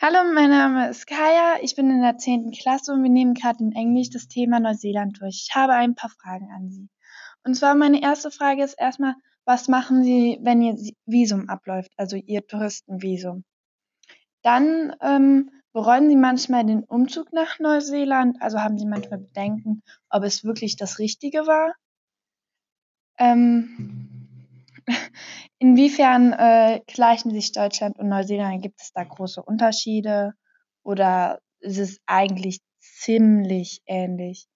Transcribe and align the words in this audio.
Hallo, 0.00 0.18
mein 0.32 0.50
Name 0.50 0.90
ist 0.90 1.08
Kaya. 1.08 1.56
Ich 1.60 1.74
bin 1.74 1.90
in 1.90 2.02
der 2.02 2.16
10. 2.16 2.52
Klasse 2.52 2.92
und 2.92 3.02
wir 3.02 3.10
nehmen 3.10 3.34
gerade 3.34 3.64
in 3.64 3.72
Englisch 3.72 4.10
das 4.10 4.28
Thema 4.28 4.60
Neuseeland 4.60 5.20
durch. 5.20 5.48
Ich 5.48 5.56
habe 5.56 5.72
ein 5.72 5.96
paar 5.96 6.10
Fragen 6.10 6.52
an 6.54 6.70
Sie. 6.70 6.88
Und 7.42 7.54
zwar 7.54 7.74
meine 7.74 8.00
erste 8.00 8.30
Frage 8.30 8.62
ist 8.62 8.74
erstmal, 8.74 9.16
was 9.44 9.66
machen 9.66 10.04
Sie, 10.04 10.38
wenn 10.40 10.62
Ihr 10.62 10.76
Visum 11.04 11.48
abläuft, 11.48 11.90
also 11.96 12.14
Ihr 12.14 12.46
Touristenvisum? 12.46 13.42
Dann 14.42 14.94
ähm, 15.00 15.50
bereuen 15.72 16.08
Sie 16.08 16.16
manchmal 16.16 16.64
den 16.64 16.84
Umzug 16.84 17.32
nach 17.32 17.58
Neuseeland, 17.58 18.40
also 18.40 18.60
haben 18.60 18.78
Sie 18.78 18.86
manchmal 18.86 19.18
Bedenken, 19.18 19.82
ob 20.10 20.22
es 20.22 20.44
wirklich 20.44 20.76
das 20.76 21.00
Richtige 21.00 21.48
war? 21.48 21.74
Ähm, 23.18 24.28
Inwiefern 25.60 26.32
äh, 26.32 26.80
gleichen 26.86 27.30
sich 27.32 27.52
Deutschland 27.52 27.98
und 27.98 28.08
Neuseeland? 28.08 28.62
Gibt 28.62 28.80
es 28.80 28.92
da 28.92 29.02
große 29.02 29.42
Unterschiede 29.42 30.34
oder 30.84 31.40
ist 31.60 31.78
es 31.78 31.98
eigentlich 32.06 32.60
ziemlich 32.78 33.82
ähnlich? 33.86 34.46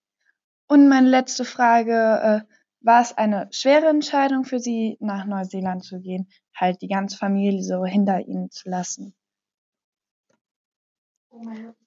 Und 0.68 0.88
meine 0.88 1.08
letzte 1.08 1.44
Frage, 1.44 2.44
äh, 2.46 2.52
war 2.84 3.02
es 3.02 3.16
eine 3.16 3.48
schwere 3.52 3.86
Entscheidung 3.88 4.44
für 4.44 4.58
Sie, 4.58 4.96
nach 5.00 5.24
Neuseeland 5.24 5.84
zu 5.84 6.00
gehen, 6.00 6.28
halt 6.54 6.82
die 6.82 6.88
ganze 6.88 7.16
Familie 7.16 7.62
so 7.62 7.84
hinter 7.84 8.20
Ihnen 8.20 8.50
zu 8.50 8.68
lassen? 8.68 9.14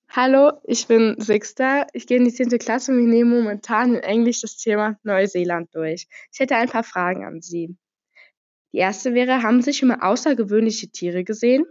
Hallo, 0.10 0.54
ich 0.64 0.88
bin 0.88 1.16
Sixter. 1.20 1.88
Ich 1.94 2.08
gehe 2.08 2.18
in 2.18 2.26
die 2.26 2.34
10. 2.34 2.50
Klasse 2.60 2.92
und 2.92 3.00
wir 3.00 3.08
nehmen 3.08 3.32
momentan 3.32 3.96
in 3.96 4.04
Englisch 4.04 4.42
das 4.42 4.58
Thema 4.58 4.98
Neuseeland 5.04 5.74
durch. 5.74 6.08
Ich 6.32 6.40
hätte 6.40 6.56
ein 6.56 6.70
paar 6.70 6.84
Fragen 6.84 7.26
an 7.26 7.42
Sie. 7.42 7.78
Die 8.76 8.80
erste 8.80 9.14
wäre, 9.14 9.42
haben 9.42 9.62
Sie 9.62 9.72
schon 9.72 9.88
mal 9.88 10.02
außergewöhnliche 10.02 10.90
Tiere 10.90 11.24
gesehen? 11.24 11.64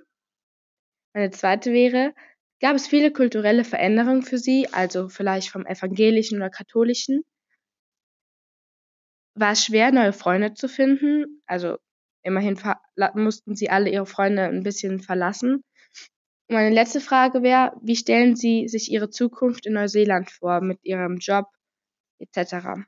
Meine 1.12 1.30
zweite 1.30 1.70
wäre, 1.70 2.14
gab 2.62 2.76
es 2.76 2.86
viele 2.86 3.12
kulturelle 3.12 3.64
Veränderungen 3.64 4.22
für 4.22 4.38
Sie, 4.38 4.68
also 4.72 5.10
vielleicht 5.10 5.50
vom 5.50 5.66
evangelischen 5.66 6.38
oder 6.38 6.48
katholischen? 6.48 7.22
War 9.34 9.52
es 9.52 9.66
schwer, 9.66 9.92
neue 9.92 10.14
Freunde 10.14 10.54
zu 10.54 10.66
finden? 10.66 11.42
Also 11.44 11.76
immerhin 12.22 12.58
mussten 13.16 13.54
Sie 13.54 13.68
alle 13.68 13.90
Ihre 13.90 14.06
Freunde 14.06 14.44
ein 14.44 14.62
bisschen 14.62 14.98
verlassen. 15.00 15.56
Und 16.48 16.56
meine 16.56 16.74
letzte 16.74 17.02
Frage 17.02 17.42
wäre, 17.42 17.76
wie 17.82 17.96
stellen 17.96 18.34
Sie 18.34 18.66
sich 18.66 18.90
Ihre 18.90 19.10
Zukunft 19.10 19.66
in 19.66 19.74
Neuseeland 19.74 20.30
vor 20.30 20.62
mit 20.62 20.78
Ihrem 20.82 21.18
Job 21.18 21.48
etc.? 22.18 22.86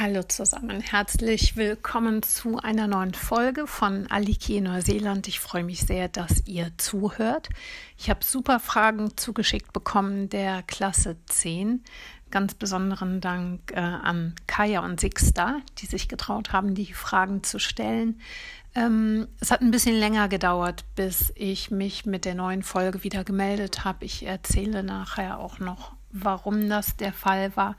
Hallo 0.00 0.22
zusammen, 0.22 0.80
herzlich 0.80 1.56
willkommen 1.56 2.22
zu 2.22 2.60
einer 2.60 2.86
neuen 2.86 3.14
Folge 3.14 3.66
von 3.66 4.06
Aliki 4.06 4.60
Neuseeland. 4.60 5.26
Ich 5.26 5.40
freue 5.40 5.64
mich 5.64 5.80
sehr, 5.80 6.06
dass 6.06 6.46
ihr 6.46 6.70
zuhört. 6.76 7.48
Ich 7.96 8.08
habe 8.08 8.22
super 8.22 8.60
Fragen 8.60 9.16
zugeschickt 9.16 9.72
bekommen 9.72 10.28
der 10.28 10.62
Klasse 10.62 11.16
10. 11.26 11.82
Ganz 12.30 12.54
besonderen 12.54 13.20
Dank 13.20 13.72
äh, 13.72 13.80
an 13.80 14.36
Kaya 14.46 14.84
und 14.84 15.00
Sixta, 15.00 15.62
die 15.78 15.86
sich 15.86 16.06
getraut 16.06 16.52
haben, 16.52 16.76
die 16.76 16.94
Fragen 16.94 17.42
zu 17.42 17.58
stellen. 17.58 18.20
Ähm, 18.76 19.26
es 19.40 19.50
hat 19.50 19.62
ein 19.62 19.72
bisschen 19.72 19.96
länger 19.96 20.28
gedauert, 20.28 20.84
bis 20.94 21.32
ich 21.34 21.72
mich 21.72 22.06
mit 22.06 22.24
der 22.24 22.36
neuen 22.36 22.62
Folge 22.62 23.02
wieder 23.02 23.24
gemeldet 23.24 23.84
habe. 23.84 24.04
Ich 24.04 24.24
erzähle 24.24 24.84
nachher 24.84 25.40
auch 25.40 25.58
noch, 25.58 25.96
warum 26.12 26.68
das 26.68 26.96
der 26.96 27.12
Fall 27.12 27.56
war. 27.56 27.74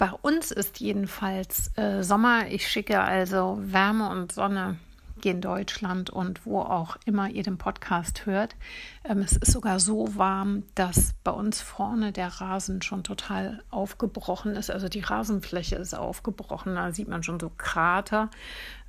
Bei 0.00 0.12
uns 0.22 0.50
ist 0.50 0.80
jedenfalls 0.80 1.76
äh, 1.76 2.02
Sommer. 2.02 2.48
Ich 2.48 2.66
schicke 2.66 3.02
also 3.02 3.58
Wärme 3.60 4.08
und 4.08 4.32
Sonne 4.32 4.78
in 5.22 5.42
Deutschland 5.42 6.08
und 6.08 6.46
wo 6.46 6.60
auch 6.60 6.96
immer 7.04 7.28
ihr 7.28 7.42
den 7.42 7.58
Podcast 7.58 8.24
hört. 8.24 8.56
Ähm, 9.04 9.18
es 9.18 9.36
ist 9.36 9.52
sogar 9.52 9.78
so 9.78 10.16
warm, 10.16 10.62
dass 10.74 11.12
bei 11.22 11.32
uns 11.32 11.60
vorne 11.60 12.12
der 12.12 12.28
Rasen 12.28 12.80
schon 12.80 13.04
total 13.04 13.62
aufgebrochen 13.68 14.56
ist. 14.56 14.70
Also 14.70 14.88
die 14.88 15.00
Rasenfläche 15.00 15.76
ist 15.76 15.92
aufgebrochen. 15.92 16.76
Da 16.76 16.92
sieht 16.92 17.08
man 17.08 17.22
schon 17.22 17.38
so 17.38 17.50
Krater. 17.54 18.30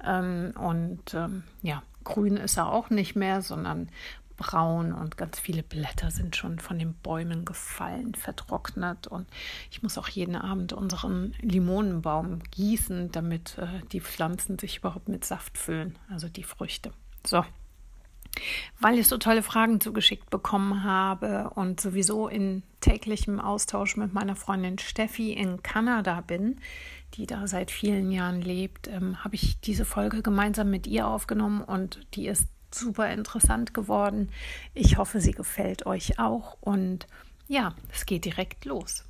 Ähm, 0.02 0.54
und 0.58 1.14
ähm, 1.14 1.44
ja, 1.62 1.84
grün 2.06 2.38
ist 2.38 2.56
er 2.56 2.72
auch 2.72 2.90
nicht 2.90 3.18
mehr, 3.18 3.42
sondern 3.42 3.90
braun 4.42 4.92
und 4.92 5.18
ganz 5.18 5.40
viele 5.40 5.62
Blätter 5.62 6.10
sind 6.10 6.36
schon 6.36 6.58
von 6.58 6.80
den 6.80 6.96
Bäumen 6.96 7.46
gefallen, 7.46 8.16
vertrocknet. 8.16 9.06
Und 9.06 9.28
ich 9.70 9.84
muss 9.84 10.00
auch 10.00 10.08
jeden 10.08 10.36
Abend 10.36 10.74
unseren 10.74 11.36
Limonenbaum 11.42 12.40
gießen, 12.50 13.12
damit 13.12 13.60
äh, 13.60 13.68
die 13.92 14.02
Pflanzen 14.02 14.58
sich 14.58 14.78
überhaupt 14.78 15.10
mit 15.10 15.26
Saft 15.26 15.60
füllen, 15.60 15.98
also 16.10 16.28
die 16.28 16.44
Früchte. 16.44 16.92
So. 17.24 17.46
Weil 18.80 18.98
ich 18.98 19.08
so 19.08 19.18
tolle 19.18 19.44
Fragen 19.44 19.80
zugeschickt 19.80 20.32
bekommen 20.32 20.84
habe 20.84 21.52
und 21.54 21.80
sowieso 21.80 22.28
in 22.28 22.64
täglichem 22.80 23.40
Austausch 23.40 23.96
mit 23.96 24.14
meiner 24.14 24.36
Freundin 24.36 24.80
Steffi 24.80 25.34
in 25.34 25.62
Kanada 25.62 26.22
bin, 26.22 26.60
die 27.14 27.28
da 27.28 27.46
seit 27.46 27.70
vielen 27.70 28.10
Jahren 28.10 28.42
lebt, 28.42 28.88
ähm, 28.88 29.24
habe 29.24 29.36
ich 29.36 29.60
diese 29.60 29.86
Folge 29.86 30.24
gemeinsam 30.24 30.72
mit 30.72 30.88
ihr 30.88 31.06
aufgenommen 31.06 31.62
und 31.62 32.00
die 32.16 32.28
ist 32.28 32.48
super 32.76 33.12
interessant 33.12 33.74
geworden. 33.74 34.32
Ich 34.74 34.98
hoffe, 34.98 35.22
sie 35.22 35.32
gefällt 35.32 35.86
euch 35.86 36.20
auch 36.20 36.58
und 36.62 37.08
ja, 37.48 37.76
es 37.92 38.06
geht 38.06 38.26
direkt 38.26 38.66
los. 38.66 39.06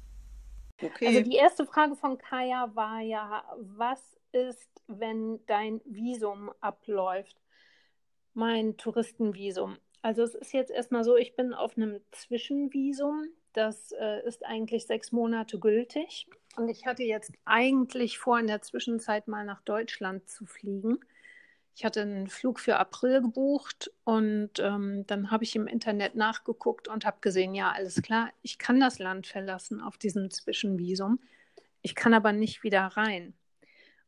Okay. 0.81 1.07
Also 1.07 1.21
die 1.21 1.35
erste 1.35 1.65
Frage 1.65 1.95
von 1.95 2.17
Kaya 2.17 2.71
war 2.73 3.01
ja, 3.01 3.43
was 3.57 4.17
ist, 4.31 4.81
wenn 4.87 5.39
dein 5.45 5.81
Visum 5.85 6.51
abläuft? 6.59 7.37
Mein 8.33 8.77
Touristenvisum. 8.77 9.77
Also 10.01 10.23
es 10.23 10.33
ist 10.33 10.53
jetzt 10.53 10.71
erstmal 10.71 11.03
so, 11.03 11.15
ich 11.15 11.35
bin 11.35 11.53
auf 11.53 11.77
einem 11.77 11.99
Zwischenvisum. 12.11 13.27
Das 13.53 13.91
äh, 13.91 14.25
ist 14.25 14.45
eigentlich 14.45 14.87
sechs 14.87 15.11
Monate 15.11 15.59
gültig. 15.59 16.27
Und 16.55 16.69
ich 16.69 16.85
hatte 16.85 17.03
jetzt 17.03 17.31
eigentlich 17.45 18.17
vor, 18.17 18.39
in 18.39 18.47
der 18.47 18.61
Zwischenzeit 18.61 19.27
mal 19.27 19.45
nach 19.45 19.61
Deutschland 19.61 20.27
zu 20.29 20.45
fliegen. 20.45 20.99
Ich 21.73 21.85
hatte 21.85 22.01
einen 22.01 22.27
Flug 22.27 22.59
für 22.59 22.77
April 22.77 23.21
gebucht 23.21 23.91
und 24.03 24.59
ähm, 24.59 25.05
dann 25.07 25.31
habe 25.31 25.43
ich 25.43 25.55
im 25.55 25.67
Internet 25.67 26.15
nachgeguckt 26.15 26.87
und 26.87 27.05
habe 27.05 27.17
gesehen, 27.21 27.55
ja, 27.55 27.71
alles 27.71 28.01
klar, 28.01 28.29
ich 28.41 28.57
kann 28.57 28.79
das 28.79 28.99
Land 28.99 29.27
verlassen 29.27 29.81
auf 29.81 29.97
diesem 29.97 30.29
Zwischenvisum. 30.29 31.19
Ich 31.81 31.95
kann 31.95 32.13
aber 32.13 32.33
nicht 32.33 32.63
wieder 32.63 32.81
rein. 32.81 33.33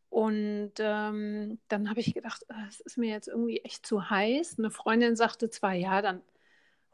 Und 0.10 0.74
ähm, 0.78 1.60
dann 1.70 1.90
habe 1.90 2.00
ich 2.00 2.14
gedacht, 2.14 2.44
äh, 2.50 2.68
es 2.70 2.82
ist 2.82 2.98
mir 2.98 3.10
jetzt 3.10 3.28
irgendwie 3.28 3.62
echt 3.62 3.86
zu 3.86 4.10
heiß. 4.12 4.60
Eine 4.60 4.70
Freundin 4.70 5.16
sagte 5.16 5.50
zwar, 5.50 5.74
ja, 5.74 6.02
dann 6.04 6.22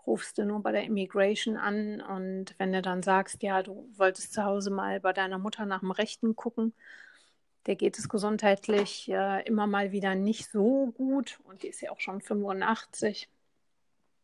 rufst 0.08 0.38
du 0.38 0.46
nur 0.46 0.62
bei 0.64 0.72
der 0.72 0.84
Immigration 0.86 1.58
an 1.58 2.02
und 2.02 2.56
wenn 2.58 2.72
du 2.72 2.82
dann 2.82 3.04
sagst, 3.04 3.44
ja, 3.44 3.62
du 3.64 3.90
wolltest 3.98 4.34
zu 4.34 4.44
Hause 4.46 4.72
mal 4.72 5.00
bei 5.02 5.14
deiner 5.14 5.38
Mutter 5.38 5.66
nach 5.66 5.82
dem 5.82 5.92
Rechten 5.92 6.36
gucken 6.36 6.74
der 7.70 7.76
geht 7.76 8.00
es 8.00 8.10
gesundheitlich 8.10 9.08
äh, 9.12 9.46
immer 9.46 9.68
mal 9.68 9.92
wieder 9.92 10.16
nicht 10.16 10.50
so 10.50 10.88
gut 10.98 11.40
und 11.44 11.62
die 11.62 11.68
ist 11.68 11.82
ja 11.82 11.92
auch 11.92 12.00
schon 12.00 12.20
85. 12.20 13.30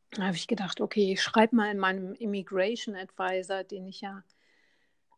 Da 0.09 0.23
habe 0.23 0.35
ich 0.35 0.47
gedacht, 0.47 0.81
okay, 0.81 1.13
ich 1.13 1.21
schreibe 1.21 1.55
mal 1.55 1.69
in 1.69 1.77
meinem 1.77 2.15
Immigration 2.15 2.95
Advisor, 2.95 3.63
den 3.63 3.85
ich 3.85 4.01
ja 4.01 4.23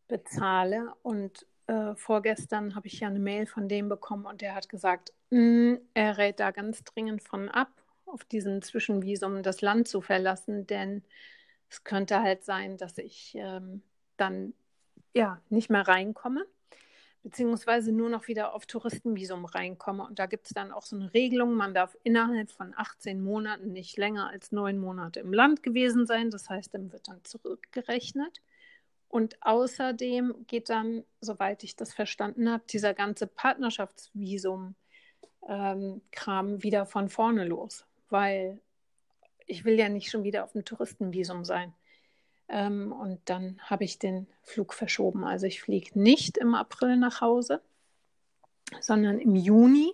bezahle. 0.09 0.93
Und 1.03 1.47
äh, 1.67 1.95
vorgestern 1.95 2.75
habe 2.75 2.87
ich 2.87 2.99
ja 2.99 3.07
eine 3.07 3.19
Mail 3.19 3.45
von 3.45 3.69
dem 3.69 3.87
bekommen 3.87 4.25
und 4.25 4.41
der 4.41 4.55
hat 4.55 4.67
gesagt, 4.67 5.13
mh, 5.29 5.39
mm, 5.39 5.79
er 5.93 6.17
rät 6.17 6.41
da 6.41 6.51
ganz 6.51 6.83
dringend 6.83 7.23
von 7.23 7.47
ab, 7.47 7.71
auf 8.05 8.25
diesem 8.25 8.61
Zwischenvisum 8.61 9.41
das 9.41 9.61
Land 9.61 9.87
zu 9.87 10.01
verlassen, 10.01 10.67
denn 10.67 11.01
es 11.69 11.85
könnte 11.85 12.21
halt 12.21 12.43
sein, 12.43 12.75
dass 12.75 12.97
ich 12.97 13.35
ähm, 13.35 13.83
dann 14.17 14.53
ja 15.13 15.41
nicht 15.49 15.69
mehr 15.69 15.87
reinkomme 15.87 16.45
beziehungsweise 17.27 17.91
nur 17.91 18.09
noch 18.09 18.29
wieder 18.29 18.53
auf 18.53 18.65
Touristenvisum 18.65 19.43
reinkomme. 19.43 20.05
Und 20.05 20.17
da 20.17 20.27
gibt 20.27 20.45
es 20.45 20.53
dann 20.53 20.71
auch 20.71 20.83
so 20.83 20.95
eine 20.95 21.13
Regelung, 21.13 21.55
man 21.55 21.73
darf 21.73 21.97
innerhalb 22.03 22.49
von 22.49 22.73
18 22.73 23.21
Monaten 23.21 23.73
nicht 23.73 23.97
länger 23.97 24.29
als 24.29 24.53
neun 24.53 24.77
Monate 24.77 25.19
im 25.19 25.33
Land 25.33 25.61
gewesen 25.61 26.05
sein. 26.05 26.31
Das 26.31 26.49
heißt, 26.49 26.73
dann 26.73 26.93
wird 26.93 27.09
dann 27.09 27.21
zurückgerechnet. 27.25 28.41
Und 29.09 29.35
außerdem 29.41 30.45
geht 30.47 30.69
dann, 30.69 31.03
soweit 31.19 31.65
ich 31.65 31.75
das 31.75 31.93
verstanden 31.93 32.49
habe, 32.49 32.63
dieser 32.69 32.93
ganze 32.93 33.27
Partnerschaftsvisum-Kram 33.27 34.79
ähm, 35.49 36.63
wieder 36.63 36.85
von 36.85 37.09
vorne 37.09 37.43
los, 37.43 37.85
weil 38.07 38.61
ich 39.45 39.65
will 39.65 39.77
ja 39.77 39.89
nicht 39.89 40.09
schon 40.09 40.23
wieder 40.23 40.45
auf 40.45 40.53
dem 40.53 40.63
Touristenvisum 40.63 41.43
sein. 41.43 41.73
Ähm, 42.49 42.91
und 42.91 43.19
dann 43.25 43.59
habe 43.61 43.83
ich 43.83 43.99
den 43.99 44.27
Flug 44.43 44.73
verschoben. 44.73 45.23
Also 45.23 45.45
ich 45.45 45.61
fliege 45.61 45.99
nicht 45.99 46.37
im 46.37 46.55
April 46.55 46.97
nach 46.97 47.21
Hause, 47.21 47.61
sondern 48.79 49.19
im 49.19 49.35
Juni. 49.35 49.93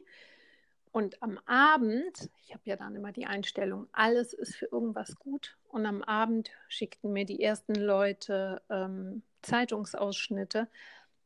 Und 0.92 1.24
am 1.24 1.40
Abend, 1.46 2.30
ich 2.44 2.54
habe 2.54 2.62
ja 2.66 2.76
dann 2.76 2.96
immer 2.96 3.12
die 3.12 3.26
Einstellung, 3.26 3.88
alles 3.92 4.34
ist 4.34 4.56
für 4.56 4.68
irgendwas 4.68 5.16
gut. 5.18 5.58
Und 5.68 5.88
am 5.88 6.04
Abend 6.04 6.52
schickten 6.68 7.12
mir 7.14 7.26
die 7.26 7.42
ersten 7.42 7.74
Leute 7.76 8.62
ähm, 8.70 9.24
Zeitungsausschnitte, 9.42 10.68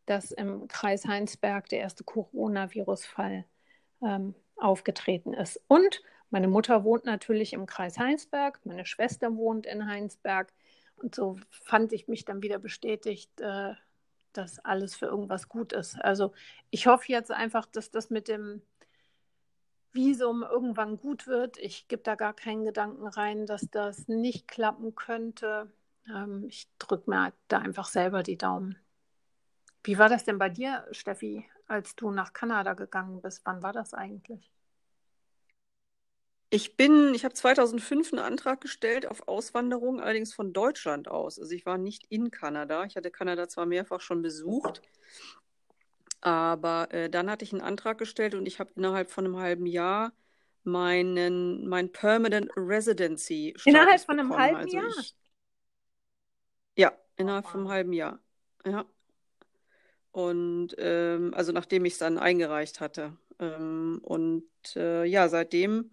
dass 0.06 0.32
im 0.32 0.70
Kreis 0.70 1.06
Heinsberg 1.06 1.68
der 1.68 1.80
erste 1.80 2.06
Coronavirus-Fall 2.06 3.44
ähm, 4.02 4.36
aufgetreten 4.56 5.34
ist. 5.34 5.62
Und 5.68 6.02
Meine 6.30 6.48
Mutter 6.48 6.84
wohnt 6.84 7.06
natürlich 7.06 7.54
im 7.54 7.66
Kreis 7.66 7.98
Heinsberg, 7.98 8.60
meine 8.66 8.86
Schwester 8.86 9.36
wohnt 9.36 9.66
in 9.66 9.86
Heinsberg. 9.86 10.52
Und 10.98 11.16
so 11.16 11.40
fand 11.50 11.94
ich 11.94 12.08
mich 12.08 12.26
dann 12.26 12.42
wieder 12.42 12.60
bestätigt, 12.60 13.40
äh, 13.40 13.74
dass 14.34 14.60
alles 14.60 14.96
für 14.96 15.06
irgendwas 15.08 15.48
gut 15.50 15.74
ist. 15.74 15.96
Also 16.04 16.34
ich 16.70 16.88
hoffe 16.88 17.12
jetzt 17.12 17.32
einfach, 17.32 17.66
dass 17.66 17.92
das 17.92 18.10
mit 18.10 18.28
dem 18.28 18.62
Visum 19.94 20.44
irgendwann 20.44 20.98
gut 20.98 21.28
wird. 21.28 21.58
Ich 21.58 21.88
gebe 21.88 22.04
da 22.04 22.16
gar 22.16 22.34
keinen 22.34 22.66
Gedanken 22.66 23.08
rein, 23.08 23.46
dass 23.46 23.70
das 23.72 24.08
nicht 24.08 24.48
klappen 24.48 24.96
könnte. 24.96 25.72
Ähm, 26.08 26.46
ich 26.48 26.68
drücke 26.80 27.10
mir 27.10 27.34
da 27.48 27.60
einfach 27.60 27.88
selber 27.88 28.24
die 28.24 28.38
Daumen. 28.38 28.78
Wie 29.84 29.98
war 29.98 30.10
das 30.10 30.26
denn 30.26 30.38
bei 30.38 30.50
dir, 30.50 30.86
Steffi, 30.92 31.46
als 31.68 31.96
du 31.96 32.12
nach 32.12 32.34
Kanada 32.34 32.74
gegangen 32.74 33.22
bist? 33.22 33.42
Wann 33.46 33.64
war 33.64 33.74
das 33.74 33.94
eigentlich? 33.94 34.52
Ich 36.50 36.78
bin, 36.78 37.14
ich 37.14 37.26
habe 37.26 37.34
2005 37.34 38.14
einen 38.14 38.24
Antrag 38.24 38.62
gestellt 38.62 39.06
auf 39.06 39.28
Auswanderung, 39.28 40.00
allerdings 40.00 40.34
von 40.34 40.54
Deutschland 40.54 41.10
aus. 41.10 41.40
Also 41.40 41.52
ich 41.54 41.66
war 41.66 41.78
nicht 41.78 42.06
in 42.10 42.32
Kanada. 42.32 42.86
Ich 42.86 42.96
hatte 42.96 43.12
Kanada 43.12 43.50
zwar 43.50 43.66
mehrfach 43.66 44.00
schon 44.00 44.22
besucht, 44.22 44.82
aber 46.22 46.88
äh, 46.92 47.10
dann 47.10 47.30
hatte 47.30 47.44
ich 47.44 47.52
einen 47.52 47.62
Antrag 47.62 47.98
gestellt 47.98 48.34
und 48.34 48.46
ich 48.46 48.60
habe 48.60 48.72
innerhalb 48.76 49.12
von 49.12 49.26
einem 49.26 49.38
halben 49.38 49.66
Jahr 49.66 50.14
meinen 50.64 51.68
mein 51.68 51.92
Permanent 51.92 52.50
Residency 52.56 53.56
Innerhalb 53.66 54.02
von 54.02 54.20
einem 54.20 54.30
bekommen. 54.30 54.46
halben 54.46 54.58
also 54.58 54.78
Jahr? 54.78 54.90
Ich, 55.00 55.16
ja, 56.76 56.92
innerhalb 57.16 57.46
oh, 57.46 57.50
von 57.50 57.60
einem 57.62 57.70
halben 57.70 57.94
Jahr. 57.94 58.20
Ja. 58.66 58.86
Und 60.12 60.76
ähm, 60.78 61.34
also 61.34 61.52
nachdem 61.52 61.86
ich 61.86 61.94
es 61.94 62.00
dann 62.00 62.18
eingereicht 62.18 62.80
hatte. 62.80 63.18
Ähm, 63.40 64.00
und 64.04 64.50
äh, 64.76 65.06
ja, 65.06 65.30
seitdem, 65.30 65.92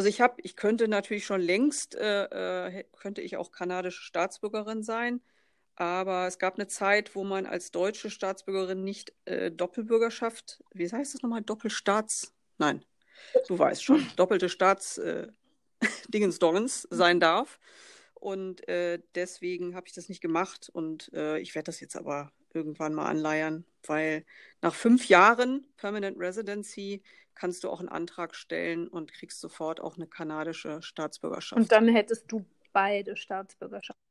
also 0.00 0.08
ich 0.08 0.22
habe, 0.22 0.36
ich 0.38 0.56
könnte 0.56 0.88
natürlich 0.88 1.26
schon 1.26 1.42
längst, 1.42 1.94
äh, 1.94 2.68
äh, 2.68 2.84
könnte 2.96 3.20
ich 3.20 3.36
auch 3.36 3.52
kanadische 3.52 4.00
Staatsbürgerin 4.00 4.82
sein. 4.82 5.20
Aber 5.74 6.26
es 6.26 6.38
gab 6.38 6.54
eine 6.54 6.68
Zeit, 6.68 7.14
wo 7.14 7.22
man 7.22 7.44
als 7.44 7.70
deutsche 7.70 8.08
Staatsbürgerin 8.08 8.82
nicht 8.82 9.12
äh, 9.26 9.50
Doppelbürgerschaft, 9.50 10.64
wie 10.72 10.90
heißt 10.90 11.12
das 11.12 11.22
nochmal, 11.22 11.42
Doppelstaats, 11.42 12.32
nein, 12.56 12.82
du 13.46 13.58
weißt 13.58 13.84
schon, 13.84 14.06
doppelte 14.16 14.48
Staats 14.48 14.96
äh, 14.96 15.28
sein 16.88 17.20
darf. 17.20 17.60
Und 18.14 18.66
äh, 18.68 19.02
deswegen 19.14 19.74
habe 19.74 19.86
ich 19.86 19.92
das 19.92 20.08
nicht 20.08 20.22
gemacht 20.22 20.70
und 20.72 21.12
äh, 21.12 21.38
ich 21.40 21.54
werde 21.54 21.66
das 21.66 21.80
jetzt 21.80 21.96
aber 21.96 22.32
irgendwann 22.54 22.94
mal 22.94 23.06
anleiern, 23.06 23.64
weil 23.86 24.24
nach 24.62 24.74
fünf 24.74 25.08
Jahren 25.08 25.66
Permanent 25.76 26.18
Residency 26.18 27.02
kannst 27.34 27.64
du 27.64 27.70
auch 27.70 27.80
einen 27.80 27.88
Antrag 27.88 28.34
stellen 28.34 28.88
und 28.88 29.12
kriegst 29.12 29.40
sofort 29.40 29.80
auch 29.80 29.96
eine 29.96 30.06
kanadische 30.06 30.82
Staatsbürgerschaft. 30.82 31.58
Und 31.60 31.72
dann 31.72 31.88
hättest 31.88 32.30
du 32.30 32.44
beide 32.72 33.16
Staatsbürgerschaften. 33.16 34.04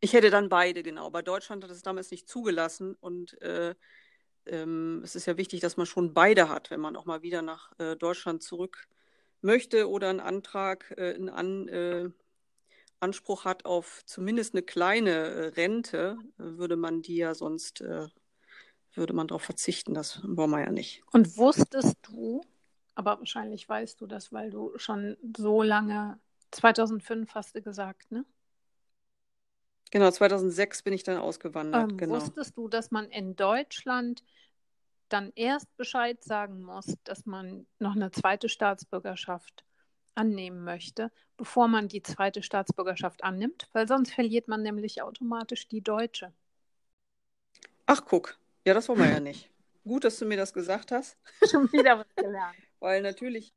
Ich 0.00 0.12
hätte 0.12 0.30
dann 0.30 0.48
beide, 0.48 0.82
genau. 0.82 1.10
Bei 1.10 1.22
Deutschland 1.22 1.64
hat 1.64 1.70
es 1.70 1.82
damals 1.82 2.10
nicht 2.10 2.28
zugelassen 2.28 2.94
und 3.00 3.40
äh, 3.42 3.74
ähm, 4.46 5.00
es 5.02 5.16
ist 5.16 5.26
ja 5.26 5.36
wichtig, 5.36 5.60
dass 5.60 5.76
man 5.76 5.86
schon 5.86 6.14
beide 6.14 6.48
hat, 6.48 6.70
wenn 6.70 6.80
man 6.80 6.96
auch 6.96 7.06
mal 7.06 7.22
wieder 7.22 7.42
nach 7.42 7.72
äh, 7.78 7.96
Deutschland 7.96 8.42
zurück 8.42 8.86
möchte 9.40 9.88
oder 9.88 10.10
einen 10.10 10.20
Antrag, 10.20 10.92
äh, 10.96 11.14
einen 11.14 11.28
An, 11.28 11.68
äh, 11.68 12.10
Anspruch 13.04 13.44
hat 13.44 13.64
auf 13.64 14.02
zumindest 14.06 14.54
eine 14.54 14.62
kleine 14.62 15.10
äh, 15.10 15.46
Rente, 15.48 16.18
würde 16.36 16.76
man 16.76 17.02
die 17.02 17.16
ja 17.16 17.34
sonst, 17.34 17.80
äh, 17.80 18.08
würde 18.94 19.12
man 19.12 19.28
darauf 19.28 19.42
verzichten. 19.42 19.94
Das 19.94 20.20
wollen 20.24 20.50
wir 20.50 20.60
ja 20.60 20.72
nicht. 20.72 21.02
Und 21.12 21.36
wusstest 21.36 21.96
du, 22.02 22.40
aber 22.94 23.18
wahrscheinlich 23.18 23.68
weißt 23.68 24.00
du 24.00 24.06
das, 24.06 24.32
weil 24.32 24.50
du 24.50 24.72
schon 24.76 25.16
so 25.36 25.62
lange, 25.62 26.18
2005 26.52 27.34
hast 27.34 27.54
du 27.54 27.62
gesagt, 27.62 28.10
ne? 28.10 28.24
Genau, 29.90 30.10
2006 30.10 30.82
bin 30.82 30.92
ich 30.92 31.04
dann 31.04 31.18
ausgewandert. 31.18 31.92
Ähm, 31.92 31.96
genau. 31.96 32.14
Wusstest 32.14 32.56
du, 32.56 32.68
dass 32.68 32.90
man 32.90 33.10
in 33.10 33.36
Deutschland 33.36 34.24
dann 35.08 35.32
erst 35.36 35.76
Bescheid 35.76 36.22
sagen 36.24 36.62
muss, 36.62 36.96
dass 37.04 37.26
man 37.26 37.66
noch 37.78 37.94
eine 37.94 38.10
zweite 38.10 38.48
Staatsbürgerschaft 38.48 39.64
annehmen 40.14 40.64
möchte, 40.64 41.10
bevor 41.36 41.68
man 41.68 41.88
die 41.88 42.02
zweite 42.02 42.42
Staatsbürgerschaft 42.42 43.24
annimmt? 43.24 43.68
Weil 43.72 43.88
sonst 43.88 44.12
verliert 44.12 44.48
man 44.48 44.62
nämlich 44.62 45.02
automatisch 45.02 45.68
die 45.68 45.82
deutsche. 45.82 46.32
Ach, 47.86 48.04
guck. 48.04 48.38
Ja, 48.64 48.74
das 48.74 48.88
wollen 48.88 49.00
wir 49.00 49.10
ja 49.10 49.20
nicht. 49.20 49.50
Gut, 49.84 50.04
dass 50.04 50.18
du 50.18 50.24
mir 50.24 50.36
das 50.36 50.52
gesagt 50.52 50.92
hast. 50.92 51.18
Schon 51.50 51.70
wieder 51.72 51.98
was 51.98 52.14
gelernt. 52.16 52.56
Weil 52.80 53.02
natürlich, 53.02 53.54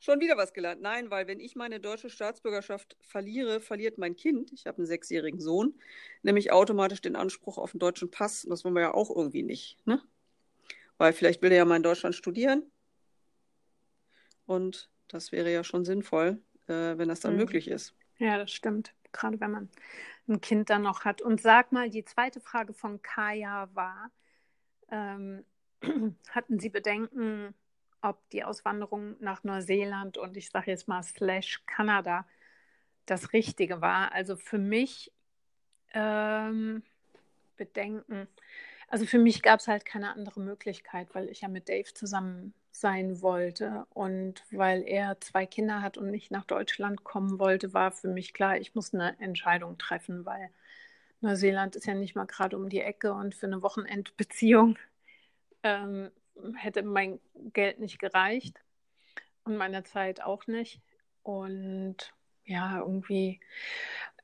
Schon 0.00 0.20
wieder 0.20 0.36
was 0.36 0.52
gelernt. 0.52 0.80
Nein, 0.80 1.10
weil 1.10 1.26
wenn 1.26 1.40
ich 1.40 1.56
meine 1.56 1.80
deutsche 1.80 2.08
Staatsbürgerschaft 2.08 2.96
verliere, 3.00 3.60
verliert 3.60 3.98
mein 3.98 4.14
Kind, 4.14 4.52
ich 4.52 4.66
habe 4.66 4.78
einen 4.78 4.86
sechsjährigen 4.86 5.40
Sohn, 5.40 5.74
nämlich 6.22 6.52
automatisch 6.52 7.00
den 7.00 7.16
Anspruch 7.16 7.58
auf 7.58 7.74
einen 7.74 7.80
deutschen 7.80 8.10
Pass. 8.10 8.44
Und 8.44 8.50
das 8.50 8.64
wollen 8.64 8.76
wir 8.76 8.82
ja 8.82 8.94
auch 8.94 9.10
irgendwie 9.14 9.42
nicht. 9.42 9.84
Ne? 9.86 10.00
Weil 10.98 11.12
vielleicht 11.12 11.42
will 11.42 11.50
er 11.50 11.58
ja 11.58 11.64
mal 11.64 11.76
in 11.76 11.82
Deutschland 11.82 12.14
studieren. 12.14 12.70
Und 14.46 14.88
das 15.08 15.32
wäre 15.32 15.52
ja 15.52 15.64
schon 15.64 15.84
sinnvoll, 15.84 16.40
äh, 16.66 16.96
wenn 16.98 17.08
das 17.08 17.20
dann 17.20 17.32
mhm. 17.32 17.38
möglich 17.38 17.68
ist. 17.68 17.94
Ja, 18.18 18.38
das 18.38 18.52
stimmt. 18.52 18.94
Gerade 19.12 19.40
wenn 19.40 19.50
man 19.50 19.68
ein 20.28 20.40
Kind 20.40 20.70
dann 20.70 20.82
noch 20.82 21.04
hat. 21.04 21.22
Und 21.22 21.40
sag 21.40 21.72
mal, 21.72 21.88
die 21.88 22.04
zweite 22.04 22.40
Frage 22.40 22.74
von 22.74 23.00
Kaya 23.02 23.70
war, 23.74 24.10
ähm, 24.90 25.44
hatten 26.30 26.58
Sie 26.58 26.68
Bedenken, 26.68 27.54
ob 28.02 28.28
die 28.30 28.44
Auswanderung 28.44 29.16
nach 29.20 29.44
Neuseeland 29.44 30.18
und 30.18 30.36
ich 30.36 30.50
sage 30.50 30.70
jetzt 30.70 30.88
mal 30.88 31.02
slash 31.02 31.62
Kanada 31.66 32.26
das 33.06 33.32
Richtige 33.32 33.80
war. 33.80 34.12
Also 34.12 34.36
für 34.36 34.58
mich 34.58 35.12
ähm, 35.94 36.82
Bedenken. 37.56 38.28
Also 38.88 39.04
für 39.04 39.18
mich 39.18 39.42
gab 39.42 39.60
es 39.60 39.68
halt 39.68 39.84
keine 39.84 40.14
andere 40.14 40.40
Möglichkeit, 40.40 41.14
weil 41.14 41.28
ich 41.28 41.42
ja 41.42 41.48
mit 41.48 41.68
Dave 41.68 41.92
zusammen 41.92 42.54
sein 42.70 43.20
wollte 43.20 43.86
und 43.90 44.42
weil 44.50 44.82
er 44.82 45.20
zwei 45.20 45.44
Kinder 45.46 45.82
hat 45.82 45.98
und 45.98 46.10
nicht 46.10 46.30
nach 46.30 46.44
Deutschland 46.44 47.04
kommen 47.04 47.38
wollte, 47.38 47.74
war 47.74 47.92
für 47.92 48.08
mich 48.08 48.32
klar, 48.32 48.56
ich 48.56 48.74
muss 48.74 48.94
eine 48.94 49.18
Entscheidung 49.20 49.76
treffen, 49.78 50.24
weil 50.24 50.50
Neuseeland 51.20 51.76
ist 51.76 51.86
ja 51.86 51.94
nicht 51.94 52.14
mal 52.14 52.26
gerade 52.26 52.56
um 52.56 52.68
die 52.68 52.80
Ecke 52.80 53.12
und 53.12 53.34
für 53.34 53.46
eine 53.46 53.62
Wochenendbeziehung 53.62 54.78
ähm, 55.62 56.10
hätte 56.56 56.82
mein 56.82 57.20
Geld 57.52 57.80
nicht 57.80 57.98
gereicht 57.98 58.62
und 59.44 59.56
meine 59.56 59.82
Zeit 59.84 60.22
auch 60.22 60.46
nicht. 60.46 60.80
Und 61.22 62.14
ja, 62.44 62.78
irgendwie, 62.78 63.40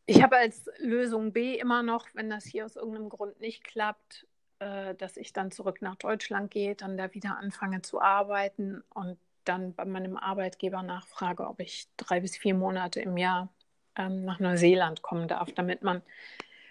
ich 0.06 0.23
habe 0.23 0.37
als 0.37 0.71
Lösung 0.78 1.33
B 1.33 1.59
immer 1.59 1.83
noch, 1.83 2.06
wenn 2.14 2.30
das 2.30 2.44
hier 2.44 2.64
aus 2.64 2.76
irgendeinem 2.76 3.09
Grund 3.09 3.40
nicht 3.40 3.64
klappt, 3.64 4.26
äh, 4.58 4.94
dass 4.94 5.16
ich 5.16 5.32
dann 5.32 5.50
zurück 5.50 5.82
nach 5.82 5.96
Deutschland 5.96 6.50
gehe, 6.50 6.75
dann 6.75 6.96
da 6.96 7.12
wieder 7.14 7.37
anfange 7.38 7.82
zu 7.82 8.00
arbeiten 8.00 8.82
und 8.94 9.18
dann 9.44 9.75
bei 9.75 9.84
meinem 9.84 10.16
Arbeitgeber 10.16 10.82
nachfrage, 10.82 11.46
ob 11.46 11.61
ich 11.61 11.88
drei 11.96 12.20
bis 12.20 12.37
vier 12.37 12.54
Monate 12.54 13.00
im 13.00 13.16
Jahr 13.16 13.49
ähm, 13.96 14.25
nach 14.25 14.40
Neuseeland 14.40 15.02
kommen 15.02 15.28
darf, 15.28 15.52
damit 15.52 15.82
man, 15.82 16.02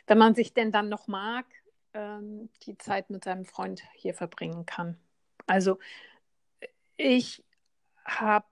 wenn 0.08 0.18
man 0.18 0.36
sich 0.36 0.54
denn 0.54 0.72
dann 0.72 0.90
noch 0.90 1.08
mag, 1.08 1.46
ähm, 1.94 2.50
die 2.64 2.78
Zeit 2.78 3.10
mit 3.10 3.24
seinem 3.24 3.46
Freund 3.46 3.84
hier 3.94 4.14
verbringen 4.14 4.66
kann. 4.66 4.98
Also 5.46 5.80
ich 6.98 7.44
habe 8.06 8.46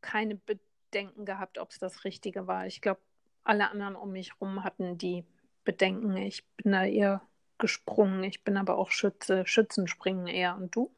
keine 0.00 0.36
Bedenken 0.36 1.24
gehabt, 1.24 1.58
ob 1.58 1.70
es 1.70 1.78
das 1.78 2.04
Richtige 2.04 2.46
war. 2.46 2.66
Ich 2.66 2.80
glaube, 2.80 3.00
alle 3.42 3.70
anderen 3.70 3.96
um 3.96 4.12
mich 4.12 4.32
herum 4.34 4.64
hatten 4.64 4.98
die 4.98 5.24
Bedenken. 5.64 6.16
Ich 6.16 6.44
bin 6.56 6.72
da 6.72 6.84
eher 6.84 7.22
gesprungen. 7.58 8.22
Ich 8.24 8.44
bin 8.44 8.56
aber 8.56 8.78
auch 8.78 8.90
Schütze. 8.90 9.46
Schützen 9.46 9.88
springen 9.88 10.26
eher. 10.26 10.56
Und 10.56 10.74
du? 10.74 10.94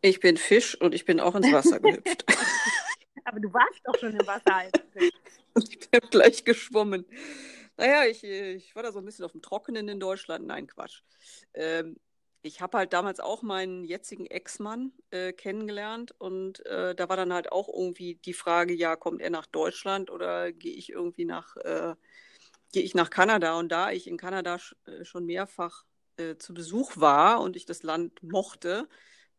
Ich 0.00 0.20
bin 0.20 0.36
Fisch 0.36 0.80
und 0.80 0.94
ich 0.94 1.04
bin 1.04 1.20
auch 1.20 1.34
ins 1.34 1.52
Wasser 1.52 1.80
gehüpft. 1.80 2.24
aber 3.24 3.40
du 3.40 3.52
warst 3.52 3.80
doch 3.84 3.98
schon 3.98 4.12
im 4.12 4.26
Wasser. 4.26 4.70
und 5.54 5.68
ich 5.70 5.90
bin 5.90 6.00
gleich 6.10 6.44
geschwommen. 6.44 7.04
Naja, 7.76 8.04
ich, 8.04 8.24
ich 8.24 8.74
war 8.74 8.82
da 8.82 8.92
so 8.92 8.98
ein 8.98 9.04
bisschen 9.04 9.24
auf 9.24 9.32
dem 9.32 9.42
Trockenen 9.42 9.88
in 9.88 10.00
Deutschland. 10.00 10.46
Nein, 10.46 10.66
Quatsch. 10.66 11.02
Ähm, 11.54 11.96
ich 12.42 12.60
habe 12.60 12.78
halt 12.78 12.92
damals 12.92 13.20
auch 13.20 13.42
meinen 13.42 13.84
jetzigen 13.84 14.26
Ex-Mann 14.26 14.92
äh, 15.10 15.32
kennengelernt 15.32 16.14
und 16.18 16.64
äh, 16.66 16.94
da 16.94 17.08
war 17.08 17.16
dann 17.16 17.32
halt 17.32 17.50
auch 17.52 17.68
irgendwie 17.68 18.14
die 18.14 18.32
Frage, 18.32 18.74
ja, 18.74 18.96
kommt 18.96 19.20
er 19.20 19.30
nach 19.30 19.46
Deutschland 19.46 20.10
oder 20.10 20.52
gehe 20.52 20.74
ich 20.74 20.90
irgendwie 20.90 21.24
nach, 21.24 21.56
äh, 21.56 21.94
gehe 22.72 22.82
ich 22.82 22.94
nach 22.94 23.10
Kanada? 23.10 23.58
Und 23.58 23.70
da 23.70 23.90
ich 23.90 24.06
in 24.06 24.16
Kanada 24.16 24.58
sch 24.58 24.76
äh, 24.86 25.04
schon 25.04 25.26
mehrfach 25.26 25.84
äh, 26.16 26.36
zu 26.36 26.54
Besuch 26.54 26.96
war 26.96 27.40
und 27.40 27.56
ich 27.56 27.66
das 27.66 27.82
Land 27.82 28.22
mochte, 28.22 28.88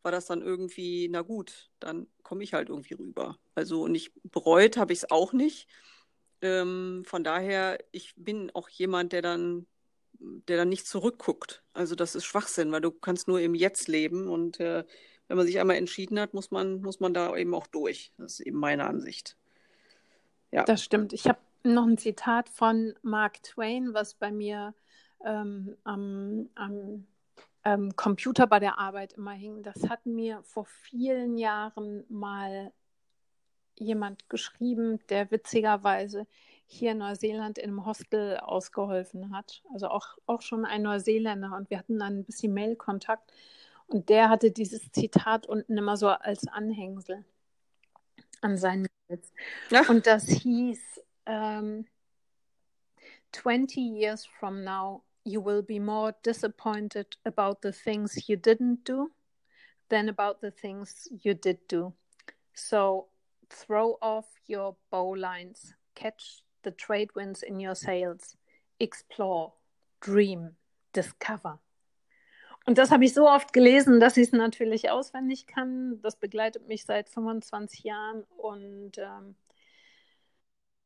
war 0.01 0.11
das 0.11 0.25
dann 0.27 0.41
irgendwie, 0.41 1.09
na 1.09 1.21
gut, 1.21 1.69
dann 1.79 2.07
komme 2.23 2.43
ich 2.43 2.53
halt 2.53 2.69
irgendwie 2.69 2.93
rüber. 2.93 3.37
Also 3.55 3.81
und 3.83 3.95
ich 3.95 4.11
bereut 4.23 4.77
habe 4.77 4.93
ich 4.93 4.99
es 4.99 5.11
auch 5.11 5.33
nicht. 5.33 5.67
Ähm, 6.41 7.03
von 7.05 7.23
daher, 7.23 7.79
ich 7.91 8.13
bin 8.15 8.51
auch 8.53 8.69
jemand, 8.69 9.11
der 9.13 9.21
dann 9.21 9.67
der 10.19 10.57
dann 10.57 10.69
nicht 10.69 10.87
zurückguckt. 10.87 11.63
Also 11.73 11.95
das 11.95 12.15
ist 12.15 12.25
Schwachsinn, 12.25 12.71
weil 12.71 12.81
du 12.81 12.91
kannst 12.91 13.27
nur 13.27 13.39
im 13.39 13.55
Jetzt 13.55 13.87
leben 13.87 14.27
und 14.27 14.59
äh, 14.59 14.83
wenn 15.27 15.37
man 15.37 15.45
sich 15.45 15.59
einmal 15.59 15.77
entschieden 15.77 16.19
hat, 16.19 16.33
muss 16.33 16.51
man, 16.51 16.81
muss 16.81 16.99
man 16.99 17.13
da 17.13 17.35
eben 17.35 17.53
auch 17.53 17.67
durch. 17.67 18.11
Das 18.17 18.33
ist 18.33 18.39
eben 18.41 18.57
meine 18.57 18.85
Ansicht. 18.85 19.37
Ja. 20.51 20.63
Das 20.63 20.83
stimmt. 20.83 21.13
Ich 21.13 21.27
habe 21.27 21.39
noch 21.63 21.85
ein 21.85 21.97
Zitat 21.97 22.49
von 22.49 22.93
Mark 23.01 23.43
Twain, 23.43 23.93
was 23.93 24.13
bei 24.13 24.31
mir 24.31 24.73
ähm, 25.23 25.75
am, 25.83 26.49
am 26.55 27.07
ähm, 27.65 27.95
Computer 27.95 28.47
bei 28.47 28.59
der 28.59 28.79
Arbeit 28.79 29.13
immer 29.13 29.31
hing. 29.31 29.63
Das 29.63 29.89
hat 29.89 30.05
mir 30.05 30.41
vor 30.43 30.65
vielen 30.65 31.37
Jahren 31.37 32.05
mal 32.09 32.71
jemand 33.77 34.29
geschrieben, 34.29 34.99
der 35.09 35.31
witzigerweise 35.31 36.27
hier 36.65 36.91
in 36.91 36.99
Neuseeland 36.99 37.57
in 37.57 37.71
einem 37.71 37.85
Hostel 37.85 38.37
ausgeholfen 38.37 39.35
hat. 39.35 39.63
Also 39.73 39.87
auch, 39.87 40.17
auch 40.27 40.41
schon 40.41 40.65
ein 40.65 40.83
Neuseeländer. 40.83 41.55
Und 41.55 41.69
wir 41.69 41.79
hatten 41.79 41.97
dann 41.97 42.19
ein 42.19 42.25
bisschen 42.25 42.53
Mailkontakt. 42.53 43.31
Und 43.87 44.09
der 44.09 44.29
hatte 44.29 44.51
dieses 44.51 44.91
Zitat 44.91 45.47
unten 45.47 45.77
immer 45.77 45.97
so 45.97 46.09
als 46.09 46.47
Anhängsel 46.47 47.25
an 48.41 48.57
seinen. 48.57 48.87
Ja. 49.71 49.89
Und 49.89 50.05
das 50.05 50.27
hieß, 50.27 51.01
um, 51.27 51.85
20 53.33 53.81
years 53.81 54.27
from 54.39 54.63
now, 54.63 55.03
you 55.23 55.41
will 55.41 55.61
be 55.61 55.79
more 55.79 56.13
disappointed 56.23 57.17
about 57.25 57.61
the 57.61 57.71
things 57.71 58.27
you 58.27 58.35
didn't 58.35 58.83
do 58.83 59.11
than 59.89 60.09
about 60.09 60.41
the 60.41 60.51
things 60.51 61.07
you 61.21 61.33
did 61.33 61.59
do. 61.67 61.93
So 62.53 63.07
throw 63.49 63.97
off 64.01 64.25
your 64.47 64.75
bowlines, 64.91 65.73
catch 65.95 66.43
the 66.63 66.71
trade 66.71 67.09
winds 67.15 67.43
in 67.43 67.59
your 67.59 67.75
sails, 67.75 68.35
explore, 68.79 69.53
dream, 70.01 70.55
discover. 70.93 71.59
Und 72.65 72.77
das 72.77 72.91
habe 72.91 73.03
ich 73.05 73.13
so 73.13 73.27
oft 73.27 73.51
gelesen, 73.53 73.99
dass 73.99 74.17
ich 74.17 74.27
es 74.27 74.31
natürlich 74.31 74.91
auswendig 74.91 75.47
kann. 75.47 75.99
Das 76.01 76.17
begleitet 76.17 76.67
mich 76.67 76.85
seit 76.85 77.09
25 77.09 77.83
Jahren 77.83 78.23
und 78.37 78.97
ähm, 78.97 79.35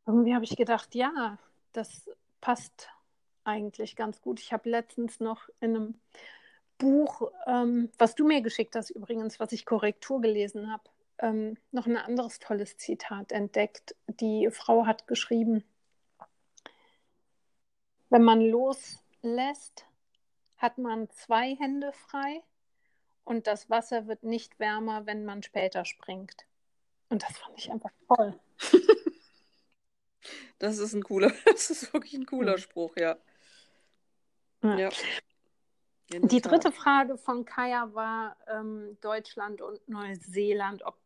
irgendwie 0.05 0.33
habe 0.33 0.45
ich 0.45 0.55
gedacht, 0.55 0.95
ja, 0.95 1.37
das 1.71 2.09
passt 2.41 2.89
eigentlich 3.43 3.95
ganz 3.95 4.21
gut. 4.21 4.39
Ich 4.39 4.53
habe 4.53 4.69
letztens 4.69 5.19
noch 5.19 5.49
in 5.59 5.75
einem 5.75 6.01
Buch, 6.77 7.31
ähm, 7.45 7.89
was 7.97 8.15
du 8.15 8.25
mir 8.25 8.41
geschickt 8.41 8.75
hast 8.75 8.89
übrigens, 8.89 9.39
was 9.39 9.51
ich 9.51 9.65
Korrektur 9.65 10.21
gelesen 10.21 10.71
habe, 10.71 10.83
ähm, 11.19 11.57
noch 11.71 11.85
ein 11.85 11.97
anderes 11.97 12.39
tolles 12.39 12.77
Zitat 12.77 13.31
entdeckt. 13.31 13.95
Die 14.07 14.49
Frau 14.51 14.85
hat 14.85 15.07
geschrieben, 15.07 15.63
wenn 18.09 18.23
man 18.23 18.41
loslässt, 18.41 19.85
hat 20.57 20.77
man 20.77 21.09
zwei 21.09 21.55
Hände 21.55 21.91
frei 21.93 22.43
und 23.25 23.47
das 23.47 23.69
Wasser 23.69 24.07
wird 24.07 24.23
nicht 24.23 24.59
wärmer, 24.59 25.05
wenn 25.05 25.25
man 25.25 25.43
später 25.43 25.85
springt. 25.85 26.45
Und 27.09 27.23
das 27.23 27.37
fand 27.37 27.57
ich 27.57 27.71
einfach 27.71 27.91
toll. 28.07 28.39
Das 30.63 30.77
ist 30.77 30.93
ein 30.93 31.03
cooler, 31.03 31.29
das 31.45 31.69
ist 31.69 31.91
wirklich 31.91 32.13
ein 32.13 32.25
cooler 32.25 32.57
Spruch, 32.57 32.95
ja. 32.95 33.17
ja. 34.63 34.77
ja. 34.77 34.89
Die 36.09 36.39
dritte 36.39 36.71
Frage 36.71 37.17
von 37.17 37.43
Kaya 37.43 37.93
war 37.93 38.37
ähm, 38.47 38.97
Deutschland 39.01 39.61
und 39.61 39.85
Neuseeland, 39.89 40.85
ob 40.85 40.97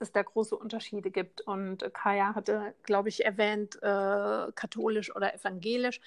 es 0.00 0.10
da 0.10 0.22
große 0.22 0.56
Unterschiede 0.56 1.12
gibt. 1.12 1.42
Und 1.42 1.94
Kaya 1.94 2.34
hatte, 2.34 2.74
glaube 2.82 3.08
ich, 3.08 3.24
erwähnt, 3.24 3.76
äh, 3.82 4.50
katholisch 4.52 5.14
oder 5.14 5.32
evangelisch. 5.32 6.00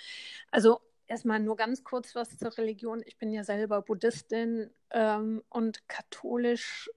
Also 0.52 0.82
erstmal 1.08 1.40
nur 1.40 1.56
ganz 1.56 1.86
kurz 1.86 2.14
was 2.14 2.38
zur 2.38 2.58
Religion. 2.58 3.02
Ich 3.06 3.18
bin 3.18 3.32
ja 3.32 3.46
selber 3.46 3.84
Buddhistin 3.84 4.70
ähm, 4.90 5.42
und 5.48 5.88
katholisch, 5.88 6.90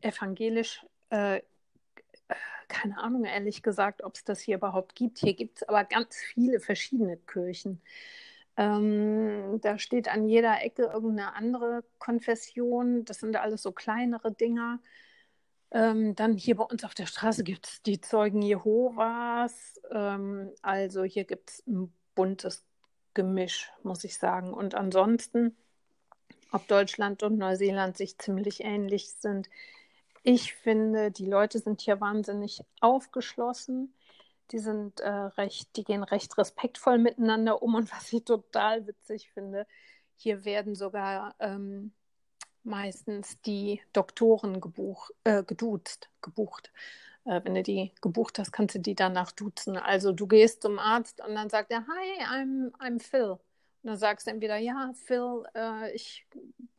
evangelisch 0.00 0.82
äh, 1.10 1.42
keine 2.68 2.98
Ahnung, 2.98 3.24
ehrlich 3.24 3.62
gesagt, 3.62 4.02
ob 4.02 4.14
es 4.14 4.24
das 4.24 4.40
hier 4.40 4.56
überhaupt 4.56 4.94
gibt. 4.94 5.18
Hier 5.18 5.34
gibt 5.34 5.58
es 5.58 5.68
aber 5.68 5.84
ganz 5.84 6.16
viele 6.16 6.60
verschiedene 6.60 7.16
Kirchen. 7.16 7.80
Ähm, 8.56 9.60
da 9.60 9.78
steht 9.78 10.08
an 10.08 10.26
jeder 10.28 10.62
Ecke 10.62 10.84
irgendeine 10.84 11.34
andere 11.34 11.84
Konfession. 11.98 13.04
Das 13.04 13.20
sind 13.20 13.36
alles 13.36 13.62
so 13.62 13.72
kleinere 13.72 14.32
Dinger. 14.32 14.80
Ähm, 15.70 16.14
dann 16.14 16.36
hier 16.36 16.56
bei 16.56 16.64
uns 16.64 16.84
auf 16.84 16.94
der 16.94 17.06
Straße 17.06 17.44
gibt 17.44 17.66
es 17.66 17.82
die 17.82 18.00
Zeugen 18.00 18.40
Jehovas. 18.42 19.80
Ähm, 19.90 20.52
also 20.62 21.04
hier 21.04 21.24
gibt 21.24 21.50
es 21.50 21.66
ein 21.66 21.92
buntes 22.14 22.64
Gemisch, 23.14 23.70
muss 23.82 24.04
ich 24.04 24.16
sagen. 24.16 24.54
Und 24.54 24.74
ansonsten, 24.74 25.56
ob 26.52 26.66
Deutschland 26.68 27.22
und 27.22 27.38
Neuseeland 27.38 27.96
sich 27.96 28.18
ziemlich 28.18 28.64
ähnlich 28.64 29.10
sind, 29.10 29.48
ich 30.28 30.54
finde, 30.54 31.12
die 31.12 31.24
Leute 31.24 31.60
sind 31.60 31.80
hier 31.82 32.00
wahnsinnig 32.00 32.60
aufgeschlossen. 32.80 33.94
Die 34.50 34.58
sind 34.58 34.98
äh, 34.98 35.08
recht, 35.08 35.76
die 35.76 35.84
gehen 35.84 36.02
recht 36.02 36.36
respektvoll 36.36 36.98
miteinander 36.98 37.62
um 37.62 37.76
und 37.76 37.92
was 37.92 38.12
ich 38.12 38.24
total 38.24 38.88
witzig 38.88 39.30
finde, 39.30 39.68
hier 40.16 40.44
werden 40.44 40.74
sogar 40.74 41.36
ähm, 41.38 41.92
meistens 42.64 43.40
die 43.42 43.80
Doktoren 43.92 44.60
gebuch, 44.60 45.10
äh, 45.22 45.44
geduzt, 45.44 46.10
gebucht. 46.22 46.72
Äh, 47.24 47.42
wenn 47.44 47.54
du 47.54 47.62
die 47.62 47.92
gebucht 48.00 48.40
hast, 48.40 48.50
kannst 48.50 48.74
du 48.74 48.80
die 48.80 48.96
danach 48.96 49.30
duzen. 49.30 49.76
Also 49.76 50.10
du 50.10 50.26
gehst 50.26 50.62
zum 50.62 50.80
Arzt 50.80 51.24
und 51.24 51.36
dann 51.36 51.50
sagt 51.50 51.70
er, 51.70 51.86
hi, 51.86 52.24
I'm, 52.24 52.72
I'm 52.80 53.00
Phil. 53.00 53.30
Und 53.30 53.40
dann 53.84 53.96
sagst 53.96 54.26
du 54.26 54.32
entweder, 54.32 54.56
ja, 54.56 54.90
Phil, 55.04 55.44
äh, 55.54 55.94
ich 55.94 56.26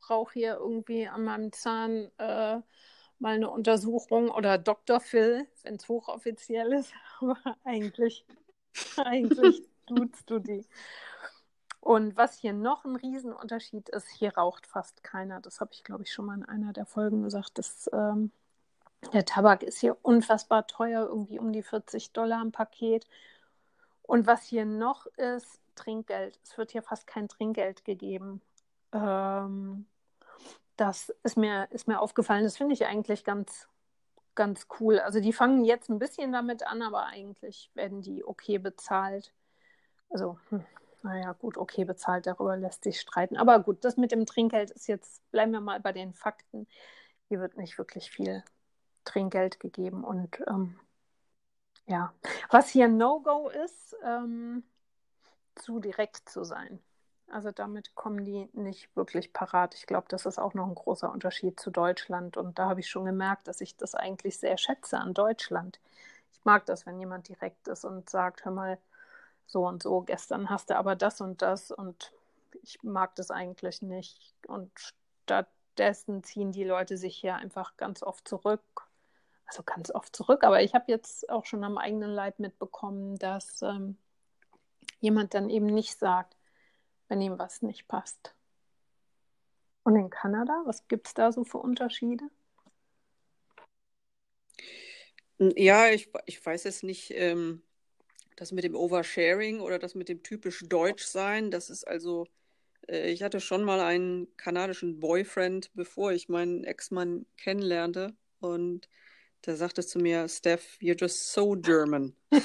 brauche 0.01 0.33
hier 0.33 0.55
irgendwie 0.55 1.07
an 1.07 1.23
meinem 1.23 1.53
Zahn 1.53 2.11
äh, 2.17 2.59
mal 3.19 3.35
eine 3.35 3.49
Untersuchung 3.49 4.29
oder 4.29 4.57
Dr. 4.57 4.99
Phil, 4.99 5.47
wenn 5.63 5.75
es 5.75 5.87
hochoffiziell 5.87 6.73
ist, 6.73 6.93
aber 7.19 7.37
eigentlich, 7.63 8.25
eigentlich 8.97 9.63
duzt 9.85 10.29
du 10.29 10.39
die. 10.39 10.65
Und 11.79 12.17
was 12.17 12.37
hier 12.37 12.53
noch 12.53 12.83
ein 12.83 12.97
Riesenunterschied 12.97 13.89
ist, 13.89 14.09
hier 14.09 14.35
raucht 14.35 14.67
fast 14.67 15.03
keiner. 15.03 15.39
Das 15.39 15.61
habe 15.61 15.71
ich, 15.73 15.83
glaube 15.83 16.03
ich, 16.03 16.11
schon 16.11 16.25
mal 16.25 16.35
in 16.35 16.43
einer 16.43 16.73
der 16.73 16.85
Folgen 16.85 17.23
gesagt. 17.23 17.57
Das, 17.57 17.89
ähm, 17.93 18.31
der 19.13 19.23
Tabak 19.23 19.63
ist 19.63 19.79
hier 19.79 19.97
unfassbar 20.01 20.67
teuer, 20.67 21.05
irgendwie 21.07 21.39
um 21.39 21.53
die 21.53 21.63
40 21.63 22.11
Dollar 22.11 22.41
im 22.41 22.51
Paket. 22.51 23.07
Und 24.01 24.27
was 24.27 24.43
hier 24.43 24.65
noch 24.65 25.05
ist, 25.17 25.61
Trinkgeld. 25.75 26.37
Es 26.43 26.57
wird 26.57 26.71
hier 26.71 26.81
fast 26.81 27.07
kein 27.07 27.29
Trinkgeld 27.29 27.85
gegeben. 27.85 28.41
Ähm, 28.91 29.85
das 30.77 31.09
ist 31.23 31.37
mir, 31.37 31.67
ist 31.71 31.87
mir 31.87 31.99
aufgefallen. 31.99 32.43
Das 32.43 32.57
finde 32.57 32.73
ich 32.73 32.85
eigentlich 32.85 33.23
ganz, 33.23 33.67
ganz 34.35 34.67
cool. 34.79 34.99
Also 34.99 35.19
die 35.19 35.33
fangen 35.33 35.65
jetzt 35.65 35.89
ein 35.89 35.99
bisschen 35.99 36.31
damit 36.31 36.65
an, 36.65 36.81
aber 36.81 37.07
eigentlich 37.07 37.71
werden 37.73 38.01
die 38.01 38.23
okay 38.23 38.59
bezahlt. 38.59 39.33
Also, 40.09 40.39
hm, 40.49 40.63
naja, 41.03 41.33
gut, 41.33 41.57
okay 41.57 41.83
bezahlt, 41.83 42.27
darüber 42.27 42.55
lässt 42.57 42.83
sich 42.83 42.99
streiten. 43.01 43.37
Aber 43.37 43.59
gut, 43.59 43.83
das 43.83 43.97
mit 43.97 44.11
dem 44.11 44.25
Trinkgeld 44.25 44.71
ist 44.71 44.87
jetzt, 44.87 45.29
bleiben 45.31 45.51
wir 45.51 45.61
mal 45.61 45.79
bei 45.79 45.91
den 45.91 46.13
Fakten. 46.13 46.67
Hier 47.27 47.39
wird 47.41 47.57
nicht 47.57 47.77
wirklich 47.77 48.11
viel 48.11 48.43
Trinkgeld 49.03 49.59
gegeben. 49.59 50.03
Und 50.03 50.41
ähm, 50.47 50.79
ja, 51.87 52.13
was 52.49 52.69
hier 52.69 52.87
No-Go 52.87 53.49
ist, 53.49 53.95
ähm, 54.03 54.63
zu 55.55 55.79
direkt 55.79 56.29
zu 56.29 56.43
sein. 56.43 56.79
Also 57.29 57.51
damit 57.51 57.93
kommen 57.95 58.23
die 58.23 58.49
nicht 58.53 58.95
wirklich 58.95 59.33
parat. 59.33 59.75
Ich 59.75 59.85
glaube, 59.85 60.07
das 60.09 60.25
ist 60.25 60.39
auch 60.39 60.53
noch 60.53 60.65
ein 60.65 60.75
großer 60.75 61.11
Unterschied 61.11 61.59
zu 61.59 61.71
Deutschland. 61.71 62.37
Und 62.37 62.57
da 62.57 62.69
habe 62.69 62.79
ich 62.79 62.89
schon 62.89 63.05
gemerkt, 63.05 63.47
dass 63.47 63.59
ich 63.59 63.75
das 63.75 63.95
eigentlich 63.95 64.39
sehr 64.39 64.57
schätze 64.57 64.97
an 64.97 65.13
Deutschland. 65.13 65.79
Ich 66.31 66.45
mag 66.45 66.65
das, 66.65 66.85
wenn 66.85 66.99
jemand 66.99 67.27
direkt 67.27 67.67
ist 67.67 67.83
und 67.83 68.09
sagt, 68.09 68.45
hör 68.45 68.51
mal, 68.53 68.77
so 69.45 69.65
und 69.67 69.83
so, 69.83 70.01
gestern 70.01 70.49
hast 70.49 70.69
du 70.69 70.77
aber 70.77 70.95
das 70.95 71.21
und 71.21 71.41
das 71.41 71.71
und 71.71 72.11
ich 72.63 72.81
mag 72.83 73.15
das 73.15 73.31
eigentlich 73.31 73.81
nicht. 73.81 74.33
Und 74.47 74.71
stattdessen 75.25 76.23
ziehen 76.23 76.51
die 76.51 76.63
Leute 76.63 76.97
sich 76.97 77.17
hier 77.17 77.35
einfach 77.35 77.75
ganz 77.77 78.03
oft 78.03 78.27
zurück. 78.27 78.61
Also 79.47 79.63
ganz 79.63 79.91
oft 79.91 80.15
zurück. 80.15 80.43
Aber 80.43 80.61
ich 80.61 80.73
habe 80.73 80.85
jetzt 80.87 81.29
auch 81.29 81.45
schon 81.45 81.63
am 81.63 81.77
eigenen 81.77 82.11
Leib 82.11 82.39
mitbekommen, 82.39 83.17
dass 83.17 83.61
ähm, 83.61 83.97
jemand 84.99 85.33
dann 85.33 85.49
eben 85.49 85.67
nicht 85.67 85.97
sagt, 85.97 86.36
wenn 87.07 87.21
ihm 87.21 87.37
was 87.37 87.61
nicht 87.61 87.87
passt. 87.87 88.33
Und 89.83 89.95
in 89.95 90.09
Kanada, 90.09 90.63
was 90.65 90.87
gibt 90.87 91.07
es 91.07 91.13
da 91.13 91.31
so 91.31 91.43
für 91.43 91.59
Unterschiede? 91.59 92.25
Ja, 95.39 95.89
ich, 95.89 96.09
ich 96.25 96.43
weiß 96.43 96.65
es 96.65 96.83
nicht, 96.83 97.11
ähm, 97.11 97.61
das 98.35 98.51
mit 98.51 98.63
dem 98.63 98.75
Oversharing 98.75 99.59
oder 99.61 99.79
das 99.79 99.95
mit 99.95 100.09
dem 100.09 100.23
typisch 100.23 100.65
Deutsch 100.67 101.05
sein, 101.05 101.51
das 101.51 101.69
ist 101.69 101.87
also, 101.87 102.27
äh, 102.87 103.11
ich 103.11 103.23
hatte 103.23 103.39
schon 103.39 103.63
mal 103.63 103.79
einen 103.79 104.35
kanadischen 104.35 104.99
Boyfriend, 104.99 105.71
bevor 105.75 106.11
ich 106.11 106.27
meinen 106.27 106.63
Ex-Mann 106.63 107.25
kennenlernte 107.37 108.15
und 108.39 108.89
der 109.45 109.55
sagte 109.55 109.85
zu 109.85 109.99
mir, 109.99 110.27
Steph, 110.27 110.77
you're 110.81 110.99
just 110.99 111.31
so 111.31 111.55
German. 111.55 112.15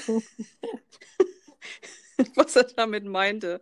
was 2.35 2.55
er 2.55 2.65
damit 2.75 3.05
meinte 3.05 3.61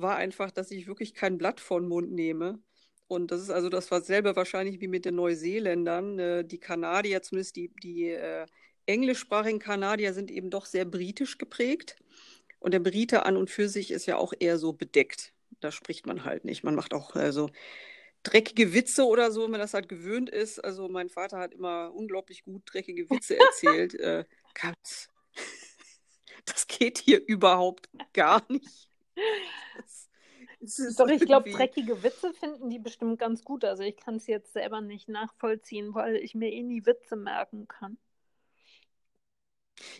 war 0.00 0.16
einfach, 0.16 0.50
dass 0.50 0.70
ich 0.70 0.86
wirklich 0.86 1.14
kein 1.14 1.38
Blatt 1.38 1.60
vor 1.60 1.80
den 1.80 1.88
Mund 1.88 2.12
nehme 2.12 2.60
Und 3.08 3.30
das 3.30 3.42
ist 3.42 3.50
also 3.50 3.68
das 3.70 3.90
war 3.90 4.02
selber 4.02 4.36
wahrscheinlich 4.36 4.80
wie 4.80 4.88
mit 4.88 5.04
den 5.04 5.16
Neuseeländern. 5.16 6.18
Äh, 6.18 6.44
die 6.44 6.58
Kanadier, 6.60 7.22
zumindest 7.22 7.56
die, 7.56 7.70
die 7.82 8.10
äh, 8.10 8.46
englischsprachigen 8.86 9.60
Kanadier, 9.60 10.14
sind 10.14 10.30
eben 10.30 10.50
doch 10.50 10.66
sehr 10.66 10.84
britisch 10.84 11.38
geprägt. 11.38 11.96
Und 12.60 12.72
der 12.74 12.80
Brite 12.80 13.24
an 13.26 13.36
und 13.36 13.50
für 13.50 13.68
sich 13.68 13.90
ist 13.92 14.06
ja 14.06 14.16
auch 14.16 14.32
eher 14.38 14.58
so 14.58 14.72
bedeckt. 14.72 15.32
Da 15.60 15.72
spricht 15.72 16.06
man 16.06 16.24
halt 16.24 16.44
nicht. 16.44 16.64
Man 16.64 16.74
macht 16.74 16.94
auch 16.94 17.14
also 17.16 17.50
dreckige 18.22 18.74
Witze 18.74 19.04
oder 19.06 19.30
so, 19.32 19.44
wenn 19.44 19.52
man 19.52 19.60
das 19.60 19.74
halt 19.74 19.88
gewöhnt 19.88 20.30
ist. 20.30 20.58
Also 20.60 20.88
mein 20.88 21.08
Vater 21.08 21.38
hat 21.38 21.54
immer 21.54 21.92
unglaublich 21.94 22.44
gut 22.44 22.62
dreckige 22.66 23.08
Witze 23.10 23.38
erzählt. 23.38 23.94
äh, 24.00 24.24
Katz, 24.54 25.08
das 26.46 26.66
geht 26.66 26.98
hier 26.98 27.24
überhaupt 27.26 27.88
gar 28.12 28.44
nicht. 28.50 28.87
Doch, 30.96 31.08
ich 31.08 31.20
glaube, 31.20 31.50
dreckige 31.50 32.02
Witze 32.02 32.32
finden 32.34 32.68
die 32.68 32.80
bestimmt 32.80 33.18
ganz 33.18 33.44
gut. 33.44 33.64
Also 33.64 33.84
ich 33.84 33.96
kann 33.96 34.16
es 34.16 34.26
jetzt 34.26 34.52
selber 34.52 34.80
nicht 34.80 35.08
nachvollziehen, 35.08 35.94
weil 35.94 36.16
ich 36.16 36.34
mir 36.34 36.52
eh 36.52 36.62
nie 36.62 36.84
Witze 36.84 37.16
merken 37.16 37.68
kann. 37.68 37.96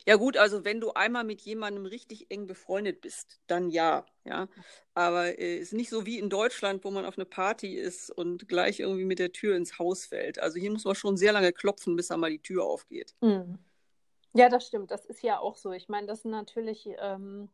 Ja 0.05 0.17
gut, 0.17 0.37
also 0.37 0.65
wenn 0.65 0.81
du 0.81 0.93
einmal 0.93 1.23
mit 1.23 1.41
jemandem 1.43 1.87
richtig 1.87 2.31
eng 2.31 2.49
befreundet 2.49 3.01
bist, 3.01 3.41
dann 3.47 3.71
ja, 3.71 4.05
ja. 4.25 4.49
Aber 4.95 5.29
es 5.29 5.39
äh, 5.39 5.59
ist 5.59 5.73
nicht 5.73 5.91
so 5.91 6.05
wie 6.07 6.19
in 6.19 6.31
Deutschland, 6.31 6.85
wo 6.85 6.91
man 6.91 7.05
auf 7.05 7.17
eine 7.17 7.27
Party 7.27 7.75
ist 7.75 8.11
und 8.11 8.49
gleich 8.49 8.81
irgendwie 8.81 9.05
mit 9.05 9.21
der 9.21 9.33
Tür 9.33 9.57
ins 9.57 9.79
Haus 9.79 10.07
fällt. 10.07 10.41
Also 10.41 10.59
hier 10.59 10.73
muss 10.73 10.85
man 10.85 10.97
schon 10.97 11.17
sehr 11.17 11.33
lange 11.33 11.53
klopfen, 11.53 11.95
bis 11.95 12.11
einmal 12.11 12.31
die 12.31 12.43
Tür 12.43 12.65
aufgeht. 12.65 13.15
Mhm. 13.21 13.59
Ja, 14.35 14.49
das 14.49 14.67
stimmt. 14.67 14.91
Das 14.91 15.07
ist 15.07 15.23
ja 15.23 15.39
auch 15.39 15.57
so. 15.57 15.73
Ich 15.73 15.89
meine, 15.89 16.07
das 16.07 16.21
ist 16.21 16.25
natürlich. 16.25 16.89
Ähm... 17.01 17.49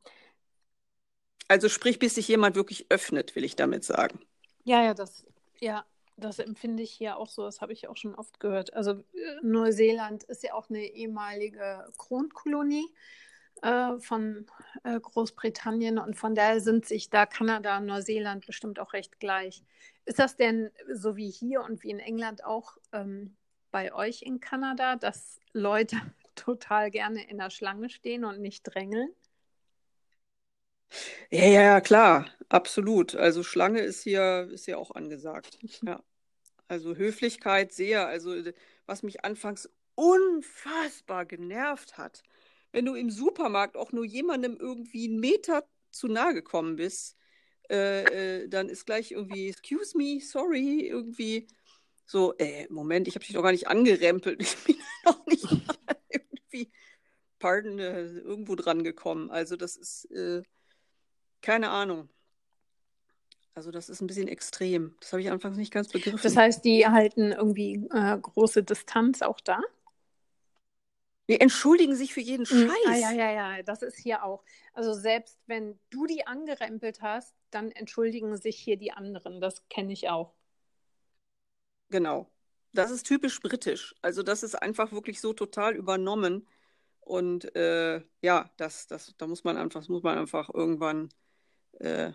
Also 1.49 1.69
sprich, 1.69 1.99
bis 1.99 2.15
sich 2.15 2.29
jemand 2.29 2.57
wirklich 2.57 2.87
öffnet, 2.91 3.37
will 3.37 3.45
ich 3.45 3.57
damit 3.57 3.85
sagen. 3.85 4.21
Ja, 4.65 4.83
ja, 4.83 4.95
das, 4.95 5.27
ja, 5.61 5.85
das 6.17 6.39
empfinde 6.39 6.83
ich 6.83 6.93
hier 6.93 7.17
auch 7.17 7.29
so, 7.29 7.45
das 7.45 7.61
habe 7.61 7.73
ich 7.73 7.89
auch 7.89 7.97
schon 7.97 8.15
oft 8.15 8.41
gehört. 8.41 8.73
Also 8.75 8.93
äh, 8.93 9.05
Neuseeland 9.43 10.25
ist 10.25 10.43
ja 10.43 10.55
auch 10.55 10.71
eine 10.71 10.85
ehemalige 10.85 11.87
Kronkolonie 11.99 12.87
äh, 13.63 13.99
von 13.99 14.47
äh, 14.85 14.99
Großbritannien 15.01 15.99
und 15.99 16.15
von 16.15 16.35
daher 16.35 16.61
sind 16.61 16.87
sich 16.87 17.11
da 17.11 17.27
Kanada 17.27 17.79
und 17.79 17.87
Neuseeland 17.87 18.47
bestimmt 18.47 18.79
auch 18.79 18.93
recht 18.93 19.19
gleich. 19.21 19.63
Ist 20.05 20.19
das 20.19 20.37
denn 20.37 20.71
so 20.93 21.17
wie 21.17 21.31
hier 21.31 21.63
und 21.63 21.83
wie 21.83 21.91
in 21.91 21.99
England 21.99 22.45
auch 22.45 22.77
ähm, 22.93 23.37
bei 23.71 23.93
euch 23.93 24.23
in 24.23 24.41
Kanada, 24.41 24.97
dass 24.97 25.41
Leute 25.53 25.97
total 26.37 26.91
gerne 26.91 27.29
in 27.29 27.39
der 27.39 27.51
Schlange 27.51 27.91
stehen 27.91 28.25
und 28.25 28.41
nicht 28.41 28.63
drängeln? 28.63 29.11
Ja, 31.31 31.45
ja, 31.47 31.63
ja, 31.63 31.81
klar, 31.81 32.27
absolut. 32.49 33.15
Also 33.17 33.43
Schlange 33.43 33.81
ist 33.81 34.03
hier, 34.03 34.49
ist 34.53 34.65
hier 34.67 34.79
auch 34.79 34.93
angesagt. 34.93 35.59
Ja. 35.85 36.03
Also 36.69 36.97
Höflichkeit 36.97 37.73
sehr. 37.73 38.07
Also 38.07 38.35
was 38.87 39.03
mich 39.03 39.25
anfangs 39.25 39.69
unfassbar 39.95 41.25
genervt 41.27 41.99
hat, 41.99 42.23
wenn 42.73 42.85
du 42.87 42.95
im 42.95 43.11
Supermarkt 43.11 43.77
auch 43.77 43.93
nur 43.93 44.05
jemandem 44.05 44.57
irgendwie 44.59 45.09
einen 45.09 45.21
Meter 45.21 45.65
zu 45.91 46.09
nahe 46.09 46.35
gekommen 46.35 46.77
bist, 46.77 47.17
äh, 47.71 48.43
äh, 48.45 48.49
dann 48.49 48.69
ist 48.69 48.87
gleich 48.87 49.13
irgendwie, 49.13 49.49
excuse 49.49 49.97
me, 49.97 50.21
sorry, 50.21 50.87
irgendwie 50.89 51.47
so, 52.07 52.35
äh, 52.39 52.67
Moment, 52.71 53.09
ich 53.09 53.15
habe 53.15 53.25
dich 53.25 53.35
doch 53.35 53.43
gar 53.43 53.53
nicht 53.53 53.69
angerempelt. 53.69 54.41
Ich 54.43 54.57
bin 54.65 54.77
noch 55.05 55.27
nicht 55.27 55.45
irgendwie, 56.11 56.73
pardon, 57.39 57.79
äh, 57.79 58.03
irgendwo 58.19 58.55
dran 58.57 58.85
gekommen. 58.85 59.31
Also 59.31 59.57
das 59.57 59.77
ist, 59.77 60.11
äh, 60.13 60.43
keine 61.45 61.71
Ahnung. 61.71 62.09
Also 63.55 63.71
das 63.71 63.89
ist 63.89 64.01
ein 64.01 64.07
bisschen 64.07 64.29
extrem. 64.29 64.97
Das 65.01 65.13
habe 65.13 65.23
ich 65.23 65.31
anfangs 65.31 65.57
nicht 65.57 65.73
ganz 65.73 65.89
begriffen. 65.89 66.19
Das 66.23 66.37
heißt, 66.37 66.65
die 66.65 66.87
halten 66.87 67.33
irgendwie 67.33 67.87
äh, 67.93 68.19
große 68.19 68.65
Distanz 68.65 69.23
auch 69.23 69.41
da? 69.41 69.61
Die 71.29 71.41
entschuldigen 71.41 71.95
sich 71.95 72.13
für 72.13 72.21
jeden 72.21 72.45
Scheiß. 72.45 72.67
Mm, 72.67 72.89
ah, 72.89 72.97
ja, 72.97 73.13
ja, 73.13 73.31
ja, 73.31 73.63
das 73.63 73.83
ist 73.83 73.99
hier 73.99 74.25
auch. 74.25 74.43
Also 74.73 74.93
selbst 74.93 75.39
wenn 75.47 75.79
du 75.91 76.07
die 76.07 76.27
angerempelt 76.27 77.01
hast, 77.01 77.35
dann 77.51 77.71
entschuldigen 77.71 78.37
sich 78.37 78.59
hier 78.59 78.77
die 78.77 78.93
anderen. 78.93 79.41
Das 79.41 79.67
kenne 79.69 79.93
ich 79.93 80.09
auch. 80.09 80.35
Genau. 81.91 82.31
Das 82.73 82.91
ist 82.91 83.07
typisch 83.07 83.41
britisch. 83.41 83.95
Also 84.03 84.23
das 84.23 84.43
ist 84.43 84.57
einfach 84.57 84.93
wirklich 84.93 85.21
so 85.21 85.33
total 85.33 85.77
übernommen. 85.77 86.47
Und 87.01 87.55
äh, 87.55 88.03
ja, 88.23 88.51
das, 88.57 88.87
das, 88.87 89.15
da 89.17 89.27
muss 89.27 89.45
man 89.45 89.57
einfach, 89.57 89.81
das 89.81 89.89
muss 89.89 90.03
man 90.03 90.19
einfach 90.19 90.49
irgendwann, 90.53 91.11
äh, 91.81 92.13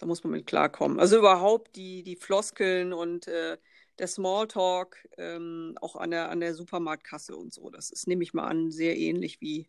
da 0.00 0.06
muss 0.06 0.24
man 0.24 0.32
mit 0.32 0.46
klarkommen. 0.46 0.98
Also 0.98 1.18
überhaupt 1.18 1.76
die, 1.76 2.02
die 2.02 2.16
Floskeln 2.16 2.92
und 2.92 3.28
äh, 3.28 3.56
der 3.98 4.08
Smalltalk, 4.08 5.08
ähm, 5.16 5.76
auch 5.80 5.96
an 5.96 6.10
der, 6.10 6.30
an 6.30 6.40
der 6.40 6.54
Supermarktkasse 6.54 7.36
und 7.36 7.52
so. 7.52 7.70
Das 7.70 7.90
ist, 7.90 8.08
nehme 8.08 8.22
ich 8.22 8.34
mal 8.34 8.46
an, 8.46 8.70
sehr 8.70 8.96
ähnlich 8.96 9.40
wie, 9.40 9.68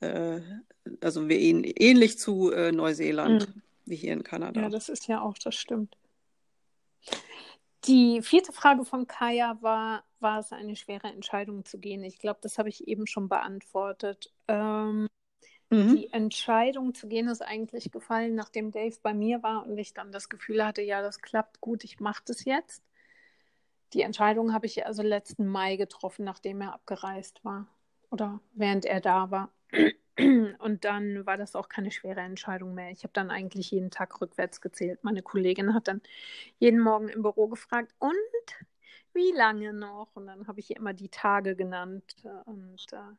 äh, 0.00 0.40
also 1.00 1.28
wir 1.28 1.38
ähnlich 1.38 2.18
zu 2.18 2.50
äh, 2.52 2.72
Neuseeland, 2.72 3.48
mhm. 3.48 3.62
wie 3.86 3.96
hier 3.96 4.12
in 4.12 4.22
Kanada. 4.22 4.60
Ja, 4.60 4.68
das 4.68 4.88
ist 4.88 5.08
ja 5.08 5.22
auch, 5.22 5.38
das 5.38 5.54
stimmt. 5.54 5.96
Die 7.86 8.22
vierte 8.22 8.52
Frage 8.52 8.84
von 8.84 9.06
Kaya 9.06 9.58
war, 9.60 10.04
war 10.20 10.40
es 10.40 10.52
eine 10.52 10.74
schwere 10.74 11.08
Entscheidung 11.08 11.64
zu 11.64 11.78
gehen? 11.78 12.02
Ich 12.02 12.18
glaube, 12.18 12.40
das 12.42 12.58
habe 12.58 12.70
ich 12.70 12.88
eben 12.88 13.06
schon 13.06 13.28
beantwortet. 13.28 14.32
Ähm, 14.48 15.06
mhm. 15.74 15.96
Die 15.96 16.12
Entscheidung 16.12 16.94
zu 16.94 17.08
gehen 17.08 17.28
ist 17.28 17.42
eigentlich 17.42 17.90
gefallen, 17.90 18.34
nachdem 18.34 18.70
Dave 18.70 18.96
bei 19.02 19.14
mir 19.14 19.42
war 19.42 19.66
und 19.66 19.76
ich 19.78 19.94
dann 19.94 20.12
das 20.12 20.28
Gefühl 20.28 20.64
hatte, 20.64 20.82
ja, 20.82 21.02
das 21.02 21.20
klappt 21.20 21.60
gut, 21.60 21.84
ich 21.84 22.00
mache 22.00 22.22
das 22.26 22.44
jetzt. 22.44 22.82
Die 23.92 24.02
Entscheidung 24.02 24.52
habe 24.52 24.66
ich 24.66 24.86
also 24.86 25.02
letzten 25.02 25.46
Mai 25.46 25.76
getroffen, 25.76 26.24
nachdem 26.24 26.60
er 26.60 26.74
abgereist 26.74 27.44
war 27.44 27.66
oder 28.10 28.40
während 28.52 28.84
er 28.84 29.00
da 29.00 29.30
war. 29.30 29.50
Und 30.60 30.84
dann 30.84 31.26
war 31.26 31.36
das 31.36 31.56
auch 31.56 31.68
keine 31.68 31.90
schwere 31.90 32.20
Entscheidung 32.20 32.74
mehr. 32.74 32.90
Ich 32.92 33.02
habe 33.02 33.12
dann 33.12 33.32
eigentlich 33.32 33.72
jeden 33.72 33.90
Tag 33.90 34.20
rückwärts 34.20 34.60
gezählt. 34.60 35.02
Meine 35.02 35.22
Kollegin 35.22 35.74
hat 35.74 35.88
dann 35.88 36.00
jeden 36.60 36.78
Morgen 36.78 37.08
im 37.08 37.22
Büro 37.22 37.48
gefragt, 37.48 37.92
und 37.98 38.14
wie 39.12 39.32
lange 39.32 39.72
noch? 39.72 40.14
Und 40.14 40.26
dann 40.26 40.46
habe 40.46 40.60
ich 40.60 40.70
immer 40.76 40.92
die 40.92 41.08
Tage 41.08 41.56
genannt. 41.56 42.14
Und 42.44 42.92
äh, 42.92 43.16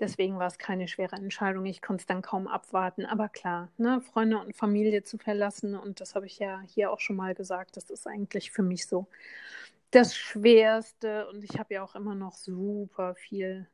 deswegen 0.00 0.38
war 0.38 0.46
es 0.46 0.58
keine 0.58 0.88
schwere 0.88 1.16
Entscheidung. 1.16 1.66
Ich 1.66 1.82
konnte 1.82 2.02
es 2.02 2.06
dann 2.06 2.22
kaum 2.22 2.48
abwarten. 2.48 3.06
Aber 3.06 3.28
klar, 3.28 3.70
ne, 3.78 4.00
Freunde 4.00 4.38
und 4.38 4.56
Familie 4.56 5.02
zu 5.04 5.18
verlassen, 5.18 5.74
und 5.76 6.00
das 6.00 6.14
habe 6.14 6.26
ich 6.26 6.38
ja 6.38 6.60
hier 6.66 6.90
auch 6.92 7.00
schon 7.00 7.16
mal 7.16 7.34
gesagt, 7.34 7.76
das 7.76 7.90
ist 7.90 8.06
eigentlich 8.06 8.50
für 8.52 8.62
mich 8.62 8.86
so 8.86 9.06
das 9.90 10.16
Schwerste. 10.16 11.28
Und 11.28 11.44
ich 11.44 11.58
habe 11.58 11.74
ja 11.74 11.82
auch 11.82 11.94
immer 11.94 12.14
noch 12.14 12.34
super 12.34 13.14
viel 13.14 13.66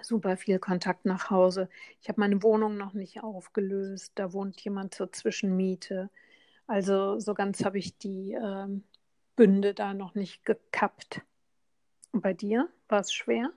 super 0.00 0.36
viel 0.36 0.58
Kontakt 0.58 1.04
nach 1.04 1.30
Hause. 1.30 1.68
Ich 2.00 2.08
habe 2.08 2.20
meine 2.20 2.42
Wohnung 2.42 2.76
noch 2.76 2.94
nicht 2.94 3.22
aufgelöst. 3.22 4.12
Da 4.14 4.32
wohnt 4.32 4.60
jemand 4.60 4.94
zur 4.94 5.12
Zwischenmiete. 5.12 6.10
Also 6.66 7.18
so 7.18 7.34
ganz 7.34 7.64
habe 7.64 7.78
ich 7.78 7.98
die 7.98 8.32
ähm, 8.32 8.84
Bünde 9.36 9.74
da 9.74 9.94
noch 9.94 10.14
nicht 10.14 10.44
gekappt. 10.44 11.22
Und 12.12 12.22
bei 12.22 12.32
dir 12.32 12.68
war 12.88 13.00
es 13.00 13.12
schwer? 13.12 13.52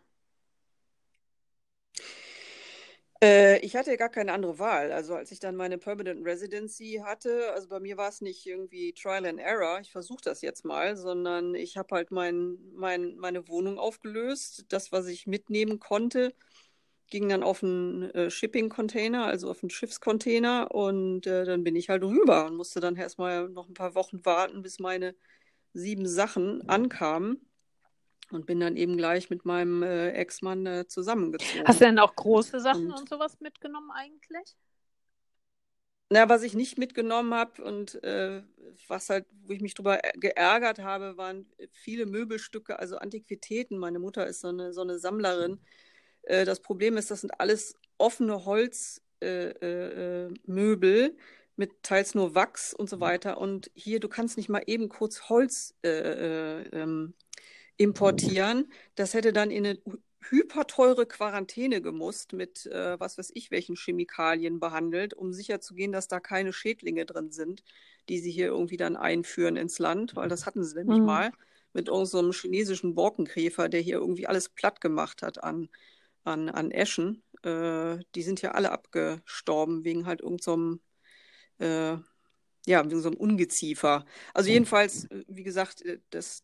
Äh, 3.22 3.60
ich 3.60 3.76
hatte 3.76 3.96
gar 3.98 4.10
keine 4.10 4.34
andere 4.34 4.60
Wahl. 4.60 4.92
Also 4.92 5.16
als 5.16 5.32
ich 5.32 5.40
dann 5.40 5.56
meine 5.56 5.78
Permanent 5.78 6.26
Residency 6.26 7.02
hatte, 7.04 7.52
also 7.54 7.68
bei 7.70 7.80
mir 7.80 7.98
war 7.98 8.10
es 8.10 8.22
nicht 8.22 8.46
irgendwie 8.46 8.94
Trial 8.94 9.26
and 9.26 9.40
Error, 9.40 9.80
ich 9.82 9.92
versuche 9.92 10.22
das 10.24 10.42
jetzt 10.42 10.66
mal, 10.66 10.98
sondern 10.98 11.56
ich 11.56 11.78
habe 11.78 11.96
halt 11.96 12.12
mein, 12.12 12.58
mein, 12.74 13.16
meine 13.18 13.48
Wohnung 13.48 13.80
aufgelöst. 13.80 14.66
Das, 14.70 14.92
was 14.92 15.08
ich 15.08 15.28
mitnehmen 15.28 15.80
konnte, 15.80 16.34
ging 17.10 17.30
dann 17.30 17.44
auf 17.44 17.64
einen 17.64 18.04
äh, 18.12 18.32
Shipping-Container, 18.32 19.26
also 19.26 19.50
auf 19.52 19.64
einen 19.64 19.70
Schiffscontainer 19.70 20.72
und 20.74 21.28
äh, 21.28 21.46
dann 21.46 21.64
bin 21.64 21.76
ich 21.76 21.90
halt 21.90 22.04
rüber 22.04 22.48
und 22.48 22.56
musste 22.58 22.80
dann 22.82 22.96
erstmal 22.98 23.50
noch 23.50 23.70
ein 23.70 23.74
paar 23.76 23.96
Wochen 23.96 24.26
warten, 24.26 24.62
bis 24.64 24.80
meine 24.80 25.16
sieben 25.74 26.08
Sachen 26.08 26.68
ankamen 26.70 27.42
und 28.32 28.46
bin 28.46 28.60
dann 28.60 28.78
eben 28.78 28.98
gleich 28.98 29.30
mit 29.30 29.46
meinem 29.46 29.84
äh, 29.84 30.12
Ex-Mann 30.12 30.66
äh, 30.66 30.88
zusammengezogen. 30.88 31.66
Hast 31.66 31.82
du 31.82 31.86
denn 31.86 32.00
auch 32.00 32.16
große 32.16 32.60
Sachen 32.60 32.92
und, 32.92 33.00
und 33.00 33.10
sowas 33.10 33.40
mitgenommen 33.40 33.92
eigentlich? 33.92 34.56
Na, 36.10 36.30
was 36.30 36.44
ich 36.44 36.54
nicht 36.54 36.78
mitgenommen 36.78 37.34
habe 37.34 37.64
und 37.64 38.04
äh, 38.04 38.44
was 38.88 39.10
halt, 39.10 39.26
wo 39.44 39.54
ich 39.54 39.62
mich 39.62 39.74
drüber 39.74 40.00
geärgert 40.16 40.80
habe, 40.80 41.18
waren 41.18 41.48
viele 41.72 42.06
Möbelstücke, 42.06 42.78
also 42.78 42.98
Antiquitäten. 42.98 43.80
Meine 43.80 43.98
Mutter 43.98 44.28
ist 44.28 44.42
so 44.42 44.50
eine, 44.50 44.72
so 44.72 44.82
eine 44.82 45.00
Sammlerin. 45.00 45.60
Äh, 46.22 46.46
das 46.46 46.60
Problem 46.60 46.98
ist, 46.98 47.10
das 47.10 47.22
sind 47.22 47.40
alles 47.40 47.76
offene 47.98 48.46
Holzmöbel 48.46 48.92
äh, 49.22 51.06
äh, 51.06 51.16
mit 51.56 51.84
teils 51.84 52.14
nur 52.14 52.36
Wachs 52.36 52.74
und 52.74 52.88
so 52.90 53.00
weiter. 53.00 53.40
Und 53.40 53.72
hier, 53.74 54.00
du 54.00 54.10
kannst 54.10 54.38
nicht 54.38 54.50
mal 54.50 54.64
eben 54.68 54.90
kurz 54.90 55.30
Holz 55.30 55.74
ähm, 55.84 57.14
importieren. 57.78 58.72
Das 58.96 59.14
hätte 59.14 59.34
dann 59.34 59.52
in 59.52 59.66
eine 59.66 59.80
hyperteure 60.30 61.06
Quarantäne 61.06 61.82
gemusst 61.82 62.34
mit, 62.34 62.66
äh, 62.68 63.00
was 63.00 63.18
weiß 63.18 63.32
ich, 63.34 63.52
welchen 63.52 63.76
Chemikalien 63.76 64.60
behandelt, 64.60 65.14
um 65.14 65.34
sicherzugehen, 65.34 65.92
dass 65.92 66.08
da 66.08 66.20
keine 66.20 66.54
Schädlinge 66.54 67.06
drin 67.06 67.32
sind, 67.32 67.64
die 68.10 68.20
sie 68.20 68.32
hier 68.32 68.48
irgendwie 68.48 68.78
dann 68.78 68.96
einführen 68.96 69.56
ins 69.56 69.80
Land, 69.80 70.16
weil 70.16 70.30
das 70.30 70.46
hatten 70.46 70.64
sie 70.64 70.76
nämlich 70.76 71.00
mhm. 71.00 71.06
mal 71.06 71.32
mit 71.74 71.90
irgendeinem 71.90 72.32
so 72.32 72.40
chinesischen 72.40 72.96
Borkenkäfer, 72.96 73.70
der 73.70 73.82
hier 73.82 73.98
irgendwie 73.98 74.28
alles 74.28 74.50
platt 74.50 74.80
gemacht 74.82 75.22
hat 75.22 75.44
an, 75.44 75.70
an, 76.24 76.50
an 76.50 76.72
Eschen. 76.72 77.22
Äh, 77.44 77.98
die 78.16 78.24
sind 78.24 78.42
ja 78.42 78.52
alle 78.52 78.72
abgestorben 78.72 79.84
wegen 79.84 80.06
halt 80.06 80.22
irgendeinem, 80.22 80.80
so 81.60 81.66
äh, 81.66 81.98
ja, 82.66 82.84
wegen 82.86 83.02
so 83.02 83.10
einem 83.10 83.18
Ungeziefer. 83.18 84.06
Also 84.34 84.50
jedenfalls, 84.50 85.06
äh, 85.06 85.26
wie 85.28 85.44
gesagt, 85.44 85.82
äh, 85.84 86.00
das, 86.10 86.44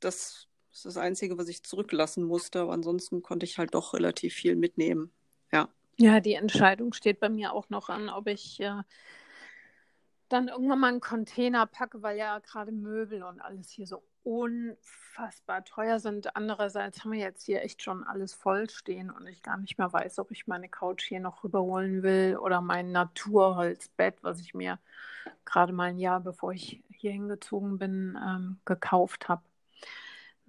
das 0.71 0.79
ist 0.79 0.85
das 0.85 0.97
Einzige, 0.97 1.37
was 1.37 1.49
ich 1.49 1.63
zurücklassen 1.63 2.23
musste. 2.23 2.61
Aber 2.61 2.73
ansonsten 2.73 3.21
konnte 3.21 3.45
ich 3.45 3.57
halt 3.57 3.75
doch 3.75 3.93
relativ 3.93 4.33
viel 4.33 4.55
mitnehmen. 4.55 5.11
Ja. 5.51 5.69
Ja, 5.97 6.19
die 6.19 6.33
Entscheidung 6.33 6.93
steht 6.93 7.19
bei 7.19 7.29
mir 7.29 7.53
auch 7.53 7.69
noch 7.69 7.89
an, 7.89 8.09
ob 8.09 8.27
ich 8.27 8.59
äh, 8.61 8.81
dann 10.29 10.47
irgendwann 10.47 10.79
mal 10.79 10.87
einen 10.87 11.01
Container 11.01 11.65
packe, 11.65 12.01
weil 12.01 12.17
ja 12.17 12.39
gerade 12.39 12.71
Möbel 12.71 13.21
und 13.23 13.41
alles 13.41 13.69
hier 13.69 13.85
so 13.85 14.01
unfassbar 14.23 15.65
teuer 15.65 15.99
sind. 15.99 16.35
Andererseits 16.35 17.03
haben 17.03 17.11
wir 17.11 17.19
jetzt 17.19 17.43
hier 17.43 17.61
echt 17.63 17.81
schon 17.81 18.03
alles 18.03 18.33
voll 18.33 18.69
stehen 18.69 19.11
und 19.11 19.27
ich 19.27 19.41
gar 19.41 19.57
nicht 19.57 19.77
mehr 19.77 19.91
weiß, 19.91 20.19
ob 20.19 20.31
ich 20.31 20.47
meine 20.47 20.69
Couch 20.69 21.03
hier 21.03 21.19
noch 21.19 21.43
rüberholen 21.43 22.01
will 22.01 22.37
oder 22.37 22.61
mein 22.61 22.91
Naturholzbett, 22.91 24.23
was 24.23 24.39
ich 24.39 24.53
mir 24.53 24.79
gerade 25.43 25.73
mal 25.73 25.89
ein 25.89 25.99
Jahr 25.99 26.21
bevor 26.21 26.53
ich 26.53 26.81
hier 26.89 27.11
hingezogen 27.11 27.77
bin, 27.77 28.17
ähm, 28.25 28.59
gekauft 28.65 29.27
habe. 29.27 29.41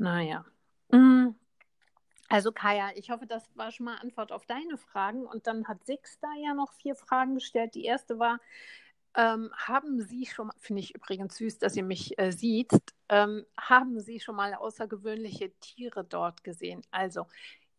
Naja. 0.03 0.45
Mm. 0.91 1.37
Also 2.29 2.51
Kaya, 2.51 2.91
ich 2.97 3.11
hoffe, 3.11 3.27
das 3.27 3.49
war 3.55 3.71
schon 3.71 3.87
mal 3.87 3.99
Antwort 3.99 4.33
auf 4.33 4.47
deine 4.47 4.77
Fragen. 4.77 5.25
Und 5.27 5.47
dann 5.47 5.69
hat 5.69 5.85
Six 5.85 6.19
da 6.19 6.29
ja 6.43 6.55
noch 6.55 6.73
vier 6.73 6.97
Fragen 6.97 7.37
gestellt. 7.37 7.77
Die 7.77 7.85
erste 7.85 8.19
war, 8.19 8.41
ähm, 9.15 9.53
haben 9.55 10.01
Sie 10.01 10.27
schon 10.27 10.51
finde 10.59 10.81
ich 10.81 10.95
übrigens 10.95 11.37
süß, 11.37 11.59
dass 11.59 11.77
ihr 11.77 11.85
mich 11.85 12.19
äh, 12.19 12.33
sieht, 12.33 12.73
ähm, 13.11 13.45
haben 13.57 14.01
Sie 14.01 14.19
schon 14.19 14.35
mal 14.35 14.55
außergewöhnliche 14.55 15.53
Tiere 15.61 16.03
dort 16.03 16.43
gesehen? 16.43 16.83
Also 16.91 17.27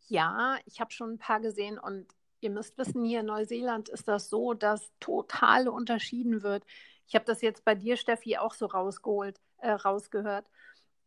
ja, 0.08 0.58
ich 0.66 0.80
habe 0.80 0.92
schon 0.92 1.14
ein 1.14 1.20
paar 1.20 1.42
gesehen 1.42 1.78
und 1.78 2.06
ihr 2.40 2.52
müsst 2.52 2.78
wissen, 2.78 3.04
hier 3.04 3.22
in 3.22 3.26
Neuseeland 3.26 3.90
ist 3.90 4.08
das 4.08 4.30
so, 4.30 4.54
dass 4.54 4.92
total 5.00 5.68
unterschieden 5.68 6.44
wird. 6.44 6.64
Ich 7.08 7.16
habe 7.16 7.26
das 7.26 7.42
jetzt 7.42 7.66
bei 7.66 7.76
dir, 7.76 7.98
Steffi, 7.98 8.38
auch 8.38 8.54
so 8.54 8.68
rausgeholt, 8.68 9.42
äh, 9.58 9.72
rausgehört 9.72 10.46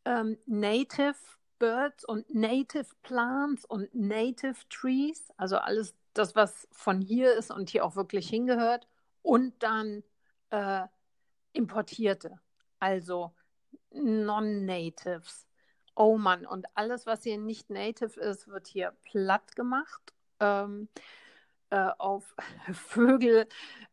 ähm, 0.07 0.39
Native 0.47 1.17
Birds 1.59 2.05
und 2.05 2.33
Native 2.35 2.87
Plants 3.03 3.65
und 3.65 3.95
Native 3.95 4.57
Trees, 4.71 5.31
also 5.37 5.59
alles 5.59 5.95
das, 6.15 6.35
was 6.35 6.67
von 6.73 7.01
hier 7.01 7.35
ist 7.35 7.51
und 7.51 7.69
hier 7.69 7.85
auch 7.85 7.97
wirklich 7.97 8.29
hingehört, 8.29 8.89
und 9.23 9.63
dann 9.63 10.03
äh, 10.51 10.87
importierte, 11.53 12.41
also 12.79 13.35
Non-Natives. 13.91 15.47
Oh 15.95 16.17
Mann, 16.19 16.47
und 16.47 16.67
alles, 16.75 17.07
was 17.07 17.23
hier 17.23 17.39
nicht 17.39 17.71
native 17.71 18.21
ist, 18.21 18.49
wird 18.49 18.67
hier 18.67 18.95
platt 19.05 19.57
gemacht. 19.57 20.15
Ähm, 20.41 20.89
äh, 21.71 21.91
auf 21.99 22.35
Vögel 22.73 23.47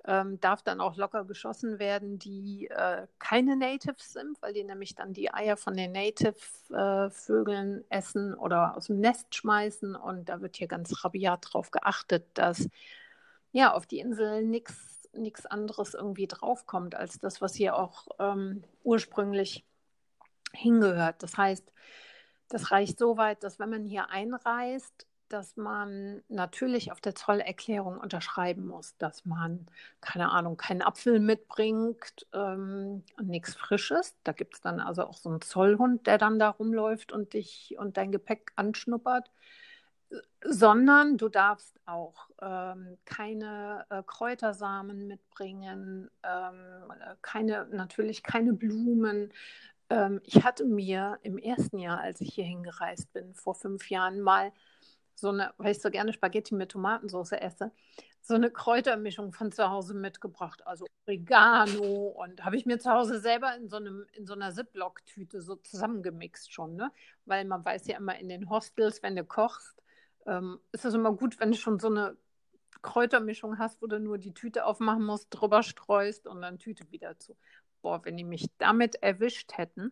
ähm, 0.06 0.40
darf 0.40 0.62
dann 0.62 0.82
auch 0.82 0.98
locker 0.98 1.26
geschossen 1.26 1.80
werden, 1.80 2.20
die 2.20 2.68
äh, 2.70 3.08
keine 3.20 3.56
Natives 3.56 4.14
sind, 4.14 4.42
weil 4.42 4.54
die 4.54 4.64
nämlich 4.64 4.96
dann 4.96 5.14
die 5.14 5.34
Eier 5.34 5.58
von 5.58 5.76
den 5.76 5.92
Native-Vögeln 5.92 7.82
äh, 7.82 7.98
essen 7.98 8.34
oder 8.34 8.76
aus 8.78 8.88
dem 8.88 9.00
Nest 9.00 9.34
schmeißen. 9.34 9.96
Und 9.96 10.30
da 10.30 10.42
wird 10.42 10.58
hier 10.58 10.68
ganz 10.68 11.04
rabiat 11.04 11.54
drauf 11.54 11.72
geachtet, 11.72 12.26
dass 12.34 12.70
ja 13.52 13.74
auf 13.74 13.86
die 13.86 14.00
Insel 14.00 14.44
nichts 14.44 15.46
anderes 15.46 15.94
irgendwie 15.94 16.28
draufkommt 16.28 16.96
als 16.96 17.20
das, 17.20 17.42
was 17.42 17.56
hier 17.56 17.76
auch 17.78 18.08
ähm, 18.20 18.64
ursprünglich 18.84 19.64
hingehört. 20.54 21.24
Das 21.24 21.38
heißt, 21.38 21.72
das 22.50 22.72
reicht 22.72 23.00
so 23.00 23.18
weit, 23.18 23.44
dass 23.44 23.60
wenn 23.60 23.70
man 23.70 23.86
hier 23.86 24.10
einreist, 24.10 25.08
dass 25.34 25.58
man 25.58 26.22
natürlich 26.30 26.92
auf 26.92 27.02
der 27.02 27.16
Zollerklärung 27.16 27.98
unterschreiben 27.98 28.68
muss, 28.68 28.96
dass 28.98 29.26
man, 29.26 29.66
keine 30.00 30.32
Ahnung, 30.32 30.58
keinen 30.58 30.84
Apfel 30.84 31.20
mitbringt 31.20 32.28
ähm, 32.34 33.04
nichts 33.22 33.56
Frisches. 33.56 34.16
Da 34.24 34.32
gibt 34.32 34.54
es 34.56 34.62
dann 34.62 34.80
also 34.80 35.04
auch 35.04 35.18
so 35.18 35.30
einen 35.30 35.42
Zollhund, 35.42 36.06
der 36.06 36.20
dann 36.20 36.38
da 36.38 36.50
rumläuft 36.50 37.12
und 37.12 37.34
dich 37.34 37.76
und 37.80 37.98
dein 37.98 38.12
Gepäck 38.12 38.52
anschnuppert. 38.56 39.32
Sondern 40.46 41.18
du 41.18 41.28
darfst 41.28 41.80
auch 41.88 42.30
ähm, 42.40 43.00
keine 43.04 43.88
äh, 43.90 44.04
Kräutersamen 44.06 45.08
mitbringen, 45.08 46.12
ähm, 46.22 46.94
keine, 47.24 47.66
natürlich 47.72 48.22
keine 48.22 48.54
Blumen, 48.54 49.32
ähm, 49.90 50.22
ich 50.24 50.44
hatte 50.44 50.66
mir 50.66 51.20
im 51.24 51.38
ersten 51.38 51.78
Jahr, 51.78 52.00
als 52.00 52.22
ich 52.22 52.34
hier 52.34 52.46
hingereist 52.46 53.12
bin, 53.14 53.34
vor 53.34 53.56
fünf 53.56 53.90
Jahren 53.90 54.22
mal 54.22 54.52
so 55.16 55.30
eine, 55.30 55.54
weil 55.58 55.72
ich 55.72 55.82
so 55.82 55.90
gerne 55.90 56.14
Spaghetti 56.14 56.56
mit 56.56 56.72
Tomatensauce 56.72 57.34
esse, 57.34 57.72
so 58.22 58.36
eine 58.36 58.50
Kräutermischung 58.50 59.34
von 59.34 59.52
zu 59.52 59.70
Hause 59.70 59.94
mitgebracht. 59.94 60.66
Also 60.66 60.86
Oregano 61.06 62.08
und 62.08 62.44
habe 62.46 62.56
ich 62.56 62.66
mir 62.66 62.80
zu 62.80 62.90
Hause 62.92 63.20
selber 63.20 63.56
in 63.56 63.70
so, 63.70 63.78
einem, 63.78 64.06
in 64.14 64.26
so 64.26 64.34
einer 64.34 64.52
Ziploc-Tüte 64.52 65.42
so 65.42 65.56
zusammengemixt 65.56 66.54
schon, 66.54 66.76
ne? 66.76 66.92
Weil 67.26 67.46
man 67.46 67.64
weiß 67.64 67.88
ja 67.88 67.98
immer 67.98 68.18
in 68.18 68.30
den 68.30 68.50
Hostels, 68.50 69.04
wenn 69.04 69.16
du 69.16 69.26
kochst, 69.26 69.84
ähm, 70.26 70.60
ist 70.72 70.86
es 70.86 70.94
immer 70.94 71.12
gut, 71.14 71.40
wenn 71.40 71.52
du 71.52 71.58
schon 71.58 71.80
so 71.80 71.88
eine 71.88 72.18
Kräutermischung 72.82 73.60
hast, 73.60 73.82
wo 73.82 73.88
du 73.88 74.00
nur 74.00 74.18
die 74.18 74.34
Tüte 74.34 74.66
aufmachen 74.66 75.04
musst, 75.04 75.28
drüber 75.30 75.64
streust 75.64 76.28
und 76.28 76.42
dann 76.42 76.60
Tüte 76.60 76.90
wieder 76.92 77.20
zu. 77.20 77.36
Boah, 77.82 78.04
wenn 78.06 78.18
die 78.18 78.24
mich 78.24 78.48
damit 78.58 78.96
erwischt 78.96 79.58
hätten, 79.58 79.92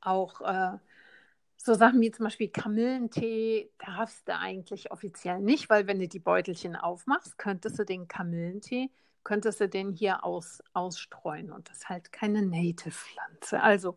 auch 0.00 0.40
äh, 0.40 0.78
so 1.64 1.74
Sachen 1.74 2.00
wie 2.00 2.10
zum 2.10 2.24
Beispiel 2.24 2.48
Kamillentee 2.48 3.70
darfst 3.78 4.26
du 4.28 4.36
eigentlich 4.36 4.90
offiziell 4.90 5.40
nicht, 5.40 5.70
weil 5.70 5.86
wenn 5.86 6.00
du 6.00 6.08
die 6.08 6.18
Beutelchen 6.18 6.74
aufmachst, 6.74 7.38
könntest 7.38 7.78
du 7.78 7.84
den 7.84 8.08
Kamillentee, 8.08 8.90
könntest 9.22 9.60
du 9.60 9.68
den 9.68 9.92
hier 9.92 10.24
aus, 10.24 10.62
ausstreuen 10.72 11.52
und 11.52 11.68
das 11.68 11.78
ist 11.78 11.88
halt 11.88 12.12
keine 12.12 12.42
Native-Pflanze. 12.42 13.62
Also 13.62 13.96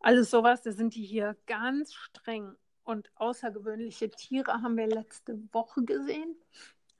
alles 0.00 0.30
sowas, 0.30 0.62
da 0.62 0.72
sind 0.72 0.94
die 0.94 1.04
hier 1.04 1.36
ganz 1.46 1.94
streng 1.94 2.54
und 2.84 3.10
außergewöhnliche 3.16 4.10
Tiere 4.10 4.62
haben 4.62 4.76
wir 4.76 4.86
letzte 4.86 5.38
Woche 5.52 5.82
gesehen, 5.84 6.36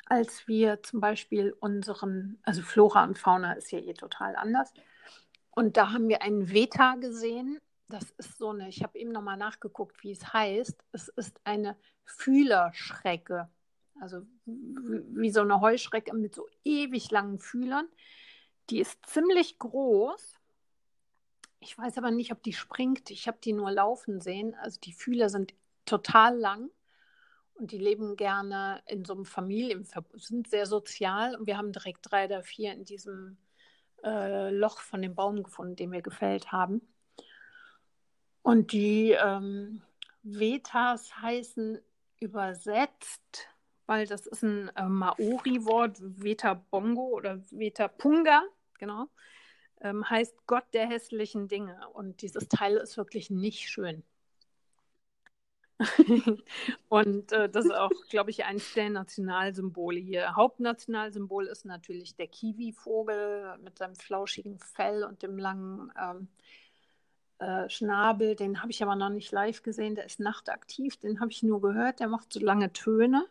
als 0.07 0.49
wir 0.49 0.83
zum 0.83 1.01
Beispiel 1.01 1.55
unseren, 1.61 2.39
also 2.43 2.63
Flora 2.63 3.05
und 3.05 3.19
Fauna 3.19 3.53
ist 3.53 3.71
ja 3.71 3.79
eh 3.79 3.95
total 3.95 4.35
anders. 4.35 4.73
Und 5.51 5.77
da 5.77 5.93
haben 5.93 6.09
wir 6.09 6.23
einen 6.23 6.53
Veta 6.53 6.97
gesehen, 6.97 7.61
das 7.93 8.11
ist 8.13 8.39
so 8.39 8.51
eine, 8.51 8.69
ich 8.69 8.83
habe 8.83 8.99
eben 8.99 9.13
nochmal 9.13 9.37
nachgeguckt, 9.37 10.03
wie 10.03 10.13
es 10.13 10.33
heißt. 10.33 10.83
Es 10.93 11.09
ist 11.09 11.41
eine 11.45 11.77
Fühlerschrecke. 12.05 13.51
Also 14.01 14.23
wie 14.47 15.31
so 15.31 15.43
eine 15.43 15.61
Heuschrecke 15.61 16.15
mit 16.17 16.35
so 16.35 16.49
ewig 16.65 17.11
langen 17.11 17.39
Fühlern. 17.39 17.87
Die 18.71 18.81
ist 18.81 19.05
ziemlich 19.07 19.59
groß. 19.59 20.41
Ich 21.61 21.77
weiß 21.77 21.99
aber 21.99 22.11
nicht, 22.11 22.33
ob 22.33 22.43
die 22.43 22.55
springt. 22.55 23.11
Ich 23.11 23.29
habe 23.29 23.39
die 23.43 23.53
nur 23.53 23.71
laufen 23.71 24.21
sehen. 24.21 24.55
Also 24.55 24.81
die 24.81 24.93
Fühler 24.93 25.29
sind 25.29 25.55
total 25.85 26.37
lang 26.39 26.71
und 27.55 27.73
die 27.73 27.79
leben 27.79 28.17
gerne 28.17 28.83
in 28.87 29.05
so 29.05 29.13
einem 29.13 29.27
Familienverbund, 29.27 30.23
sind 30.23 30.49
sehr 30.49 30.67
sozial 30.67 31.37
und 31.37 31.47
wir 31.47 31.59
haben 31.59 31.73
direkt 31.73 32.11
drei 32.11 32.25
oder 32.25 32.43
vier 32.43 32.73
in 32.73 32.85
diesem 32.85 33.37
äh, 34.03 34.51
Loch 34.51 34.81
von 34.81 35.03
dem 35.03 35.15
Baum 35.15 35.43
gefunden, 35.43 35.77
den 35.77 35.93
wir 35.93 36.03
gefällt 36.03 36.51
haben. 36.51 36.81
Und 38.43 38.73
die 38.73 39.13
ähm, 39.13 39.83
Vetas 40.23 41.17
heißen 41.21 41.81
übersetzt, 42.21 43.49
weil 43.87 44.07
das 44.07 44.27
ist 44.27 44.43
ein 44.43 44.69
äh, 44.77 44.89
Maori-Wort, 44.89 45.99
Veta 46.01 46.55
Bongo 46.55 47.09
oder 47.09 47.41
Veta 47.51 47.89
Punga, 47.89 48.43
genau, 48.79 49.09
ähm, 49.81 50.09
heißt 50.09 50.47
Gott 50.47 50.65
der 50.73 50.89
hässlichen 50.89 51.49
Dinge. 51.49 51.89
Und 51.93 52.23
dieses 52.23 52.49
Teil 52.49 52.77
ist 52.77 52.97
wirklich 52.97 53.31
nicht 53.31 53.69
schön. 53.69 54.05
und 56.89 57.33
äh, 57.33 57.49
das 57.49 57.65
ist 57.65 57.75
auch, 57.75 57.91
glaube 58.09 58.31
ich, 58.31 58.45
eines 58.45 58.73
der 58.75 58.91
Nationalsymbole 58.91 59.99
hier. 59.99 60.37
Hauptnationalsymbol 60.37 61.47
ist 61.47 61.65
natürlich 61.65 62.15
der 62.15 62.29
Kiwi-Vogel 62.29 63.59
mit 63.59 63.79
seinem 63.79 63.97
flauschigen 63.97 64.59
Fell 64.59 65.05
und 65.05 65.23
dem 65.23 65.39
langen 65.39 65.93
ähm, 66.01 66.29
äh, 67.43 67.69
Schnabel, 67.69 68.37
den 68.37 68.63
habe 68.63 68.71
ich 68.71 68.83
aber 68.83 68.95
noch 68.95 69.09
nicht 69.09 69.33
live 69.33 69.63
gesehen, 69.63 69.97
der 69.97 70.07
ist 70.07 70.21
nachtaktiv, 70.21 70.97
den 70.97 71.21
habe 71.21 71.33
ich 71.33 71.43
nur 71.43 71.61
gehört, 71.61 72.01
der 72.01 72.09
macht 72.09 72.33
so 72.33 72.41
lange 72.41 72.73
Töne. 72.73 73.27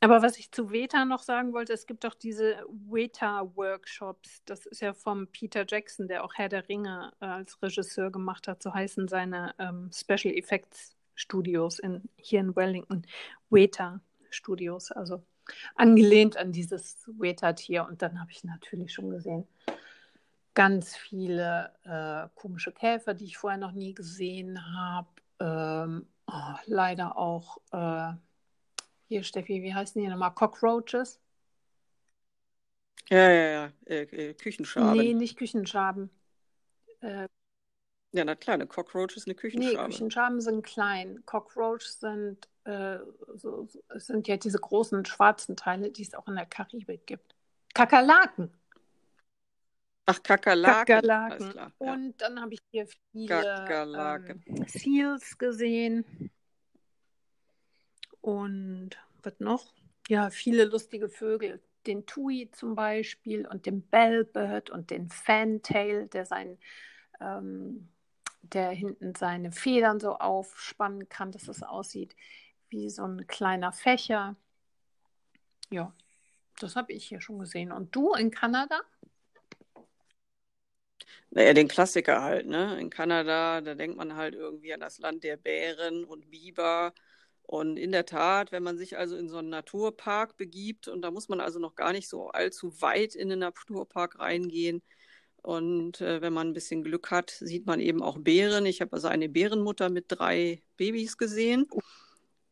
Aber 0.00 0.22
was 0.22 0.38
ich 0.38 0.52
zu 0.52 0.70
Veta 0.70 1.04
noch 1.04 1.22
sagen 1.22 1.52
wollte, 1.52 1.72
es 1.72 1.86
gibt 1.86 2.06
auch 2.06 2.14
diese 2.14 2.56
Veta-Workshops. 2.68 4.42
Das 4.44 4.64
ist 4.66 4.80
ja 4.80 4.94
vom 4.94 5.26
Peter 5.26 5.64
Jackson, 5.66 6.06
der 6.06 6.22
auch 6.24 6.34
Herr 6.34 6.48
der 6.48 6.68
Ringe 6.68 7.12
äh, 7.20 7.26
als 7.26 7.60
Regisseur 7.62 8.10
gemacht 8.10 8.46
hat, 8.46 8.62
so 8.62 8.72
heißen 8.72 9.08
seine 9.08 9.54
ähm, 9.58 9.90
Special 9.92 10.34
Effects 10.34 10.96
Studios 11.14 11.80
in, 11.80 12.08
hier 12.16 12.40
in 12.40 12.54
Wellington, 12.54 13.04
Weta 13.50 14.00
Studios, 14.30 14.92
also 14.92 15.22
angelehnt 15.74 16.36
an 16.36 16.52
dieses 16.52 17.08
Weta-Tier. 17.18 17.86
Und 17.88 18.02
dann 18.02 18.20
habe 18.20 18.30
ich 18.30 18.44
natürlich 18.44 18.92
schon 18.92 19.10
gesehen, 19.10 19.48
ganz 20.58 20.96
viele 20.96 21.72
äh, 21.84 22.28
komische 22.34 22.72
Käfer, 22.72 23.14
die 23.14 23.26
ich 23.26 23.38
vorher 23.38 23.60
noch 23.60 23.70
nie 23.70 23.94
gesehen 23.94 24.58
habe. 24.74 25.06
Ähm, 25.38 26.08
oh, 26.26 26.56
leider 26.66 27.16
auch, 27.16 27.58
äh, 27.70 28.14
hier 29.06 29.22
Steffi, 29.22 29.62
wie 29.62 29.72
heißen 29.72 30.02
die 30.02 30.08
nochmal? 30.08 30.34
Cockroaches? 30.34 31.20
Ja, 33.08 33.30
ja, 33.30 33.50
ja, 33.50 33.72
äh, 33.86 34.02
äh, 34.02 34.34
Küchenschaben. 34.34 34.98
Nee, 34.98 35.14
nicht 35.14 35.38
Küchenschaben. 35.38 36.10
Äh, 37.02 37.28
ja, 38.10 38.24
na 38.24 38.34
klar, 38.34 38.54
eine 38.54 38.66
Cockroach 38.66 39.16
ist 39.16 39.28
eine 39.28 39.36
Küchenschabe. 39.36 39.76
Nee, 39.76 39.94
Küchenschaben 39.94 40.40
sind 40.40 40.64
klein. 40.64 41.22
Cockroaches 41.24 42.00
sind, 42.00 42.48
äh, 42.64 42.98
so, 43.36 43.68
sind 43.94 44.26
ja 44.26 44.36
diese 44.36 44.58
großen 44.58 45.04
schwarzen 45.04 45.56
Teile, 45.56 45.92
die 45.92 46.02
es 46.02 46.14
auch 46.14 46.26
in 46.26 46.34
der 46.34 46.46
Karibik 46.46 47.06
gibt. 47.06 47.36
Kakerlaken. 47.74 48.50
Ach, 50.08 50.22
Kakerlaken. 50.22 50.86
Kakerlaken. 50.86 51.50
Klar, 51.50 51.72
ja. 51.80 51.92
Und 51.92 52.20
dann 52.20 52.40
habe 52.40 52.54
ich 52.54 52.60
hier 52.70 52.86
viele 53.12 53.66
ähm, 53.68 54.66
Seals 54.66 55.36
gesehen. 55.36 56.30
Und 58.20 58.90
was 59.22 59.38
noch? 59.38 59.74
Ja, 60.08 60.30
viele 60.30 60.64
lustige 60.64 61.08
Vögel. 61.08 61.60
Den 61.86 62.06
Tui 62.06 62.50
zum 62.52 62.74
Beispiel 62.74 63.46
und 63.46 63.66
den 63.66 63.82
Bellbird 63.82 64.70
und 64.70 64.90
den 64.90 65.08
Fantail, 65.10 66.08
der 66.08 66.24
sein 66.26 66.58
ähm, 67.20 67.88
der 68.42 68.70
hinten 68.70 69.14
seine 69.14 69.52
Federn 69.52 70.00
so 70.00 70.16
aufspannen 70.16 71.08
kann, 71.08 71.32
dass 71.32 71.48
es 71.48 71.62
aussieht 71.62 72.16
wie 72.70 72.90
so 72.90 73.04
ein 73.04 73.26
kleiner 73.26 73.72
Fächer. 73.72 74.36
Ja, 75.70 75.92
das 76.60 76.76
habe 76.76 76.92
ich 76.92 77.06
hier 77.06 77.20
schon 77.20 77.38
gesehen. 77.38 77.72
Und 77.72 77.94
du 77.94 78.14
in 78.14 78.30
Kanada? 78.30 78.80
Naja, 81.30 81.52
den 81.52 81.68
Klassiker 81.68 82.22
halt, 82.22 82.46
ne? 82.46 82.78
In 82.80 82.90
Kanada, 82.90 83.60
da 83.60 83.74
denkt 83.74 83.96
man 83.96 84.16
halt 84.16 84.34
irgendwie 84.34 84.72
an 84.72 84.80
das 84.80 84.98
Land 84.98 85.24
der 85.24 85.36
Bären 85.36 86.04
und 86.04 86.30
Biber. 86.30 86.92
Und 87.42 87.78
in 87.78 87.92
der 87.92 88.04
Tat, 88.04 88.52
wenn 88.52 88.62
man 88.62 88.76
sich 88.76 88.98
also 88.98 89.16
in 89.16 89.28
so 89.28 89.38
einen 89.38 89.48
Naturpark 89.48 90.36
begibt, 90.36 90.88
und 90.88 91.02
da 91.02 91.10
muss 91.10 91.28
man 91.28 91.40
also 91.40 91.58
noch 91.58 91.74
gar 91.74 91.92
nicht 91.92 92.08
so 92.08 92.28
allzu 92.28 92.80
weit 92.82 93.14
in 93.14 93.28
den 93.30 93.38
Naturpark 93.38 94.18
reingehen, 94.18 94.82
und 95.42 96.00
äh, 96.00 96.20
wenn 96.20 96.32
man 96.32 96.48
ein 96.48 96.52
bisschen 96.52 96.82
Glück 96.82 97.10
hat, 97.10 97.30
sieht 97.30 97.66
man 97.66 97.80
eben 97.80 98.02
auch 98.02 98.18
Bären. 98.18 98.66
Ich 98.66 98.80
habe 98.80 98.92
also 98.92 99.08
eine 99.08 99.28
Bärenmutter 99.28 99.88
mit 99.88 100.06
drei 100.08 100.62
Babys 100.76 101.16
gesehen. 101.16 101.66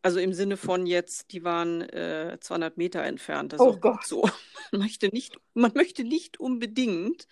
Also 0.02 0.20
im 0.20 0.32
Sinne 0.32 0.56
von 0.56 0.86
jetzt, 0.86 1.32
die 1.32 1.42
waren 1.42 1.82
äh, 1.82 2.38
200 2.40 2.76
Meter 2.76 3.02
entfernt. 3.02 3.52
Das 3.52 3.60
oh 3.60 3.72
ist 3.72 3.80
Gott. 3.80 4.04
so. 4.04 4.22
Man 4.72 4.80
möchte, 4.80 5.08
nicht, 5.08 5.36
man 5.54 5.72
möchte 5.74 6.02
nicht 6.04 6.40
unbedingt 6.40 7.28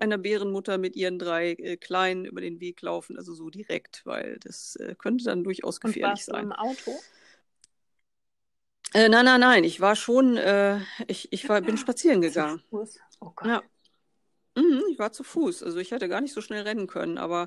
einer 0.00 0.18
Bärenmutter 0.18 0.78
mit 0.78 0.96
ihren 0.96 1.18
drei 1.18 1.52
äh, 1.52 1.76
Kleinen 1.76 2.24
über 2.24 2.40
den 2.40 2.60
Weg 2.60 2.82
laufen, 2.82 3.16
also 3.16 3.34
so 3.34 3.50
direkt, 3.50 4.02
weil 4.04 4.38
das 4.40 4.76
äh, 4.76 4.94
könnte 4.96 5.24
dann 5.24 5.44
durchaus 5.44 5.80
gefährlich 5.80 6.04
Und 6.04 6.10
warst 6.10 6.26
sein. 6.26 6.34
Du 6.36 6.42
im 6.42 6.52
Auto? 6.52 6.98
Äh, 8.94 9.08
nein, 9.08 9.24
nein, 9.24 9.40
nein. 9.40 9.64
Ich 9.64 9.80
war 9.80 9.96
schon, 9.96 10.36
äh, 10.36 10.80
ich, 11.06 11.32
ich 11.32 11.48
war, 11.48 11.60
bin 11.60 11.76
spazieren 11.76 12.20
gegangen. 12.20 12.62
Oh 12.70 13.32
Gott. 13.34 13.48
Ja. 13.48 13.62
Mhm, 14.56 14.82
ich 14.90 14.98
war 14.98 15.12
zu 15.12 15.22
Fuß. 15.22 15.62
Also 15.62 15.78
ich 15.78 15.90
hätte 15.90 16.08
gar 16.08 16.20
nicht 16.20 16.32
so 16.32 16.40
schnell 16.40 16.62
rennen 16.62 16.86
können, 16.86 17.18
aber 17.18 17.46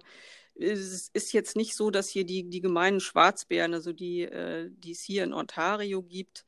es 0.55 1.09
ist 1.13 1.33
jetzt 1.33 1.55
nicht 1.55 1.75
so, 1.75 1.89
dass 1.89 2.09
hier 2.09 2.25
die, 2.25 2.49
die 2.49 2.61
gemeinen 2.61 2.99
Schwarzbären, 2.99 3.73
also 3.73 3.93
die, 3.93 4.23
äh, 4.23 4.69
die 4.71 4.91
es 4.91 5.01
hier 5.01 5.23
in 5.23 5.33
Ontario 5.33 6.03
gibt, 6.03 6.45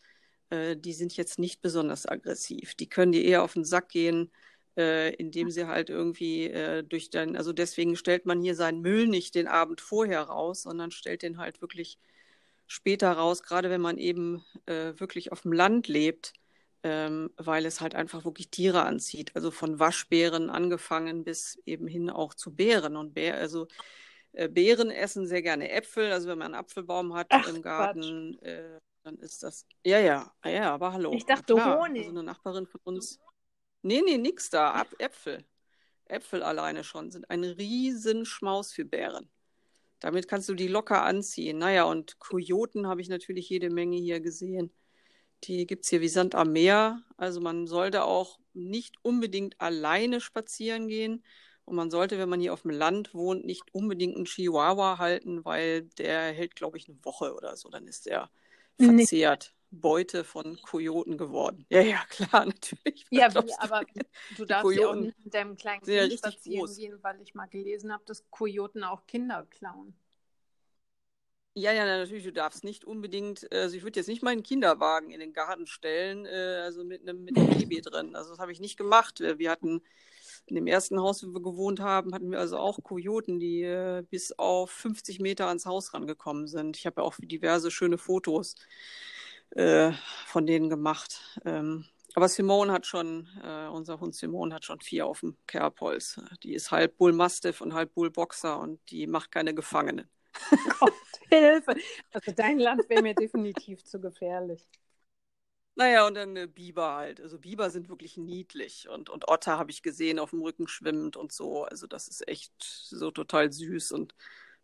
äh, 0.49 0.75
die 0.75 0.93
sind 0.93 1.15
jetzt 1.17 1.39
nicht 1.39 1.61
besonders 1.61 2.05
aggressiv. 2.05 2.75
Die 2.75 2.89
können 2.89 3.13
dir 3.13 3.23
eher 3.23 3.43
auf 3.43 3.53
den 3.53 3.63
Sack 3.63 3.89
gehen, 3.89 4.31
äh, 4.77 5.13
indem 5.15 5.49
sie 5.51 5.67
halt 5.67 5.89
irgendwie 5.89 6.45
äh, 6.45 6.83
durch 6.83 7.09
dein, 7.09 7.35
also 7.35 7.53
deswegen 7.53 7.95
stellt 7.95 8.25
man 8.25 8.41
hier 8.41 8.55
seinen 8.55 8.81
Müll 8.81 9.07
nicht 9.07 9.35
den 9.35 9.47
Abend 9.47 9.81
vorher 9.81 10.21
raus, 10.23 10.63
sondern 10.63 10.91
stellt 10.91 11.23
den 11.23 11.37
halt 11.37 11.61
wirklich 11.61 11.97
später 12.67 13.11
raus, 13.11 13.43
gerade 13.43 13.69
wenn 13.69 13.81
man 13.81 13.97
eben 13.97 14.43
äh, 14.65 14.93
wirklich 14.97 15.31
auf 15.31 15.41
dem 15.41 15.53
Land 15.53 15.87
lebt 15.87 16.33
ähm, 16.83 17.31
weil 17.37 17.65
es 17.65 17.81
halt 17.81 17.95
einfach 17.95 18.25
wirklich 18.25 18.49
Tiere 18.49 18.83
anzieht. 18.83 19.31
Also 19.35 19.51
von 19.51 19.79
Waschbären 19.79 20.49
angefangen 20.49 21.23
bis 21.23 21.59
eben 21.65 21.87
hin 21.87 22.09
auch 22.09 22.33
zu 22.33 22.55
Bären. 22.55 22.95
Und 22.95 23.13
Bär, 23.13 23.35
also 23.35 23.67
äh, 24.33 24.49
Bären 24.49 24.89
essen 24.89 25.27
sehr 25.27 25.41
gerne 25.41 25.69
Äpfel. 25.69 26.11
Also 26.11 26.27
wenn 26.27 26.39
man 26.39 26.53
einen 26.53 26.63
Apfelbaum 26.63 27.13
hat 27.13 27.27
Ach, 27.29 27.47
im 27.47 27.61
Garten, 27.61 28.39
äh, 28.39 28.79
dann 29.03 29.17
ist 29.17 29.43
das. 29.43 29.65
Ja, 29.85 29.99
ja, 29.99 30.31
ja, 30.45 30.73
aber 30.73 30.93
hallo. 30.93 31.13
Ich 31.13 31.25
dachte 31.25 31.53
Klar, 31.53 31.79
Honig. 31.79 32.07
Also 32.07 32.11
eine 32.11 32.23
Nachbarin 32.23 32.65
von 32.65 32.81
uns. 32.83 33.19
Nee, 33.81 34.01
nee, 34.05 34.17
nix 34.17 34.49
da. 34.49 34.71
Ab 34.71 34.87
Äpfel. 34.99 35.43
Äpfel 36.05 36.43
alleine 36.43 36.83
schon 36.83 37.11
sind 37.11 37.29
ein 37.29 37.43
Riesenschmaus 37.43 38.73
für 38.73 38.85
Bären. 38.85 39.29
Damit 39.99 40.27
kannst 40.27 40.49
du 40.49 40.55
die 40.55 40.67
locker 40.67 41.03
anziehen. 41.03 41.57
Naja, 41.57 41.83
und 41.83 42.19
Kojoten 42.19 42.87
habe 42.87 43.01
ich 43.01 43.09
natürlich 43.09 43.49
jede 43.49 43.69
Menge 43.69 43.97
hier 43.97 44.19
gesehen. 44.19 44.71
Die 45.43 45.65
gibt 45.65 45.83
es 45.83 45.89
hier 45.89 46.01
wie 46.01 46.09
Sand 46.09 46.35
am 46.35 46.51
Meer. 46.51 47.01
Also 47.17 47.39
man 47.39 47.67
sollte 47.67 48.03
auch 48.03 48.39
nicht 48.53 48.95
unbedingt 49.03 49.59
alleine 49.61 50.19
spazieren 50.19 50.87
gehen. 50.87 51.23
Und 51.65 51.75
man 51.75 51.91
sollte, 51.91 52.17
wenn 52.17 52.29
man 52.29 52.41
hier 52.41 52.53
auf 52.53 52.63
dem 52.63 52.71
Land 52.71 53.13
wohnt, 53.13 53.45
nicht 53.45 53.63
unbedingt 53.71 54.15
einen 54.15 54.25
Chihuahua 54.25 54.97
halten, 54.97 55.45
weil 55.45 55.83
der 55.83 56.31
hält, 56.31 56.55
glaube 56.55 56.77
ich, 56.77 56.89
eine 56.89 56.97
Woche 57.03 57.33
oder 57.35 57.55
so. 57.55 57.69
Dann 57.69 57.87
ist 57.87 58.07
der 58.07 58.29
verzehrt. 58.79 59.53
Beute 59.71 60.23
von 60.23 60.61
Kojoten 60.61 61.17
geworden. 61.17 61.65
Ja, 61.69 61.81
ja, 61.81 62.03
klar, 62.09 62.45
natürlich. 62.45 63.05
Ja, 63.09 63.33
wie, 63.33 63.53
aber 63.57 63.85
du 64.37 64.45
darfst 64.45 64.77
ja 64.77 64.87
auch 64.87 64.95
nicht 64.95 65.17
mit 65.23 65.33
deinem 65.33 65.55
kleinen 65.55 65.81
Kind 65.81 66.13
spazieren 66.13 66.59
groß. 66.59 66.77
gehen, 66.77 66.99
weil 67.01 67.21
ich 67.21 67.33
mal 67.33 67.47
gelesen 67.47 67.91
habe, 67.91 68.03
dass 68.05 68.29
Kojoten 68.29 68.83
auch 68.83 69.07
Kinder 69.07 69.47
klauen. 69.49 69.95
Ja, 71.53 71.73
ja, 71.73 71.85
natürlich, 71.85 72.23
du 72.23 72.31
darfst 72.31 72.63
nicht 72.63 72.85
unbedingt, 72.85 73.51
also 73.51 73.75
ich 73.75 73.83
würde 73.83 73.99
jetzt 73.99 74.07
nicht 74.07 74.23
meinen 74.23 74.41
Kinderwagen 74.41 75.11
in 75.11 75.19
den 75.19 75.33
Garten 75.33 75.67
stellen, 75.67 76.25
äh, 76.25 76.61
also 76.63 76.85
mit 76.85 77.01
einem, 77.01 77.25
mit 77.25 77.37
einem 77.37 77.49
Baby 77.49 77.81
drin. 77.81 78.15
Also 78.15 78.29
das 78.29 78.39
habe 78.39 78.53
ich 78.53 78.61
nicht 78.61 78.77
gemacht. 78.77 79.19
Wir 79.19 79.51
hatten 79.51 79.81
in 80.45 80.55
dem 80.55 80.67
ersten 80.67 80.99
Haus, 80.99 81.25
wo 81.25 81.33
wir 81.33 81.41
gewohnt 81.41 81.81
haben, 81.81 82.13
hatten 82.13 82.31
wir 82.31 82.39
also 82.39 82.57
auch 82.57 82.81
Kojoten, 82.83 83.39
die 83.39 83.63
äh, 83.63 84.03
bis 84.09 84.31
auf 84.37 84.71
50 84.71 85.19
Meter 85.19 85.47
ans 85.47 85.65
Haus 85.65 85.93
rangekommen 85.93 86.47
sind. 86.47 86.77
Ich 86.77 86.85
habe 86.85 87.01
ja 87.01 87.05
auch 87.05 87.15
diverse 87.19 87.69
schöne 87.69 87.97
Fotos 87.97 88.55
äh, 89.51 89.91
von 90.25 90.45
denen 90.45 90.69
gemacht. 90.69 91.39
Ähm, 91.45 91.85
aber 92.13 92.27
Simone 92.27 92.73
hat 92.73 92.85
schon, 92.85 93.27
äh, 93.43 93.67
unser 93.67 93.99
Hund 93.99 94.15
Simone 94.15 94.53
hat 94.53 94.65
schon 94.65 94.81
vier 94.81 95.05
auf 95.05 95.21
dem 95.21 95.37
Kerbholz. 95.47 96.21
Die 96.43 96.53
ist 96.53 96.71
halb 96.71 96.97
Bullmastiff 96.97 97.61
und 97.61 97.73
halb 97.73 97.93
Bullboxer 97.93 98.59
und 98.59 98.79
die 98.89 99.07
macht 99.07 99.31
keine 99.31 99.53
Gefangenen. 99.53 100.09
Gott, 100.79 100.93
Hilfe. 101.29 101.75
Also 102.11 102.31
dein 102.31 102.59
Land 102.59 102.89
wäre 102.89 103.01
mir 103.01 103.15
definitiv 103.15 103.83
zu 103.83 103.99
gefährlich. 103.99 104.69
Naja, 105.75 106.05
und 106.05 106.15
dann 106.15 106.35
äh, 106.35 106.47
Biber 106.47 106.95
halt. 106.95 107.21
Also 107.21 107.39
Biber 107.39 107.69
sind 107.69 107.87
wirklich 107.89 108.17
niedlich. 108.17 108.89
Und, 108.89 109.09
und 109.09 109.29
Otter 109.29 109.57
habe 109.57 109.71
ich 109.71 109.81
gesehen, 109.81 110.19
auf 110.19 110.31
dem 110.31 110.41
Rücken 110.41 110.67
schwimmend 110.67 111.15
und 111.15 111.31
so. 111.31 111.63
Also 111.63 111.87
das 111.87 112.07
ist 112.07 112.27
echt 112.27 112.51
so 112.61 113.09
total 113.11 113.51
süß. 113.53 113.93
Und 113.93 114.13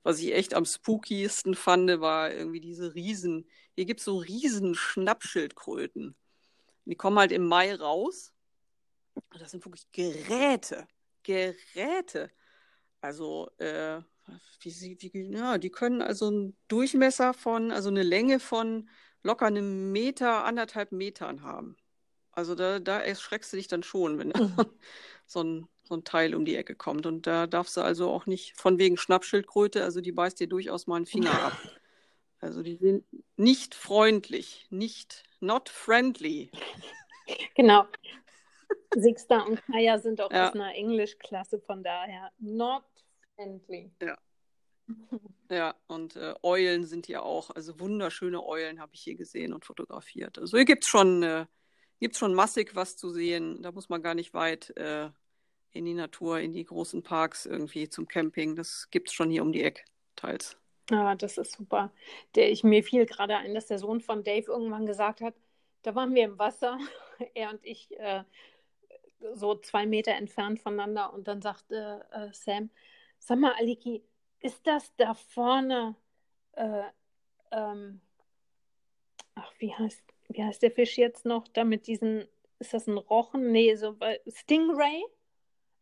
was 0.08 0.20
ich 0.20 0.34
echt 0.34 0.54
am 0.54 0.63
spookiesten 0.63 1.54
fand, 1.54 2.00
war 2.00 2.32
irgendwie 2.32 2.62
diese 2.62 2.96
Riesen. 2.96 3.46
Hier 3.76 3.84
gibt 3.84 4.00
es 4.00 4.06
so 4.06 4.20
riesen 4.20 4.74
Schnappschildkröten. 4.74 6.15
Die 6.86 6.96
kommen 6.96 7.20
halt 7.20 7.34
im 7.34 7.46
Mai 7.46 7.76
raus. 7.76 8.32
Und 9.15 9.41
das 9.41 9.52
sind 9.52 9.65
wirklich 9.65 9.91
Geräte. 9.91 10.88
Geräte. 11.24 12.32
Also, 13.02 13.50
äh, 13.58 14.00
wie 14.62 14.70
sie, 14.70 14.98
wie, 15.02 15.34
ja, 15.34 15.58
die 15.58 15.72
können 15.72 16.02
also 16.02 16.28
einen 16.28 16.58
Durchmesser 16.70 17.34
von, 17.34 17.72
also 17.72 17.89
eine 17.89 18.04
Länge 18.04 18.39
von 18.39 18.89
locker 19.24 19.48
einem 19.48 19.91
Meter, 19.91 20.46
anderthalb 20.46 20.93
Metern 20.93 21.43
haben. 21.43 21.76
Also 22.32 22.56
da, 22.56 22.80
da 22.80 23.02
erschreckst 23.02 23.52
du 23.52 23.58
dich 23.58 23.67
dann 23.67 23.84
schon, 23.84 24.20
wenn 24.20 24.30
mhm. 24.30 24.56
so, 25.26 25.43
ein, 25.43 25.67
so 25.88 25.95
ein 25.95 26.04
Teil 26.04 26.36
um 26.36 26.45
die 26.45 26.56
Ecke 26.56 26.76
kommt. 26.76 27.06
Und 27.06 27.28
da 27.28 27.47
darfst 27.47 27.78
du 27.78 27.82
also 27.82 28.10
auch 28.10 28.26
nicht, 28.26 28.56
von 28.58 28.78
wegen 28.78 28.97
Schnappschildkröte, 28.97 29.84
also 29.84 30.02
die 30.02 30.12
beißt 30.12 30.39
dir 30.39 30.47
durchaus 30.47 30.88
mal 30.88 30.97
einen 30.97 31.06
Finger 31.06 31.32
ab. 31.32 31.54
Also 32.39 32.62
die 32.62 32.76
sind 32.76 33.04
nicht 33.36 33.73
freundlich, 33.73 34.67
nicht, 34.69 35.23
not 35.39 35.69
friendly. 35.69 36.52
Genau. 37.56 37.88
Sixta 38.95 39.41
und 39.41 39.60
Kaya 39.65 39.97
sind 39.97 40.21
auch 40.21 40.32
ja. 40.32 40.50
aus 40.50 40.54
einer 40.54 40.76
Englischklasse, 40.76 41.60
von 41.60 41.84
daher 41.84 42.32
not 42.38 42.84
Endlich. 43.38 43.91
Ja. 44.02 44.17
Ja, 45.50 45.76
und 45.88 46.15
äh, 46.15 46.34
Eulen 46.43 46.86
sind 46.86 47.08
ja 47.08 47.21
auch, 47.21 47.52
also 47.52 47.80
wunderschöne 47.80 48.43
Eulen 48.45 48.80
habe 48.80 48.93
ich 48.95 49.02
hier 49.02 49.15
gesehen 49.15 49.54
und 49.54 49.65
fotografiert. 49.65 50.39
Also 50.39 50.58
hier 50.58 50.65
gibt 50.65 50.86
es 50.86 50.89
schon, 50.89 51.23
äh, 51.23 51.45
gibt's 52.00 52.19
schon 52.19 52.34
massig 52.34 52.73
was 52.73 52.95
zu 52.95 53.10
sehen. 53.10 53.62
Da 53.62 53.71
muss 53.71 53.89
man 53.89 54.02
gar 54.02 54.15
nicht 54.15 54.34
weit 54.34 54.76
äh, 54.78 55.10
in 55.71 55.86
die 55.86 55.93
Natur, 55.93 56.39
in 56.39 56.53
die 56.53 56.65
großen 56.65 57.03
Parks 57.03 57.45
irgendwie 57.45 57.89
zum 57.89 58.08
Camping. 58.08 58.56
Das 58.56 58.89
gibt 58.89 59.10
es 59.10 59.13
schon 59.13 59.30
hier 59.30 59.41
um 59.41 59.51
die 59.51 59.63
Ecke, 59.63 59.84
teils. 60.15 60.58
Ah, 60.91 61.15
das 61.15 61.38
ist 61.38 61.53
super. 61.53 61.91
Der, 62.36 62.51
ich, 62.51 62.63
mir 62.63 62.84
fiel 62.84 63.06
gerade 63.06 63.36
ein, 63.36 63.53
dass 63.53 63.67
der 63.67 63.80
Sohn 63.80 63.99
von 63.99 64.23
Dave 64.23 64.49
irgendwann 64.49 64.86
gesagt 64.86 65.21
hat, 65.21 65.36
da 65.84 65.95
waren 65.95 66.15
wir 66.15 66.23
im 66.23 66.39
Wasser, 66.39 66.80
er 67.34 67.49
und 67.49 67.60
ich 67.63 67.97
äh, 67.99 68.23
so 69.34 69.56
zwei 69.56 69.86
Meter 69.86 70.13
entfernt 70.13 70.60
voneinander 70.60 71.13
und 71.13 71.27
dann 71.27 71.41
sagte 71.41 72.06
äh, 72.12 72.30
Sam, 72.32 72.69
sag 73.19 73.39
mal, 73.39 73.53
Aliki, 73.53 74.03
ist 74.39 74.65
das 74.65 74.95
da 74.95 75.13
vorne, 75.13 75.95
äh, 76.53 76.84
ähm, 77.51 78.01
ach, 79.36 79.51
wie 79.60 79.73
heißt, 79.73 80.03
wie 80.30 80.43
heißt 80.43 80.62
der 80.62 80.71
Fisch 80.71 80.97
jetzt 80.97 81.25
noch, 81.25 81.47
da 81.47 81.63
mit 81.63 81.88
diesen, 81.88 82.27
ist 82.60 82.73
das 82.73 82.88
ein 82.88 82.97
Rochen? 82.97 83.51
Nee, 83.51 83.75
so 83.75 83.97
Stingray? 84.27 85.03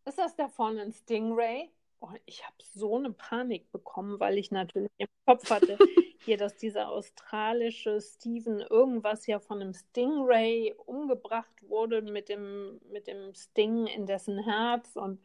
Ist 0.06 0.20
das 0.20 0.36
da 0.36 0.48
vorne 0.48 0.82
ein 0.82 0.92
Stingray? 0.92 1.72
Oh, 2.00 2.10
ich 2.26 2.46
habe 2.46 2.56
so 2.60 2.98
eine 2.98 3.12
Panik 3.12 3.72
bekommen, 3.72 4.20
weil 4.20 4.38
ich 4.38 4.52
natürlich 4.52 4.92
im 4.98 5.08
Kopf 5.26 5.50
hatte, 5.50 5.78
hier, 6.20 6.38
dass 6.38 6.56
dieser 6.58 6.90
australische 6.90 8.00
Steven 8.00 8.60
irgendwas 8.60 9.26
ja 9.26 9.40
von 9.40 9.62
einem 9.62 9.74
Stingray 9.74 10.76
umgebracht 10.86 11.68
wurde 11.68 12.04
mit 12.04 12.30
dem, 12.30 12.80
mit 12.92 13.08
dem 13.08 13.34
Sting 13.34 13.88
in 13.88 14.06
dessen 14.06 14.38
Herz. 14.44 14.96
Und 14.96 15.20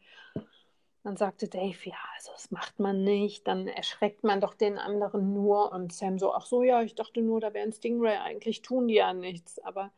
dann 1.03 1.17
sagte 1.17 1.47
Dave, 1.47 1.77
ja, 1.83 1.97
also 2.15 2.31
das 2.31 2.49
macht 2.49 2.79
man 2.79 3.03
nicht, 3.03 3.47
dann 3.47 3.67
erschreckt 3.67 4.23
man 4.23 4.41
doch 4.41 4.55
den 4.55 4.79
anderen 4.79 5.33
nur. 5.33 5.71
Und 5.71 5.93
Sam 5.93 6.17
so, 6.17 6.33
ach 6.33 6.47
so, 6.47 6.63
ja, 6.63 6.81
ich 6.81 6.95
dachte 6.95 7.21
nur, 7.21 7.39
da 7.39 7.53
wäre 7.53 7.67
ein 7.67 7.73
Stingray, 7.73 8.17
eigentlich 8.17 8.63
tun 8.63 8.87
die 8.87 8.95
ja 8.95 9.13
nichts. 9.13 9.59
Aber 9.59 9.91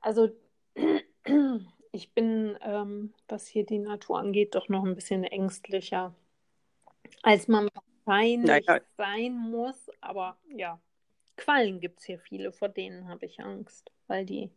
also 0.00 0.28
ich 1.92 2.12
bin, 2.12 2.58
ähm, 2.62 3.12
was 3.28 3.46
hier 3.46 3.64
die 3.64 3.78
Natur 3.78 4.18
angeht, 4.18 4.54
doch 4.54 4.68
noch 4.68 4.84
ein 4.84 4.94
bisschen 4.94 5.24
ängstlicher, 5.24 6.14
als 7.22 7.48
man 7.48 7.68
wahrscheinlich 8.04 8.66
naja. 8.66 8.80
sein 8.96 9.34
muss. 9.34 9.90
Aber 10.00 10.38
ja, 10.48 10.80
Quallen 11.36 11.80
gibt 11.80 12.00
es 12.00 12.06
hier 12.06 12.18
viele, 12.18 12.52
vor 12.52 12.68
denen 12.68 13.08
habe 13.08 13.26
ich 13.26 13.40
Angst, 13.40 13.92
weil 14.06 14.24
die 14.24 14.50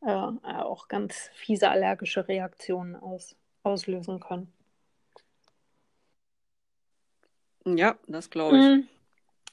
äh, 0.00 0.10
auch 0.10 0.88
ganz 0.88 1.30
fiese 1.34 1.68
allergische 1.70 2.26
Reaktionen 2.26 2.96
aus, 2.96 3.36
auslösen 3.62 4.20
können. 4.20 4.52
Ja, 7.66 7.98
das 8.06 8.30
glaube 8.30 8.58
ich. 8.58 8.64
Mhm. 8.64 8.88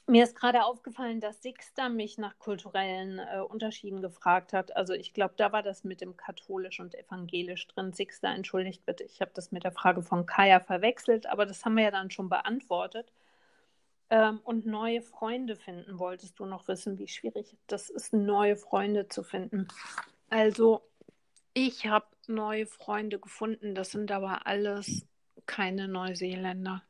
Mir 0.06 0.24
ist 0.24 0.36
gerade 0.36 0.64
aufgefallen, 0.64 1.20
dass 1.20 1.42
Sixter 1.42 1.88
mich 1.88 2.18
nach 2.18 2.38
kulturellen 2.38 3.18
äh, 3.18 3.40
Unterschieden 3.40 4.02
gefragt 4.02 4.52
hat. 4.52 4.76
Also 4.76 4.92
ich 4.92 5.14
glaube, 5.14 5.32
da 5.36 5.50
war 5.50 5.62
das 5.62 5.82
mit 5.82 6.02
dem 6.02 6.16
katholisch 6.16 6.78
und 6.80 6.94
evangelisch 6.94 7.66
drin. 7.68 7.94
Sixter, 7.94 8.28
entschuldigt 8.28 8.84
bitte, 8.84 9.04
ich 9.04 9.22
habe 9.22 9.30
das 9.34 9.50
mit 9.50 9.64
der 9.64 9.72
Frage 9.72 10.02
von 10.02 10.26
Kaya 10.26 10.60
verwechselt, 10.60 11.26
aber 11.26 11.46
das 11.46 11.64
haben 11.64 11.76
wir 11.76 11.84
ja 11.84 11.90
dann 11.90 12.10
schon 12.10 12.28
beantwortet. 12.28 13.10
Ähm, 14.10 14.40
und 14.44 14.66
neue 14.66 15.00
Freunde 15.00 15.56
finden, 15.56 15.98
wolltest 15.98 16.38
du 16.38 16.44
noch 16.44 16.68
wissen, 16.68 16.98
wie 16.98 17.08
schwierig 17.08 17.56
das 17.66 17.88
ist, 17.88 18.12
neue 18.12 18.56
Freunde 18.56 19.08
zu 19.08 19.22
finden. 19.22 19.68
Also 20.28 20.82
ich 21.54 21.86
habe 21.86 22.06
neue 22.26 22.66
Freunde 22.66 23.18
gefunden, 23.18 23.74
das 23.74 23.92
sind 23.92 24.12
aber 24.12 24.46
alles 24.46 25.06
keine 25.46 25.88
Neuseeländer. 25.88 26.82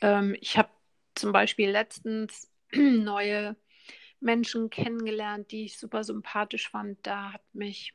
Ähm, 0.00 0.34
ich 0.40 0.56
habe 0.56 0.70
zum 1.18 1.32
Beispiel 1.32 1.70
letztens 1.70 2.50
neue 2.72 3.56
Menschen 4.20 4.70
kennengelernt, 4.70 5.50
die 5.52 5.64
ich 5.64 5.78
super 5.78 6.04
sympathisch 6.04 6.68
fand. 6.68 6.98
Da 7.06 7.32
hat 7.32 7.42
mich 7.52 7.94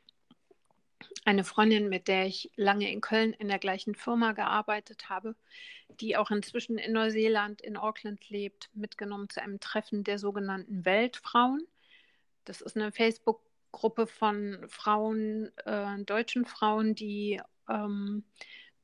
eine 1.24 1.44
Freundin, 1.44 1.88
mit 1.88 2.08
der 2.08 2.26
ich 2.26 2.50
lange 2.56 2.90
in 2.90 3.00
Köln 3.00 3.32
in 3.32 3.48
der 3.48 3.58
gleichen 3.58 3.94
Firma 3.94 4.32
gearbeitet 4.32 5.08
habe, 5.08 5.36
die 6.00 6.16
auch 6.16 6.30
inzwischen 6.30 6.78
in 6.78 6.92
Neuseeland, 6.92 7.60
in 7.60 7.76
Auckland 7.76 8.28
lebt, 8.30 8.70
mitgenommen 8.74 9.28
zu 9.28 9.42
einem 9.42 9.60
Treffen 9.60 10.04
der 10.04 10.18
sogenannten 10.18 10.84
Weltfrauen. 10.84 11.66
Das 12.44 12.60
ist 12.60 12.76
eine 12.76 12.92
Facebook-Gruppe 12.92 14.06
von 14.06 14.64
Frauen, 14.68 15.50
äh, 15.64 16.02
deutschen 16.04 16.44
Frauen, 16.44 16.94
die 16.94 17.40
ähm, 17.68 18.24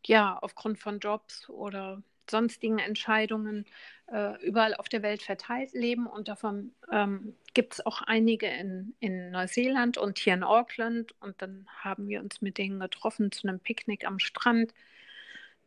ja 0.06 0.38
aufgrund 0.38 0.78
von 0.78 0.98
Jobs 0.98 1.48
oder 1.48 2.02
sonstigen 2.30 2.78
Entscheidungen 2.78 3.66
äh, 4.06 4.40
überall 4.44 4.74
auf 4.74 4.88
der 4.88 5.02
Welt 5.02 5.22
verteilt 5.22 5.72
leben. 5.72 6.06
Und 6.06 6.28
davon 6.28 6.72
ähm, 6.90 7.34
gibt 7.54 7.74
es 7.74 7.86
auch 7.86 8.02
einige 8.02 8.46
in, 8.46 8.94
in 9.00 9.30
Neuseeland 9.30 9.98
und 9.98 10.18
hier 10.18 10.34
in 10.34 10.42
Auckland. 10.42 11.14
Und 11.20 11.40
dann 11.42 11.66
haben 11.78 12.08
wir 12.08 12.20
uns 12.20 12.40
mit 12.40 12.58
denen 12.58 12.80
getroffen 12.80 13.32
zu 13.32 13.48
einem 13.48 13.60
Picknick 13.60 14.06
am 14.06 14.18
Strand. 14.18 14.72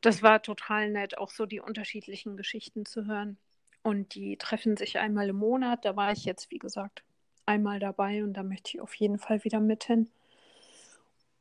Das 0.01 0.21
war 0.21 0.41
total 0.41 0.89
nett, 0.89 1.17
auch 1.17 1.31
so 1.31 1.45
die 1.45 1.59
unterschiedlichen 1.59 2.35
Geschichten 2.37 2.85
zu 2.85 3.05
hören. 3.05 3.37
Und 3.83 4.15
die 4.15 4.37
treffen 4.37 4.77
sich 4.77 4.99
einmal 4.99 5.29
im 5.29 5.35
Monat. 5.37 5.85
Da 5.85 5.95
war 5.95 6.11
ich 6.11 6.25
jetzt, 6.25 6.51
wie 6.51 6.59
gesagt, 6.59 7.03
einmal 7.45 7.79
dabei 7.79 8.23
und 8.23 8.33
da 8.33 8.43
möchte 8.43 8.71
ich 8.75 8.81
auf 8.81 8.93
jeden 8.95 9.19
Fall 9.19 9.43
wieder 9.43 9.59
mit 9.59 9.83
hin. 9.85 10.09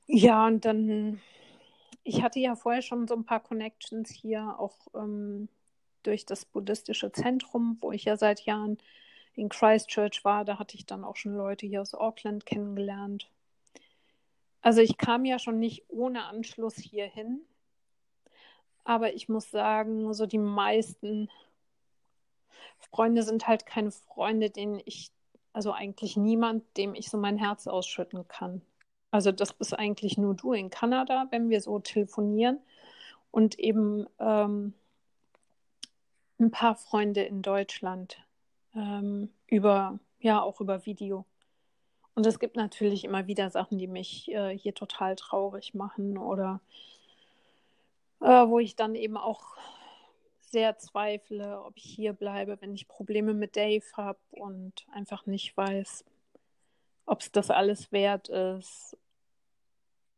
Ja, 0.06 0.46
und 0.46 0.64
dann 0.64 1.20
ich 2.04 2.22
hatte 2.22 2.40
ja 2.40 2.56
vorher 2.56 2.82
schon 2.82 3.06
so 3.06 3.14
ein 3.14 3.24
paar 3.24 3.40
Connections 3.40 4.10
hier, 4.10 4.58
auch 4.58 4.76
ähm, 4.94 5.48
durch 6.02 6.26
das 6.26 6.44
buddhistische 6.44 7.12
Zentrum, 7.12 7.78
wo 7.80 7.92
ich 7.92 8.04
ja 8.04 8.16
seit 8.16 8.40
Jahren 8.40 8.78
in 9.34 9.48
Christchurch 9.48 10.24
war. 10.24 10.44
Da 10.44 10.58
hatte 10.58 10.76
ich 10.76 10.86
dann 10.86 11.04
auch 11.04 11.16
schon 11.16 11.34
Leute 11.34 11.66
hier 11.66 11.80
aus 11.80 11.94
Auckland 11.94 12.44
kennengelernt. 12.44 13.30
Also 14.60 14.80
ich 14.80 14.96
kam 14.96 15.24
ja 15.24 15.38
schon 15.38 15.58
nicht 15.58 15.84
ohne 15.88 16.24
Anschluss 16.24 16.76
hierhin. 16.76 17.40
Aber 18.84 19.14
ich 19.14 19.28
muss 19.28 19.50
sagen, 19.50 20.12
so 20.12 20.26
die 20.26 20.38
meisten 20.38 21.30
Freunde 22.78 23.22
sind 23.22 23.46
halt 23.46 23.64
keine 23.64 23.92
Freunde, 23.92 24.50
denen 24.50 24.80
ich, 24.84 25.12
also 25.52 25.72
eigentlich 25.72 26.16
niemand, 26.16 26.64
dem 26.76 26.94
ich 26.94 27.08
so 27.08 27.16
mein 27.16 27.38
Herz 27.38 27.68
ausschütten 27.68 28.26
kann. 28.26 28.60
Also 29.12 29.30
das 29.30 29.52
bist 29.52 29.78
eigentlich 29.78 30.16
nur 30.16 30.34
du 30.34 30.54
in 30.54 30.70
Kanada, 30.70 31.26
wenn 31.30 31.50
wir 31.50 31.60
so 31.60 31.78
telefonieren. 31.78 32.58
Und 33.30 33.58
eben 33.58 34.06
ähm, 34.18 34.72
ein 36.40 36.50
paar 36.50 36.74
Freunde 36.74 37.22
in 37.22 37.42
Deutschland 37.42 38.18
ähm, 38.74 39.28
über, 39.46 39.98
ja, 40.20 40.42
auch 40.42 40.60
über 40.60 40.86
Video. 40.86 41.26
Und 42.14 42.26
es 42.26 42.38
gibt 42.38 42.56
natürlich 42.56 43.04
immer 43.04 43.26
wieder 43.26 43.50
Sachen, 43.50 43.78
die 43.78 43.86
mich 43.86 44.30
äh, 44.32 44.56
hier 44.56 44.74
total 44.74 45.14
traurig 45.14 45.74
machen 45.74 46.16
oder 46.16 46.60
äh, 48.20 48.46
wo 48.48 48.58
ich 48.58 48.76
dann 48.76 48.94
eben 48.94 49.18
auch 49.18 49.56
sehr 50.40 50.78
zweifle, 50.78 51.62
ob 51.62 51.76
ich 51.76 51.84
hier 51.84 52.14
bleibe, 52.14 52.58
wenn 52.60 52.74
ich 52.74 52.88
Probleme 52.88 53.34
mit 53.34 53.56
Dave 53.56 53.84
habe 53.94 54.18
und 54.30 54.86
einfach 54.90 55.26
nicht 55.26 55.54
weiß, 55.56 56.04
ob 57.04 57.20
es 57.20 57.30
das 57.32 57.50
alles 57.50 57.92
wert 57.92 58.28
ist 58.28 58.96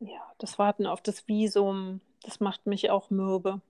ja, 0.07 0.33
das 0.38 0.59
Warten 0.59 0.87
auf 0.87 1.01
das 1.03 1.27
Visum, 1.29 2.01
das 2.23 2.40
macht 2.40 2.67
mich 2.67 2.90
auch 2.90 3.11
mürbe. 3.11 3.61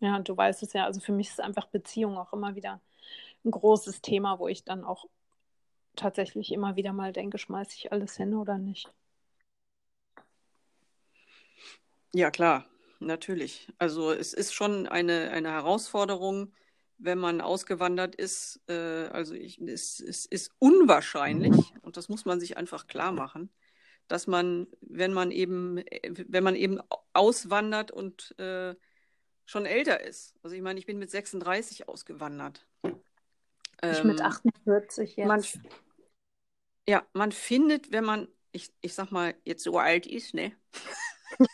Ja, 0.00 0.16
und 0.16 0.28
du 0.28 0.36
weißt 0.36 0.62
es 0.62 0.72
ja, 0.72 0.84
also 0.84 1.00
für 1.00 1.12
mich 1.12 1.28
ist 1.28 1.40
einfach 1.40 1.66
Beziehung 1.66 2.16
auch 2.16 2.32
immer 2.32 2.54
wieder 2.54 2.80
ein 3.44 3.50
großes 3.50 4.00
Thema, 4.00 4.38
wo 4.38 4.48
ich 4.48 4.64
dann 4.64 4.84
auch 4.84 5.06
tatsächlich 5.96 6.52
immer 6.52 6.76
wieder 6.76 6.92
mal 6.92 7.12
denke, 7.12 7.38
schmeiße 7.38 7.74
ich 7.74 7.92
alles 7.92 8.16
hin 8.16 8.34
oder 8.34 8.58
nicht. 8.58 8.92
Ja, 12.14 12.30
klar, 12.30 12.66
natürlich. 13.00 13.68
Also 13.78 14.12
es 14.12 14.32
ist 14.32 14.54
schon 14.54 14.86
eine, 14.86 15.30
eine 15.30 15.50
Herausforderung, 15.50 16.52
wenn 16.96 17.18
man 17.18 17.40
ausgewandert 17.40 18.14
ist. 18.14 18.60
Äh, 18.68 19.08
also 19.08 19.34
ich, 19.34 19.60
es, 19.60 20.00
es 20.00 20.26
ist 20.26 20.52
unwahrscheinlich, 20.58 21.74
und 21.82 21.96
das 21.96 22.08
muss 22.08 22.24
man 22.24 22.40
sich 22.40 22.56
einfach 22.56 22.86
klar 22.86 23.12
machen, 23.12 23.50
dass 24.08 24.26
man, 24.26 24.66
wenn 24.80 25.12
man 25.12 25.30
eben, 25.30 25.82
wenn 26.02 26.44
man 26.44 26.56
eben 26.56 26.80
auswandert 27.12 27.90
und 27.90 28.38
äh, 28.38 28.74
schon 29.44 29.66
älter 29.66 30.00
ist. 30.00 30.34
Also 30.42 30.56
ich 30.56 30.62
meine, 30.62 30.78
ich 30.78 30.86
bin 30.86 30.98
mit 30.98 31.10
36 31.10 31.88
ausgewandert. 31.88 32.66
Ich 32.82 33.98
ähm, 34.00 34.08
mit 34.08 34.20
48 34.20 35.16
jetzt. 35.16 35.26
Man, 35.26 35.44
ja, 36.88 37.06
man 37.12 37.32
findet, 37.32 37.92
wenn 37.92 38.04
man, 38.04 38.28
ich, 38.52 38.70
ich 38.80 38.94
sag 38.94 39.10
mal, 39.10 39.34
jetzt 39.44 39.62
so 39.62 39.78
alt 39.78 40.06
ist, 40.06 40.34
ne? 40.34 40.52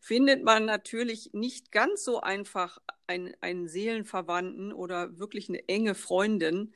findet 0.00 0.44
man 0.44 0.64
natürlich 0.64 1.30
nicht 1.32 1.72
ganz 1.72 2.04
so 2.04 2.20
einfach 2.20 2.78
einen, 3.06 3.34
einen 3.40 3.68
Seelenverwandten 3.68 4.72
oder 4.72 5.18
wirklich 5.18 5.48
eine 5.48 5.68
enge 5.68 5.94
Freundin, 5.94 6.72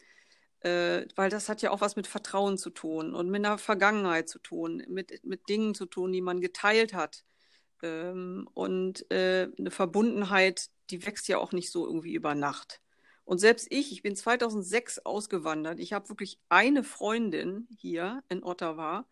äh, 0.62 1.06
weil 1.16 1.30
das 1.30 1.48
hat 1.48 1.62
ja 1.62 1.70
auch 1.70 1.80
was 1.80 1.96
mit 1.96 2.06
Vertrauen 2.06 2.58
zu 2.58 2.70
tun 2.70 3.14
und 3.14 3.30
mit 3.30 3.44
einer 3.44 3.58
Vergangenheit 3.58 4.28
zu 4.28 4.38
tun, 4.38 4.84
mit, 4.88 5.24
mit 5.24 5.48
Dingen 5.48 5.74
zu 5.74 5.86
tun, 5.86 6.12
die 6.12 6.20
man 6.22 6.40
geteilt 6.40 6.94
hat. 6.94 7.24
Ähm, 7.82 8.48
und 8.54 9.10
äh, 9.10 9.48
eine 9.58 9.70
Verbundenheit, 9.70 10.70
die 10.90 11.04
wächst 11.06 11.28
ja 11.28 11.38
auch 11.38 11.52
nicht 11.52 11.70
so 11.72 11.86
irgendwie 11.86 12.14
über 12.14 12.34
Nacht. 12.34 12.80
Und 13.24 13.38
selbst 13.38 13.68
ich, 13.70 13.92
ich 13.92 14.02
bin 14.02 14.16
2006 14.16 15.00
ausgewandert. 15.00 15.80
Ich 15.80 15.92
habe 15.92 16.08
wirklich 16.08 16.38
eine 16.48 16.84
Freundin 16.84 17.68
hier 17.76 18.22
in 18.28 18.42
Ottawa, 18.44 19.06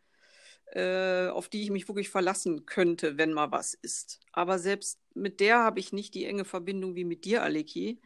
äh, 0.73 1.29
auf 1.29 1.49
die 1.49 1.63
ich 1.63 1.71
mich 1.71 1.89
wirklich 1.89 2.11
verlassen 2.11 2.67
könnte, 2.67 3.19
wenn 3.19 3.33
mal 3.33 3.51
was 3.53 3.75
ist. 3.75 4.21
Aber 4.33 4.59
selbst 4.59 5.01
mit 5.15 5.41
der 5.41 5.59
habe 5.61 5.81
ich 5.81 5.93
nicht 5.93 6.15
die 6.15 6.25
enge 6.27 6.45
Verbindung 6.45 6.95
wie 6.97 7.05
mit 7.05 7.25
dir, 7.25 7.43
Aleki. 7.43 8.01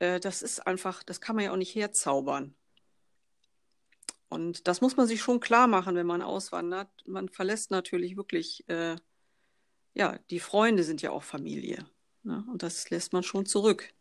äh, 0.00 0.20
das 0.20 0.42
ist 0.42 0.66
einfach, 0.66 1.02
das 1.02 1.20
kann 1.20 1.36
man 1.36 1.46
ja 1.46 1.52
auch 1.52 1.56
nicht 1.56 1.74
herzaubern. 1.74 2.54
Und 4.34 4.66
das 4.66 4.80
muss 4.80 4.96
man 4.96 5.06
sich 5.06 5.22
schon 5.22 5.38
klar 5.38 5.68
machen, 5.68 5.94
wenn 5.94 6.08
man 6.08 6.20
auswandert. 6.20 6.88
Man 7.06 7.28
verlässt 7.28 7.70
natürlich 7.70 8.16
wirklich, 8.16 8.68
äh, 8.68 8.96
ja, 9.94 10.18
die 10.28 10.40
Freunde 10.40 10.82
sind 10.82 11.02
ja 11.02 11.12
auch 11.12 11.22
Familie. 11.22 11.86
Ne? 12.24 12.44
Und 12.50 12.64
das 12.64 12.90
lässt 12.90 13.12
man 13.12 13.22
schon 13.22 13.46
zurück. 13.46 13.94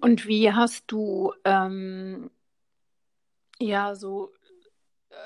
Und 0.00 0.26
wie 0.26 0.50
hast 0.50 0.84
du 0.86 1.34
ähm, 1.44 2.30
ja 3.58 3.94
so 3.94 4.32
äh, 5.10 5.16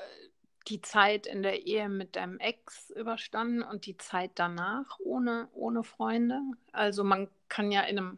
die 0.67 0.81
Zeit 0.81 1.25
in 1.25 1.41
der 1.41 1.65
Ehe 1.65 1.87
mit 1.87 2.17
deinem 2.17 2.37
Ex 2.37 2.89
überstanden 2.89 3.63
und 3.63 3.85
die 3.85 3.95
Zeit 3.95 4.31
danach 4.35 4.99
ohne, 4.99 5.47
ohne 5.53 5.85
Freunde? 5.85 6.41
Also 6.73 7.05
man 7.05 7.29
kann 7.47 7.71
ja 7.71 7.83
in 7.83 7.97
einem, 7.97 8.17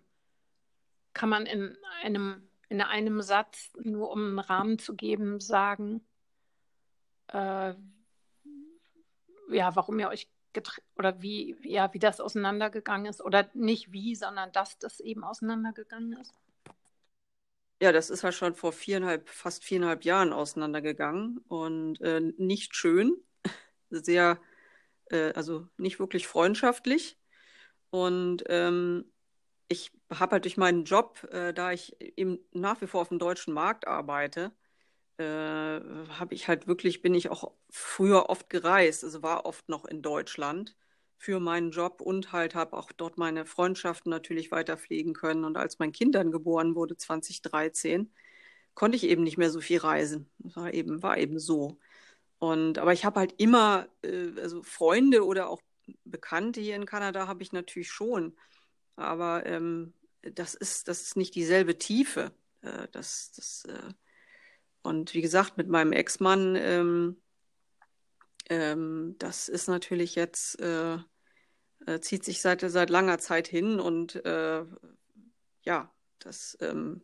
kann 1.14 1.30
man 1.30 1.46
in 1.46 1.78
einem, 2.02 2.50
in 2.68 2.82
einem 2.82 3.22
Satz, 3.22 3.72
nur 3.80 4.10
um 4.10 4.26
einen 4.26 4.40
Rahmen 4.40 4.80
zu 4.80 4.96
geben, 4.96 5.40
sagen, 5.40 6.02
äh, 7.32 7.74
ja, 9.50 9.76
warum 9.76 10.00
ihr 10.00 10.10
euch 10.10 10.30
oder 10.98 11.22
wie, 11.22 11.56
ja, 11.64 11.94
wie 11.94 12.00
das 12.00 12.20
auseinandergegangen 12.20 13.06
ist 13.06 13.22
oder 13.22 13.50
nicht 13.54 13.94
wie, 13.94 14.16
sondern 14.16 14.52
dass 14.52 14.78
das 14.80 15.00
eben 15.00 15.24
auseinandergegangen 15.24 16.14
ist? 16.20 16.34
Ja, 17.82 17.92
das 17.92 18.10
ist 18.10 18.22
ja 18.22 18.32
schon 18.32 18.54
vor 18.54 18.74
viereinhalb, 18.74 19.28
fast 19.30 19.64
viereinhalb 19.64 20.04
Jahren 20.04 20.34
auseinandergegangen 20.34 21.40
und 21.48 22.00
äh, 22.02 22.20
nicht 22.38 22.76
schön, 22.76 23.16
sehr, 23.90 24.40
äh, 25.06 25.34
also 25.34 25.68
nicht 25.78 26.00
wirklich 26.00 26.28
freundschaftlich. 26.28 27.18
Und 27.90 28.44
ähm, 28.48 29.12
ich 29.68 29.92
habe 30.14 30.34
halt 30.34 30.44
durch 30.46 30.58
meinen 30.58 30.84
Job, 30.84 31.28
äh, 31.32 31.54
da 31.54 31.72
ich 31.72 32.00
eben 32.18 32.40
nach 32.52 32.82
wie 32.82 32.88
vor 32.88 33.02
auf 33.02 33.10
dem 33.10 33.20
deutschen 33.20 33.54
Markt 33.54 33.88
arbeite, 33.88 34.52
äh, 35.18 35.24
habe 35.24 36.34
ich 36.34 36.48
halt 36.48 36.68
wirklich, 36.68 37.02
bin 37.02 37.14
ich 37.14 37.30
auch 37.30 37.52
früher 37.70 38.30
oft 38.30 38.50
gereist, 38.50 39.04
also 39.04 39.22
war 39.24 39.46
oft 39.46 39.70
noch 39.70 39.86
in 39.86 40.02
Deutschland 40.02 40.76
für 41.18 41.40
meinen 41.40 41.72
Job 41.72 42.02
und 42.02 42.32
halt 42.32 42.56
habe 42.56 42.76
auch 42.76 42.92
dort 42.92 43.18
meine 43.18 43.46
Freundschaften 43.46 44.10
natürlich 44.10 44.52
weiter 44.52 44.78
pflegen 44.78 45.14
können. 45.14 45.46
Und 45.46 45.58
als 45.58 45.78
mein 45.80 45.92
Kind 45.92 46.16
dann 46.16 46.32
geboren 46.32 46.76
wurde, 46.76 46.98
2013, 46.98 48.12
konnte 48.74 48.96
ich 48.98 49.04
eben 49.04 49.24
nicht 49.24 49.38
mehr 49.38 49.52
so 49.52 49.62
viel 49.62 49.80
reisen. 49.80 50.30
Das 50.40 50.56
war 50.56 50.74
eben, 50.74 51.04
war 51.04 51.18
eben 51.18 51.40
so. 51.40 51.78
Und, 52.40 52.80
aber 52.80 52.94
ich 52.94 53.06
habe 53.06 53.20
halt 53.20 53.36
immer, 53.38 53.88
äh, 54.04 54.32
also 54.40 54.64
Freunde 54.64 55.26
oder 55.26 55.50
auch 55.50 55.62
Bekannte 56.06 56.62
hier 56.62 56.76
in 56.76 56.86
Kanada 56.86 57.28
habe 57.28 57.44
ich 57.44 57.52
natürlich 57.52 57.92
schon. 57.92 58.36
Aber 58.96 59.46
ähm, 59.46 59.94
das 60.22 60.56
ist, 60.56 60.88
das 60.88 61.02
ist 61.04 61.18
nicht 61.18 61.36
dieselbe 61.36 61.78
Tiefe. 61.78 62.32
Äh, 62.62 62.88
das, 62.92 63.32
das, 63.36 63.66
äh, 63.66 63.94
und 64.84 65.14
wie 65.14 65.22
gesagt, 65.22 65.58
mit 65.58 65.68
meinem 65.70 65.94
Ex-Mann, 65.94 66.56
ähm, 66.56 67.18
ähm, 68.50 69.16
das 69.20 69.50
ist 69.50 69.68
natürlich 69.68 70.16
jetzt, 70.16 70.60
äh, 70.60 70.98
äh, 71.86 72.00
zieht 72.02 72.24
sich 72.24 72.42
seit, 72.42 72.62
seit 72.62 72.90
langer 72.90 73.20
Zeit 73.20 73.48
hin 73.48 73.80
und 73.80 74.24
äh, 74.26 74.66
ja, 75.64 75.92
das, 76.20 76.58
ähm, 76.62 77.04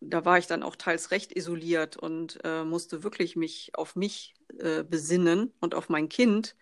da 0.00 0.24
war 0.24 0.38
ich 0.38 0.46
dann 0.46 0.62
auch 0.62 0.76
teils 0.76 1.10
recht 1.10 1.36
isoliert 1.36 1.96
und 1.96 2.38
äh, 2.44 2.64
musste 2.64 3.02
wirklich 3.02 3.36
mich 3.36 3.72
auf 3.74 3.96
mich 3.96 4.34
äh, 4.58 4.84
besinnen 4.84 5.52
und 5.60 5.74
auf 5.74 5.88
mein 5.88 6.08
Kind 6.08 6.56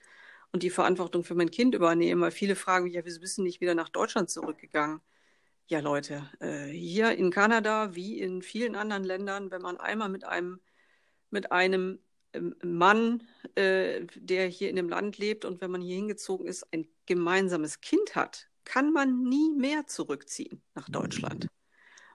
und 0.52 0.62
die 0.62 0.70
Verantwortung 0.70 1.24
für 1.24 1.34
mein 1.34 1.50
Kind 1.50 1.74
übernehmen, 1.74 2.20
weil 2.20 2.30
viele 2.30 2.56
fragen 2.56 2.84
mich, 2.84 2.94
ja, 2.94 3.04
wieso 3.04 3.20
bist 3.20 3.38
du 3.38 3.42
nicht 3.42 3.60
wieder 3.60 3.74
nach 3.74 3.88
Deutschland 3.88 4.30
zurückgegangen? 4.30 5.00
Ja, 5.66 5.80
Leute, 5.80 6.28
äh, 6.40 6.66
hier 6.66 7.12
in 7.12 7.30
Kanada 7.30 7.94
wie 7.94 8.20
in 8.20 8.42
vielen 8.42 8.76
anderen 8.76 9.02
Ländern, 9.02 9.50
wenn 9.50 9.62
man 9.62 9.78
einmal 9.78 10.10
mit 10.10 10.24
einem, 10.24 10.60
mit 11.30 11.52
einem 11.52 12.00
ähm, 12.34 12.54
Mann, 12.62 13.26
äh, 13.54 14.04
der 14.14 14.46
hier 14.46 14.68
in 14.68 14.76
dem 14.76 14.90
Land 14.90 15.16
lebt 15.16 15.46
und 15.46 15.62
wenn 15.62 15.70
man 15.70 15.80
hier 15.80 15.96
hingezogen 15.96 16.46
ist, 16.46 16.66
ein 16.72 16.86
gemeinsames 17.06 17.80
Kind 17.80 18.14
hat, 18.14 18.48
kann 18.64 18.92
man 18.92 19.22
nie 19.22 19.52
mehr 19.52 19.86
zurückziehen 19.86 20.62
nach 20.74 20.88
Deutschland. 20.90 21.48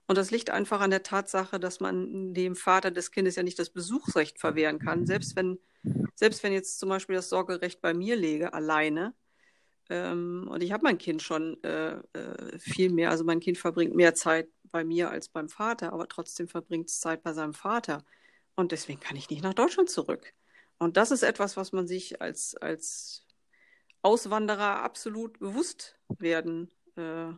Und 0.06 0.18
das 0.18 0.30
liegt 0.30 0.52
einfach 0.52 0.82
an 0.82 0.92
der 0.92 1.04
Tatsache, 1.04 1.60
dass 1.60 1.80
man 1.80 2.34
dem 2.34 2.56
Vater 2.56 2.92
des 2.92 3.12
Kindes 3.12 3.36
ja 3.36 3.44
nicht 3.44 3.60
das 3.60 3.72
Besuchsrecht 3.72 4.40
verwehren 4.40 4.80
kann, 4.80 5.08
selbst 5.08 5.36
wenn, 5.36 5.60
selbst 6.16 6.44
wenn 6.44 6.54
jetzt 6.54 6.80
zum 6.80 6.90
Beispiel 6.90 7.16
das 7.16 7.30
Sorgerecht 7.30 7.82
bei 7.82 7.94
mir 7.96 8.16
läge, 8.16 8.54
alleine, 8.54 9.14
ähm, 9.90 10.48
und 10.50 10.62
ich 10.62 10.72
habe 10.72 10.84
mein 10.84 10.98
Kind 10.98 11.22
schon 11.22 11.62
äh, 11.64 11.96
äh, 12.14 12.60
viel 12.60 12.92
mehr, 12.92 13.10
also 13.10 13.24
mein 13.24 13.40
Kind 13.40 13.58
verbringt 13.58 13.96
mehr 13.96 14.14
Zeit 14.14 14.48
bei 14.72 14.84
mir 14.84 15.10
als 15.10 15.30
beim 15.30 15.50
Vater, 15.50 15.94
aber 15.94 16.08
trotzdem 16.08 16.48
verbringt 16.48 16.90
es 16.90 17.00
Zeit 17.00 17.24
bei 17.24 17.34
seinem 17.34 17.56
Vater. 17.56 18.06
Und 18.56 18.72
deswegen 18.72 19.00
kann 19.00 19.18
ich 19.18 19.30
nicht 19.30 19.42
nach 19.42 19.54
Deutschland 19.54 19.90
zurück. 19.90 20.34
Und 20.78 20.96
das 20.98 21.12
ist 21.12 21.24
etwas, 21.24 21.58
was 21.58 21.72
man 21.72 21.88
sich 21.88 22.22
als, 22.22 22.56
als 22.56 23.26
Auswanderer 24.02 24.84
absolut 24.84 25.40
bewusst 25.40 25.98
werden 26.20 26.70
äh, 26.96 27.32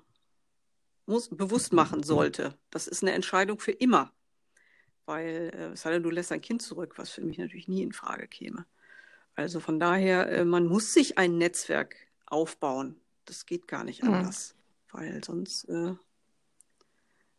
muss, 1.05 1.29
bewusst 1.29 1.73
machen 1.73 2.03
sollte. 2.03 2.57
Das 2.69 2.87
ist 2.87 3.01
eine 3.01 3.13
Entscheidung 3.13 3.59
für 3.59 3.71
immer. 3.71 4.11
Weil, 5.05 5.51
äh, 5.53 5.73
es 5.73 5.81
sei 5.81 5.91
denn, 5.91 6.03
du 6.03 6.09
lässt 6.09 6.31
dein 6.31 6.41
Kind 6.41 6.61
zurück, 6.61 6.97
was 6.97 7.11
für 7.11 7.21
mich 7.21 7.37
natürlich 7.37 7.67
nie 7.67 7.81
in 7.81 7.93
Frage 7.93 8.27
käme. 8.27 8.65
Also 9.35 9.59
von 9.59 9.79
daher, 9.79 10.29
äh, 10.29 10.45
man 10.45 10.67
muss 10.67 10.93
sich 10.93 11.17
ein 11.17 11.37
Netzwerk 11.37 11.95
aufbauen. 12.31 12.99
Das 13.25 13.45
geht 13.45 13.67
gar 13.67 13.83
nicht 13.83 14.03
mhm. 14.03 14.13
anders, 14.13 14.55
mhm. 14.55 14.97
weil 14.97 15.23
sonst, 15.23 15.65
äh, 15.65 15.95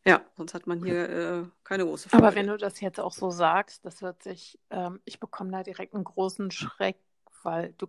ja, 0.04 0.24
sonst 0.36 0.54
hat 0.54 0.66
man 0.66 0.84
hier 0.84 1.08
äh, 1.08 1.44
keine 1.64 1.84
große 1.84 2.08
Freude. 2.08 2.24
Aber 2.24 2.34
wenn 2.36 2.46
du 2.46 2.56
das 2.56 2.80
jetzt 2.80 3.00
auch 3.00 3.12
so 3.12 3.30
sagst, 3.30 3.84
das 3.84 4.02
wird 4.02 4.22
sich, 4.22 4.58
ähm, 4.70 5.00
ich 5.04 5.20
bekomme 5.20 5.50
da 5.52 5.62
direkt 5.62 5.94
einen 5.94 6.04
großen 6.04 6.50
Schreck, 6.50 6.96
weil 7.42 7.74
du, 7.78 7.86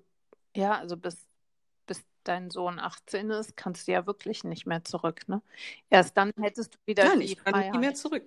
ja, 0.55 0.77
also 0.77 0.97
bis, 0.97 1.17
bis 1.85 2.03
dein 2.23 2.49
Sohn 2.49 2.79
18 2.79 3.29
ist, 3.31 3.57
kannst 3.57 3.87
du 3.87 3.91
ja 3.91 4.05
wirklich 4.05 4.43
nicht 4.43 4.65
mehr 4.65 4.83
zurück, 4.83 5.27
ne? 5.27 5.41
Erst 5.89 6.17
dann 6.17 6.31
hättest 6.39 6.75
du 6.75 6.77
wieder 6.85 7.05
Nein, 7.05 7.19
die 7.19 7.25
ich 7.25 7.37
kann 7.37 7.53
Freiheit. 7.53 7.73
nie 7.73 7.79
mehr 7.79 7.95
zurück. 7.95 8.23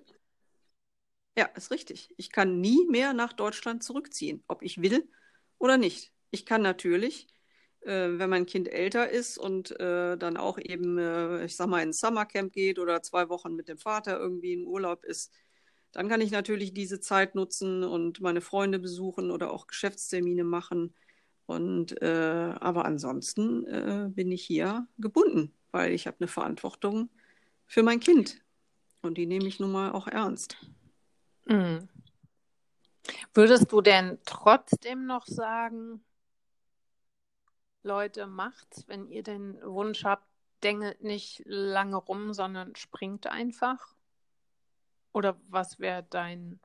Ja, 1.37 1.45
ist 1.45 1.71
richtig. 1.71 2.13
Ich 2.17 2.31
kann 2.31 2.61
nie 2.61 2.87
mehr 2.87 3.13
nach 3.13 3.31
Deutschland 3.31 3.83
zurückziehen, 3.83 4.43
ob 4.47 4.63
ich 4.63 4.81
will 4.81 5.07
oder 5.59 5.77
nicht. 5.77 6.11
Ich 6.31 6.45
kann 6.45 6.61
natürlich 6.61 7.27
äh, 7.87 8.19
wenn 8.19 8.29
mein 8.29 8.45
Kind 8.45 8.67
älter 8.67 9.09
ist 9.09 9.37
und 9.37 9.79
äh, 9.79 10.17
dann 10.17 10.37
auch 10.37 10.59
eben, 10.59 10.97
äh, 10.97 11.45
ich 11.45 11.55
sag 11.55 11.67
mal, 11.67 11.81
ins 11.81 11.99
Summercamp 11.99 12.53
geht 12.53 12.79
oder 12.79 13.01
zwei 13.01 13.29
Wochen 13.29 13.55
mit 13.55 13.69
dem 13.69 13.77
Vater 13.77 14.19
irgendwie 14.19 14.53
im 14.53 14.67
Urlaub 14.67 15.05
ist, 15.05 15.33
dann 15.93 16.09
kann 16.09 16.21
ich 16.21 16.31
natürlich 16.31 16.73
diese 16.73 16.99
Zeit 16.99 17.33
nutzen 17.33 17.83
und 17.83 18.19
meine 18.19 18.41
Freunde 18.41 18.77
besuchen 18.77 19.31
oder 19.31 19.51
auch 19.51 19.67
Geschäftstermine 19.67 20.43
machen. 20.43 20.93
Und 21.45 22.01
äh, 22.01 22.53
aber 22.59 22.85
ansonsten 22.85 23.65
äh, 23.65 24.09
bin 24.09 24.31
ich 24.31 24.43
hier 24.43 24.85
gebunden, 24.97 25.53
weil 25.71 25.93
ich 25.93 26.05
habe 26.05 26.17
eine 26.19 26.27
Verantwortung 26.27 27.09
für 27.65 27.83
mein 27.83 28.01
Kind. 28.01 28.41
Und 29.01 29.17
die 29.17 29.25
nehme 29.25 29.47
ich 29.47 29.59
nun 29.59 29.71
mal 29.71 29.91
auch 29.91 30.07
ernst. 30.07 30.57
Mhm. 31.45 31.87
Würdest 33.33 33.71
du 33.71 33.79
denn 33.79 34.17
trotzdem 34.25 35.05
noch 35.05 35.25
sagen, 35.25 36.03
Leute, 37.87 38.27
macht's, 38.27 38.87
wenn 38.87 39.07
ihr 39.07 39.23
den 39.23 39.59
Wunsch 39.63 40.03
habt, 40.03 40.27
dengelt 40.63 41.03
nicht 41.03 41.41
lange 41.45 41.95
rum, 41.95 42.33
sondern 42.33 42.75
springt 42.75 43.27
einfach? 43.27 43.95
Oder 45.13 45.39
was 45.47 45.79
wäre 45.79 46.05
dein. 46.09 46.59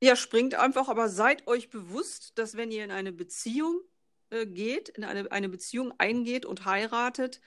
Ja, 0.00 0.16
springt 0.16 0.54
einfach, 0.56 0.88
aber 0.88 1.08
seid 1.08 1.46
euch 1.46 1.70
bewusst, 1.70 2.36
dass 2.38 2.56
wenn 2.56 2.72
ihr 2.72 2.84
in 2.84 2.90
eine 2.90 3.12
Beziehung 3.12 3.80
äh, 4.30 4.46
geht, 4.46 4.88
in 4.88 5.04
eine, 5.04 5.30
eine 5.30 5.48
Beziehung 5.48 5.94
eingeht 5.98 6.44
und 6.44 6.64
heiratet, 6.64 7.40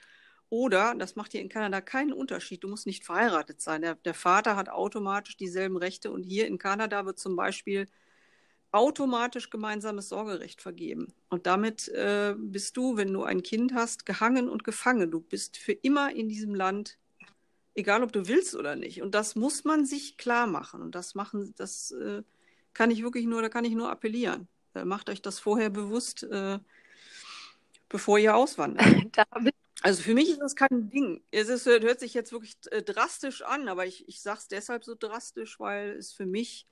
oder, 0.48 0.94
das 0.94 1.16
macht 1.16 1.32
hier 1.32 1.40
in 1.40 1.48
Kanada 1.48 1.80
keinen 1.80 2.12
Unterschied, 2.12 2.62
du 2.62 2.68
musst 2.68 2.86
nicht 2.86 3.04
verheiratet 3.04 3.60
sein. 3.60 3.82
Der, 3.82 3.96
der 3.96 4.14
Vater 4.14 4.54
hat 4.56 4.68
automatisch 4.68 5.36
dieselben 5.36 5.76
Rechte 5.76 6.12
und 6.12 6.22
hier 6.22 6.46
in 6.46 6.58
Kanada 6.58 7.04
wird 7.04 7.18
zum 7.18 7.34
Beispiel 7.34 7.88
automatisch 8.72 9.50
gemeinsames 9.50 10.08
Sorgerecht 10.08 10.60
vergeben. 10.60 11.12
Und 11.28 11.46
damit 11.46 11.88
äh, 11.88 12.34
bist 12.36 12.76
du, 12.76 12.96
wenn 12.96 13.12
du 13.12 13.22
ein 13.22 13.42
Kind 13.42 13.74
hast, 13.74 14.06
gehangen 14.06 14.48
und 14.48 14.64
gefangen. 14.64 15.10
Du 15.10 15.20
bist 15.20 15.56
für 15.56 15.72
immer 15.72 16.12
in 16.14 16.28
diesem 16.28 16.54
Land, 16.54 16.98
egal 17.74 18.02
ob 18.02 18.12
du 18.12 18.28
willst 18.28 18.54
oder 18.54 18.76
nicht. 18.76 19.02
Und 19.02 19.14
das 19.14 19.36
muss 19.36 19.64
man 19.64 19.86
sich 19.86 20.16
klar 20.16 20.46
machen. 20.46 20.82
Und 20.82 20.94
das 20.94 21.14
machen, 21.14 21.54
das 21.56 21.92
äh, 21.92 22.22
kann 22.74 22.90
ich 22.90 23.02
wirklich 23.02 23.26
nur, 23.26 23.40
da 23.42 23.48
kann 23.48 23.64
ich 23.64 23.72
nur 23.72 23.90
appellieren. 23.90 24.48
Äh, 24.74 24.84
macht 24.84 25.08
euch 25.08 25.22
das 25.22 25.38
vorher 25.38 25.70
bewusst, 25.70 26.24
äh, 26.24 26.58
bevor 27.88 28.18
ihr 28.18 28.36
auswandert. 28.36 28.86
Also 29.82 30.02
für 30.02 30.14
mich 30.14 30.30
ist 30.30 30.40
das 30.40 30.56
kein 30.56 30.88
Ding. 30.90 31.22
Es 31.30 31.48
ist, 31.48 31.66
hört 31.66 32.00
sich 32.00 32.14
jetzt 32.14 32.32
wirklich 32.32 32.56
äh, 32.70 32.82
drastisch 32.82 33.42
an, 33.42 33.68
aber 33.68 33.86
ich, 33.86 34.08
ich 34.08 34.20
sage 34.22 34.38
es 34.38 34.48
deshalb 34.48 34.84
so 34.84 34.96
drastisch, 34.98 35.60
weil 35.60 35.90
es 35.90 36.12
für 36.12 36.26
mich 36.26 36.66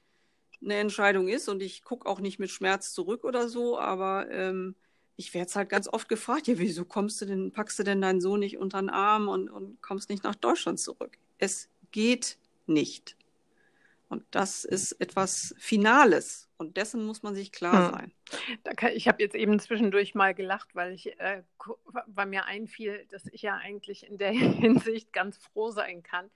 eine 0.64 0.76
Entscheidung 0.76 1.28
ist 1.28 1.48
und 1.48 1.62
ich 1.62 1.82
gucke 1.84 2.08
auch 2.08 2.20
nicht 2.20 2.38
mit 2.38 2.50
Schmerz 2.50 2.92
zurück 2.92 3.24
oder 3.24 3.48
so, 3.48 3.78
aber 3.78 4.30
ähm, 4.30 4.74
ich 5.16 5.32
werde 5.34 5.46
es 5.46 5.56
halt 5.56 5.68
ganz 5.68 5.88
oft 5.88 6.08
gefragt, 6.08 6.48
ja, 6.48 6.58
wieso 6.58 6.84
kommst 6.84 7.20
du 7.20 7.26
denn, 7.26 7.52
packst 7.52 7.78
du 7.78 7.82
denn 7.82 8.00
deinen 8.00 8.20
Sohn 8.20 8.40
nicht 8.40 8.58
unter 8.58 8.80
den 8.80 8.90
Arm 8.90 9.28
und, 9.28 9.48
und 9.48 9.80
kommst 9.82 10.10
nicht 10.10 10.24
nach 10.24 10.34
Deutschland 10.34 10.80
zurück? 10.80 11.18
Es 11.38 11.68
geht 11.92 12.38
nicht. 12.66 13.16
Und 14.08 14.24
das 14.30 14.64
ist 14.64 14.92
etwas 15.00 15.54
Finales 15.58 16.48
und 16.56 16.76
dessen 16.76 17.04
muss 17.04 17.22
man 17.22 17.34
sich 17.34 17.52
klar 17.52 17.88
hm. 17.88 17.94
sein. 17.94 18.12
Kann, 18.76 18.92
ich 18.92 19.08
habe 19.08 19.22
jetzt 19.22 19.34
eben 19.34 19.58
zwischendurch 19.58 20.14
mal 20.14 20.34
gelacht, 20.34 20.74
weil 20.74 20.92
ich 20.92 21.18
äh, 21.18 21.42
weil 22.06 22.26
mir 22.26 22.44
einfiel, 22.44 23.06
dass 23.10 23.26
ich 23.26 23.42
ja 23.42 23.56
eigentlich 23.56 24.06
in 24.06 24.18
der 24.18 24.30
Hinsicht 24.32 25.12
ganz 25.12 25.38
froh 25.38 25.70
sein 25.70 26.02
kann. 26.02 26.30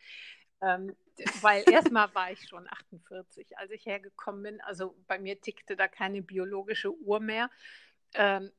Ähm, 0.60 0.96
weil 1.42 1.68
erstmal 1.70 2.14
war 2.14 2.30
ich 2.32 2.48
schon 2.48 2.68
48, 2.68 3.58
als 3.58 3.70
ich 3.70 3.86
hergekommen 3.86 4.42
bin. 4.42 4.60
Also 4.60 4.94
bei 5.06 5.18
mir 5.18 5.40
tickte 5.40 5.76
da 5.76 5.88
keine 5.88 6.22
biologische 6.22 6.94
Uhr 6.94 7.20
mehr. 7.20 7.50
Ähm, 8.14 8.50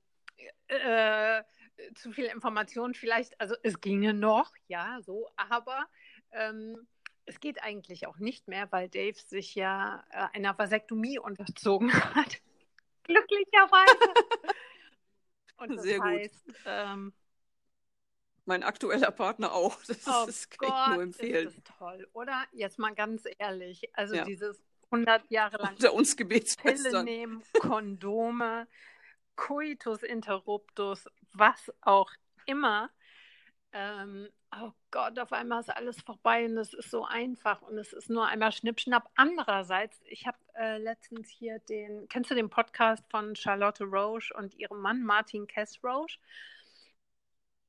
äh, 0.68 1.44
zu 1.96 2.12
viel 2.12 2.26
Information 2.26 2.94
vielleicht, 2.94 3.40
also 3.40 3.56
es 3.64 3.80
ginge 3.80 4.14
noch, 4.14 4.52
ja, 4.68 5.00
so, 5.02 5.30
aber 5.38 5.88
ähm, 6.32 6.88
es 7.26 7.40
geht 7.40 7.64
eigentlich 7.64 8.08
auch 8.08 8.18
nicht 8.18 8.48
mehr, 8.48 8.72
weil 8.72 8.90
Dave 8.90 9.18
sich 9.18 9.56
ja 9.56 10.04
äh, 10.10 10.36
einer 10.36 10.58
Vasektomie 10.58 11.20
unterzogen 11.20 11.94
hat. 11.94 12.42
Glücklicherweise. 13.04 14.14
Und 15.58 15.76
das 15.76 15.84
Sehr 15.84 16.02
heißt, 16.02 16.46
gut. 16.46 16.56
Ähm, 16.66 17.14
mein 18.46 18.64
aktueller 18.64 19.12
Partner 19.12 19.54
auch. 19.54 19.78
Das, 19.88 20.08
oh 20.08 20.26
ist, 20.28 20.50
kann 20.52 20.70
Gott, 20.70 20.80
ich 20.88 20.94
nur 20.94 21.04
empfehlen. 21.04 21.46
Das 21.46 21.54
ist 21.56 21.72
toll, 21.78 22.08
oder? 22.14 22.46
Jetzt 22.52 22.80
mal 22.80 22.94
ganz 22.94 23.24
ehrlich. 23.38 23.90
Also 23.94 24.16
ja. 24.16 24.24
dieses 24.24 24.62
100 24.92 25.30
Jahre 25.30 25.58
lang 25.58 25.74
Unter 25.74 25.94
uns. 25.94 26.16
Pille 26.16 27.04
nehmen, 27.04 27.44
Kondome, 27.60 28.68
Coitus 29.36 30.04
interruptus, 30.04 31.08
was 31.34 31.72
auch 31.82 32.12
immer. 32.46 32.90
Ähm, 33.72 34.30
oh 34.60 34.72
Gott, 34.90 35.20
auf 35.20 35.32
einmal 35.32 35.60
ist 35.60 35.70
alles 35.70 36.02
vorbei 36.02 36.46
und 36.46 36.58
es 36.58 36.74
ist 36.74 36.90
so 36.90 37.06
einfach 37.06 37.62
und 37.62 37.78
es 37.78 37.94
ist 37.94 38.10
nur 38.10 38.26
einmal 38.26 38.52
Schnippschnapp. 38.52 39.10
Andererseits, 39.16 40.02
ich 40.06 40.26
habe 40.26 40.38
äh, 40.56 40.78
letztens 40.78 41.30
hier 41.30 41.60
den, 41.60 42.08
kennst 42.10 42.32
du 42.32 42.36
den 42.36 42.50
Podcast 42.50 43.04
von 43.10 43.36
Charlotte 43.36 43.84
Roche 43.84 44.34
und 44.34 44.56
ihrem 44.56 44.82
Mann 44.82 45.04
Martin 45.04 45.46
Kess 45.46 45.80
Roche? 45.84 46.18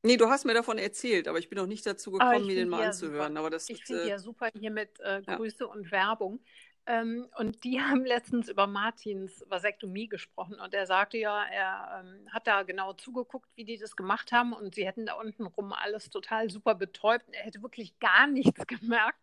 Nee, 0.03 0.17
du 0.17 0.29
hast 0.29 0.47
mir 0.47 0.55
davon 0.55 0.79
erzählt, 0.79 1.29
aber 1.29 1.39
ich 1.39 1.49
bin 1.49 1.59
noch 1.59 1.67
nicht 1.67 1.85
dazu 1.85 2.11
gekommen, 2.13 2.47
mir 2.47 2.55
den 2.55 2.69
mal 2.69 2.87
anzuhören. 2.87 3.37
Aber 3.37 3.51
das 3.51 3.69
ich 3.69 3.85
finde 3.85 4.05
äh, 4.05 4.09
ja 4.09 4.19
super 4.19 4.49
hier 4.59 4.71
mit 4.71 4.99
äh, 5.01 5.21
Grüße 5.23 5.65
ja. 5.65 5.67
und 5.67 5.91
Werbung. 5.91 6.41
Ähm, 6.87 7.29
und 7.37 7.63
die 7.65 7.81
haben 7.81 8.05
letztens 8.05 8.49
über 8.49 8.67
Martins 8.67 9.45
Vasektomie 9.49 10.09
gesprochen 10.09 10.59
und 10.59 10.73
er 10.73 10.87
sagte 10.87 11.19
ja, 11.19 11.45
er 11.45 12.03
ähm, 12.03 12.33
hat 12.33 12.47
da 12.47 12.63
genau 12.63 12.95
zugeguckt, 12.95 13.51
wie 13.55 13.65
die 13.65 13.77
das 13.77 13.95
gemacht 13.95 14.33
haben 14.33 14.53
und 14.53 14.75
sie 14.75 14.87
hätten 14.87 15.07
da 15.07 15.15
unten 15.15 15.47
rum 15.47 15.73
alles 15.73 16.09
total 16.09 16.51
super 16.51 16.75
betäubt. 16.75 17.27
Er 17.33 17.45
hätte 17.45 17.63
wirklich 17.63 17.99
gar 17.99 18.27
nichts 18.27 18.67
gemerkt. 18.67 19.21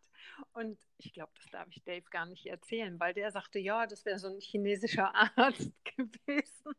Und 0.53 0.77
ich 0.99 1.13
glaube, 1.13 1.31
das 1.35 1.45
darf 1.51 1.67
ich 1.69 1.83
Dave 1.83 2.05
gar 2.11 2.25
nicht 2.25 2.45
erzählen, 2.45 2.99
weil 2.99 3.13
der 3.13 3.31
sagte, 3.31 3.59
ja, 3.59 3.87
das 3.87 4.05
wäre 4.05 4.19
so 4.19 4.27
ein 4.27 4.39
chinesischer 4.39 5.13
Arzt 5.35 5.71
gewesen. 5.83 6.73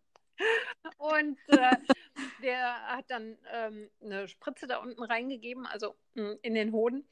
Und 0.98 1.38
äh, 1.48 1.76
der 2.42 2.96
hat 2.96 3.04
dann 3.08 3.36
ähm, 3.52 3.90
eine 4.02 4.28
Spritze 4.28 4.66
da 4.66 4.78
unten 4.78 5.02
reingegeben, 5.02 5.66
also 5.66 5.96
mh, 6.14 6.22
mm, 6.22 6.38
in 6.42 6.54
den 6.54 6.72
Hoden. 6.72 7.08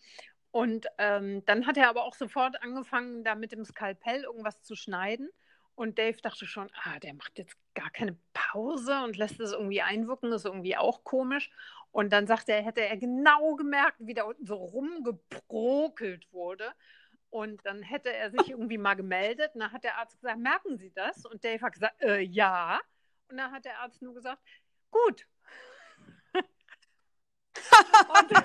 Und 0.50 0.86
ähm, 0.98 1.44
dann 1.44 1.66
hat 1.66 1.76
er 1.76 1.88
aber 1.88 2.04
auch 2.04 2.14
sofort 2.14 2.62
angefangen, 2.62 3.24
da 3.24 3.34
mit 3.34 3.52
dem 3.52 3.64
Skalpell 3.64 4.22
irgendwas 4.22 4.62
zu 4.62 4.74
schneiden. 4.74 5.28
Und 5.74 5.98
Dave 5.98 6.16
dachte 6.22 6.46
schon, 6.46 6.70
ah, 6.84 6.98
der 7.00 7.12
macht 7.12 7.36
jetzt 7.38 7.54
gar 7.74 7.90
keine 7.90 8.16
Pause 8.32 9.02
und 9.04 9.18
lässt 9.18 9.38
es 9.40 9.52
irgendwie 9.52 9.82
einwirken, 9.82 10.30
das 10.30 10.42
ist 10.42 10.46
irgendwie 10.46 10.76
auch 10.76 11.04
komisch. 11.04 11.50
Und 11.90 12.10
dann 12.12 12.26
sagte 12.26 12.52
er, 12.52 12.62
hätte 12.62 12.80
er 12.80 12.96
genau 12.96 13.54
gemerkt, 13.56 13.96
wie 13.98 14.14
da 14.14 14.24
unten 14.24 14.46
so 14.46 14.54
rumgebrokelt 14.54 16.32
wurde. 16.32 16.72
Und 17.28 17.64
dann 17.66 17.82
hätte 17.82 18.10
er 18.10 18.30
sich 18.30 18.48
irgendwie 18.48 18.78
mal 18.78 18.94
gemeldet. 18.94 19.50
Und 19.54 19.60
dann 19.60 19.72
hat 19.72 19.84
der 19.84 19.98
Arzt 19.98 20.18
gesagt, 20.18 20.38
merken 20.38 20.78
Sie 20.78 20.90
das? 20.94 21.26
Und 21.26 21.44
Dave 21.44 21.60
hat 21.60 21.74
gesagt, 21.74 22.00
äh, 22.02 22.20
ja. 22.20 22.80
Und 23.28 23.36
dann 23.36 23.50
hat 23.52 23.64
der 23.64 23.80
Arzt 23.80 24.02
nur 24.02 24.14
gesagt, 24.14 24.42
gut. 24.90 25.26
und, 26.34 28.32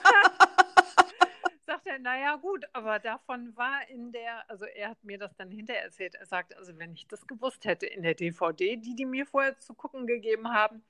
sagt 1.65 1.87
er, 1.87 1.99
naja 1.99 2.35
gut, 2.35 2.65
aber 2.73 2.99
davon 2.99 3.55
war 3.55 3.87
in 3.89 4.11
der, 4.11 4.49
also 4.49 4.65
er 4.65 4.89
hat 4.89 5.03
mir 5.03 5.17
das 5.17 5.35
dann 5.35 5.49
hinterher 5.49 5.83
erzählt, 5.83 6.15
er 6.15 6.25
sagt, 6.25 6.55
also 6.57 6.77
wenn 6.77 6.93
ich 6.93 7.07
das 7.07 7.25
gewusst 7.27 7.65
hätte 7.65 7.85
in 7.85 8.03
der 8.03 8.15
DVD, 8.15 8.77
die 8.77 8.95
die 8.95 9.05
mir 9.05 9.25
vorher 9.25 9.57
zu 9.59 9.73
gucken 9.73 10.07
gegeben 10.07 10.51
haben, 10.53 10.83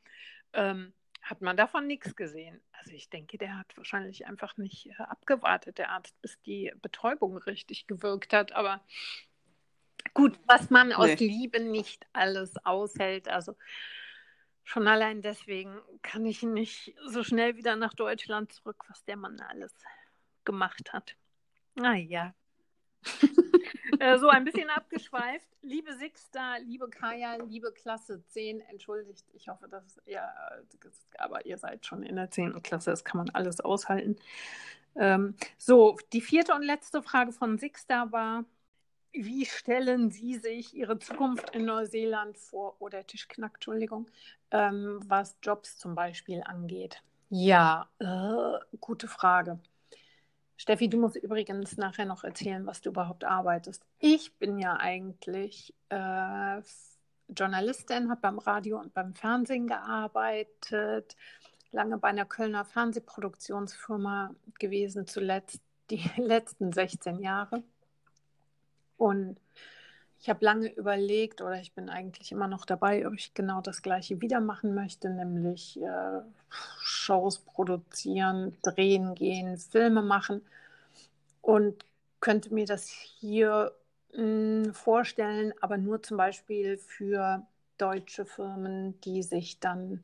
ähm, 0.53 0.93
hat 1.21 1.41
man 1.41 1.55
davon 1.55 1.87
nichts 1.87 2.15
gesehen. 2.15 2.59
Also 2.71 2.93
ich 2.93 3.09
denke, 3.09 3.37
der 3.37 3.57
hat 3.57 3.77
wahrscheinlich 3.77 4.25
einfach 4.25 4.57
nicht 4.57 4.87
äh, 4.87 5.03
abgewartet, 5.03 5.77
der 5.77 5.91
Arzt, 5.91 6.19
bis 6.21 6.41
die 6.41 6.73
Betäubung 6.81 7.37
richtig 7.37 7.87
gewirkt 7.87 8.33
hat. 8.33 8.53
Aber 8.53 8.83
gut, 10.13 10.37
was 10.47 10.69
man 10.69 10.89
nee. 10.89 10.93
aus 10.95 11.19
Liebe 11.19 11.59
nicht 11.59 12.05
alles 12.13 12.53
aushält, 12.65 13.27
also 13.27 13.55
schon 14.63 14.87
allein 14.87 15.21
deswegen 15.21 15.79
kann 16.01 16.25
ich 16.25 16.43
nicht 16.43 16.95
so 17.05 17.23
schnell 17.23 17.57
wieder 17.57 17.75
nach 17.75 17.93
Deutschland 17.93 18.53
zurück, 18.53 18.83
was 18.87 19.03
der 19.05 19.17
Mann 19.17 19.39
alles 19.39 19.73
gemacht 20.45 20.93
hat. 20.93 21.15
Naja. 21.75 22.33
äh, 23.99 24.17
so 24.19 24.29
ein 24.29 24.43
bisschen 24.43 24.69
abgeschweift. 24.69 25.47
Liebe 25.61 25.93
Sixta, 25.93 26.57
liebe 26.57 26.89
Kaya, 26.89 27.35
liebe 27.35 27.71
Klasse 27.71 28.23
10, 28.27 28.61
entschuldigt, 28.61 29.25
ich 29.33 29.47
hoffe, 29.47 29.67
dass 29.67 29.99
ihr, 30.05 30.23
aber 31.17 31.45
ihr 31.45 31.57
seid 31.57 31.85
schon 31.85 32.03
in 32.03 32.15
der 32.15 32.29
10. 32.29 32.61
Klasse, 32.63 32.91
das 32.91 33.03
kann 33.03 33.17
man 33.17 33.29
alles 33.31 33.59
aushalten. 33.59 34.15
Ähm, 34.95 35.35
so, 35.57 35.97
die 36.13 36.21
vierte 36.21 36.53
und 36.53 36.63
letzte 36.63 37.01
Frage 37.01 37.31
von 37.31 37.57
Sixta 37.57 38.11
war, 38.11 38.45
wie 39.13 39.45
stellen 39.45 40.11
Sie 40.11 40.35
sich 40.35 40.73
Ihre 40.73 40.99
Zukunft 40.99 41.55
in 41.55 41.65
Neuseeland 41.65 42.37
vor, 42.37 42.75
oder 42.79 43.05
Tischknack, 43.05 43.55
Entschuldigung, 43.55 44.07
ähm, 44.51 44.99
was 45.05 45.37
Jobs 45.41 45.77
zum 45.77 45.95
Beispiel 45.95 46.41
angeht? 46.45 47.01
Ja, 47.29 47.89
äh, 47.99 48.77
gute 48.79 49.07
Frage. 49.07 49.59
Steffi, 50.57 50.89
du 50.89 50.99
musst 50.99 51.15
übrigens 51.15 51.77
nachher 51.77 52.05
noch 52.05 52.23
erzählen, 52.23 52.65
was 52.67 52.81
du 52.81 52.89
überhaupt 52.89 53.23
arbeitest. 53.23 53.83
Ich 53.99 54.37
bin 54.37 54.59
ja 54.59 54.75
eigentlich 54.75 55.73
äh, 55.89 56.61
Journalistin, 57.29 58.09
habe 58.09 58.21
beim 58.21 58.37
Radio 58.37 58.79
und 58.79 58.93
beim 58.93 59.15
Fernsehen 59.15 59.65
gearbeitet, 59.67 61.15
lange 61.71 61.97
bei 61.97 62.09
einer 62.09 62.25
Kölner 62.25 62.65
Fernsehproduktionsfirma 62.65 64.35
gewesen, 64.59 65.07
zuletzt 65.07 65.61
die 65.89 66.03
letzten 66.17 66.71
16 66.71 67.19
Jahre. 67.19 67.63
Und 69.01 69.37
ich 70.19 70.29
habe 70.29 70.45
lange 70.45 70.71
überlegt, 70.75 71.41
oder 71.41 71.59
ich 71.59 71.73
bin 71.73 71.89
eigentlich 71.89 72.31
immer 72.31 72.47
noch 72.47 72.67
dabei, 72.67 73.07
ob 73.07 73.15
ich 73.15 73.33
genau 73.33 73.59
das 73.59 73.81
Gleiche 73.81 74.21
wieder 74.21 74.39
machen 74.39 74.75
möchte, 74.75 75.09
nämlich 75.09 75.81
äh, 75.81 76.19
Shows 76.51 77.39
produzieren, 77.39 78.55
drehen 78.61 79.15
gehen, 79.15 79.57
Filme 79.57 80.03
machen 80.03 80.43
und 81.41 81.83
könnte 82.19 82.53
mir 82.53 82.67
das 82.67 82.89
hier 82.89 83.71
mh, 84.13 84.65
hm, 84.65 84.73
vorstellen, 84.75 85.51
aber 85.61 85.77
nur 85.77 86.03
zum 86.03 86.17
Beispiel 86.17 86.77
für 86.77 87.41
deutsche 87.79 88.25
Firmen, 88.25 89.01
die 89.01 89.23
sich 89.23 89.59
dann 89.59 90.03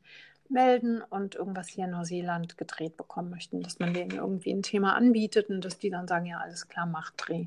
melden 0.49 1.03
und 1.03 1.35
irgendwas 1.35 1.67
hier 1.67 1.85
in 1.85 1.91
Neuseeland 1.91 2.57
gedreht 2.57 2.97
bekommen 2.97 3.29
möchten, 3.29 3.61
dass 3.61 3.77
man 3.77 3.93
denen 3.93 4.17
irgendwie 4.17 4.53
ein 4.53 4.63
Thema 4.63 4.95
anbietet 4.95 5.51
und 5.51 5.63
dass 5.63 5.77
die 5.77 5.91
dann 5.91 6.07
sagen, 6.07 6.25
ja, 6.25 6.39
alles 6.39 6.67
klar, 6.67 6.87
mach 6.87 7.11
Dreh. 7.11 7.45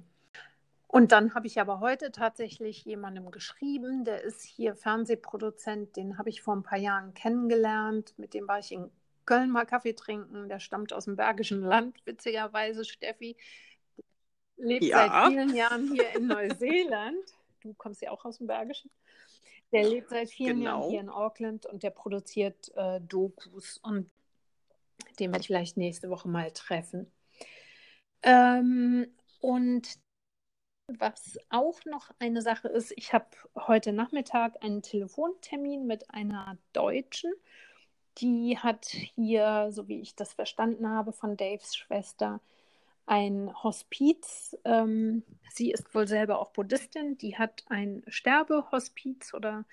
Und 0.92 1.12
dann 1.12 1.36
habe 1.36 1.46
ich 1.46 1.60
aber 1.60 1.78
heute 1.78 2.10
tatsächlich 2.10 2.84
jemandem 2.84 3.30
geschrieben, 3.30 4.04
der 4.04 4.24
ist 4.24 4.42
hier 4.42 4.74
Fernsehproduzent, 4.74 5.94
den 5.94 6.18
habe 6.18 6.30
ich 6.30 6.42
vor 6.42 6.56
ein 6.56 6.64
paar 6.64 6.78
Jahren 6.78 7.14
kennengelernt, 7.14 8.12
mit 8.16 8.34
dem 8.34 8.48
war 8.48 8.58
ich 8.58 8.72
in 8.72 8.90
Köln 9.24 9.50
mal 9.50 9.66
Kaffee 9.66 9.92
trinken, 9.92 10.48
der 10.48 10.58
stammt 10.58 10.92
aus 10.92 11.04
dem 11.04 11.14
Bergischen 11.14 11.62
Land, 11.62 12.04
witzigerweise, 12.06 12.84
Steffi, 12.84 13.36
lebt 14.56 14.82
ja. 14.82 15.06
seit 15.06 15.32
vielen 15.32 15.54
Jahren 15.54 15.92
hier 15.92 16.16
in 16.16 16.26
Neuseeland. 16.26 17.34
Du 17.60 17.72
kommst 17.74 18.02
ja 18.02 18.10
auch 18.10 18.24
aus 18.24 18.38
dem 18.38 18.48
Bergischen. 18.48 18.90
Der 19.70 19.88
lebt 19.88 20.08
seit 20.08 20.28
vielen 20.28 20.58
genau. 20.58 20.80
Jahren 20.80 20.90
hier 20.90 21.00
in 21.02 21.08
Auckland 21.08 21.66
und 21.66 21.84
der 21.84 21.90
produziert 21.90 22.72
äh, 22.74 23.00
Dokus 23.00 23.78
und 23.78 24.10
den 25.20 25.30
werde 25.30 25.42
ich 25.42 25.46
vielleicht 25.46 25.76
nächste 25.76 26.10
Woche 26.10 26.26
mal 26.26 26.50
treffen. 26.50 27.12
Ähm, 28.24 29.06
und 29.38 30.00
was 30.98 31.38
auch 31.50 31.84
noch 31.84 32.10
eine 32.18 32.42
Sache 32.42 32.68
ist, 32.68 32.92
ich 32.96 33.12
habe 33.12 33.26
heute 33.56 33.92
Nachmittag 33.92 34.62
einen 34.62 34.82
Telefontermin 34.82 35.86
mit 35.86 36.10
einer 36.10 36.56
Deutschen. 36.72 37.32
Die 38.18 38.58
hat 38.58 38.86
hier, 38.86 39.68
so 39.70 39.88
wie 39.88 40.00
ich 40.00 40.16
das 40.16 40.34
verstanden 40.34 40.88
habe, 40.88 41.12
von 41.12 41.36
Daves 41.36 41.76
Schwester 41.76 42.40
ein 43.06 43.52
Hospiz. 43.62 44.56
Ähm, 44.64 45.24
sie 45.50 45.72
ist 45.72 45.94
wohl 45.94 46.06
selber 46.06 46.38
auch 46.38 46.52
Buddhistin. 46.52 47.18
Die 47.18 47.36
hat 47.36 47.64
ein 47.68 48.02
Sterbehospiz 48.06 49.34
oder 49.34 49.64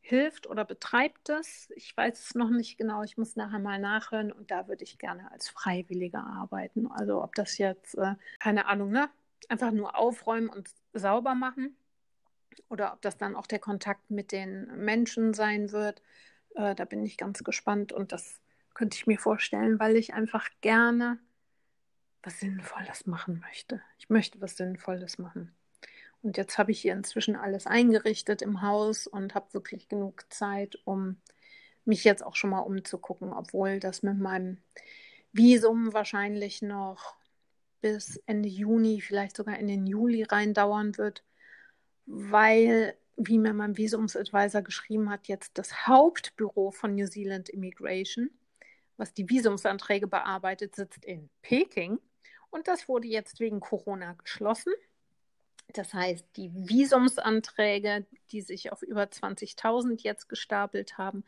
hilft 0.00 0.46
oder 0.46 0.64
betreibt 0.64 1.28
das. 1.28 1.68
Ich 1.76 1.94
weiß 1.96 2.18
es 2.18 2.34
noch 2.34 2.50
nicht 2.50 2.78
genau. 2.78 3.02
Ich 3.02 3.18
muss 3.18 3.36
nachher 3.36 3.58
mal 3.58 3.78
nachhören 3.78 4.32
und 4.32 4.50
da 4.50 4.68
würde 4.68 4.84
ich 4.84 4.98
gerne 4.98 5.30
als 5.32 5.50
Freiwillige 5.50 6.18
arbeiten. 6.18 6.86
Also 6.90 7.22
ob 7.22 7.34
das 7.34 7.58
jetzt, 7.58 7.94
äh, 7.96 8.14
keine 8.38 8.66
Ahnung, 8.66 8.90
ne? 8.90 9.10
Einfach 9.48 9.72
nur 9.72 9.96
aufräumen 9.96 10.48
und 10.48 10.68
sauber 10.92 11.34
machen 11.34 11.76
oder 12.68 12.92
ob 12.92 13.02
das 13.02 13.16
dann 13.16 13.36
auch 13.36 13.46
der 13.46 13.58
Kontakt 13.58 14.10
mit 14.10 14.32
den 14.32 14.66
Menschen 14.84 15.34
sein 15.34 15.72
wird. 15.72 16.02
Äh, 16.54 16.74
da 16.74 16.84
bin 16.84 17.04
ich 17.04 17.16
ganz 17.16 17.44
gespannt 17.44 17.92
und 17.92 18.12
das 18.12 18.40
könnte 18.74 18.96
ich 18.96 19.06
mir 19.06 19.18
vorstellen, 19.18 19.78
weil 19.78 19.96
ich 19.96 20.14
einfach 20.14 20.48
gerne 20.60 21.18
was 22.22 22.40
Sinnvolles 22.40 23.06
machen 23.06 23.40
möchte. 23.40 23.80
Ich 23.98 24.10
möchte 24.10 24.40
was 24.40 24.56
Sinnvolles 24.56 25.18
machen. 25.18 25.54
Und 26.22 26.36
jetzt 26.36 26.58
habe 26.58 26.72
ich 26.72 26.80
hier 26.80 26.94
inzwischen 26.94 27.36
alles 27.36 27.66
eingerichtet 27.66 28.42
im 28.42 28.60
Haus 28.62 29.06
und 29.06 29.34
habe 29.34 29.54
wirklich 29.54 29.88
genug 29.88 30.24
Zeit, 30.32 30.78
um 30.84 31.16
mich 31.84 32.04
jetzt 32.04 32.24
auch 32.24 32.34
schon 32.34 32.50
mal 32.50 32.60
umzugucken, 32.60 33.32
obwohl 33.32 33.78
das 33.78 34.02
mit 34.02 34.18
meinem 34.18 34.58
Visum 35.32 35.92
wahrscheinlich 35.92 36.60
noch 36.60 37.17
bis 37.80 38.16
Ende 38.26 38.48
Juni, 38.48 39.00
vielleicht 39.00 39.36
sogar 39.36 39.58
in 39.58 39.68
den 39.68 39.86
Juli 39.86 40.22
rein 40.22 40.54
dauern 40.54 40.96
wird, 40.98 41.24
weil, 42.06 42.96
wie 43.16 43.38
mir 43.38 43.52
mein 43.52 43.76
Visumsadvisor 43.76 44.62
geschrieben 44.62 45.10
hat, 45.10 45.28
jetzt 45.28 45.58
das 45.58 45.86
Hauptbüro 45.86 46.70
von 46.70 46.94
New 46.94 47.06
Zealand 47.06 47.48
Immigration, 47.48 48.30
was 48.96 49.14
die 49.14 49.28
Visumsanträge 49.28 50.06
bearbeitet, 50.06 50.74
sitzt 50.74 51.04
in 51.04 51.30
Peking. 51.42 51.98
Und 52.50 52.68
das 52.68 52.88
wurde 52.88 53.06
jetzt 53.06 53.40
wegen 53.40 53.60
Corona 53.60 54.14
geschlossen. 54.14 54.72
Das 55.74 55.92
heißt, 55.92 56.24
die 56.36 56.50
Visumsanträge, 56.52 58.06
die 58.32 58.40
sich 58.40 58.72
auf 58.72 58.82
über 58.82 59.02
20.000 59.02 60.02
jetzt 60.02 60.28
gestapelt 60.28 60.96
haben, 60.96 61.24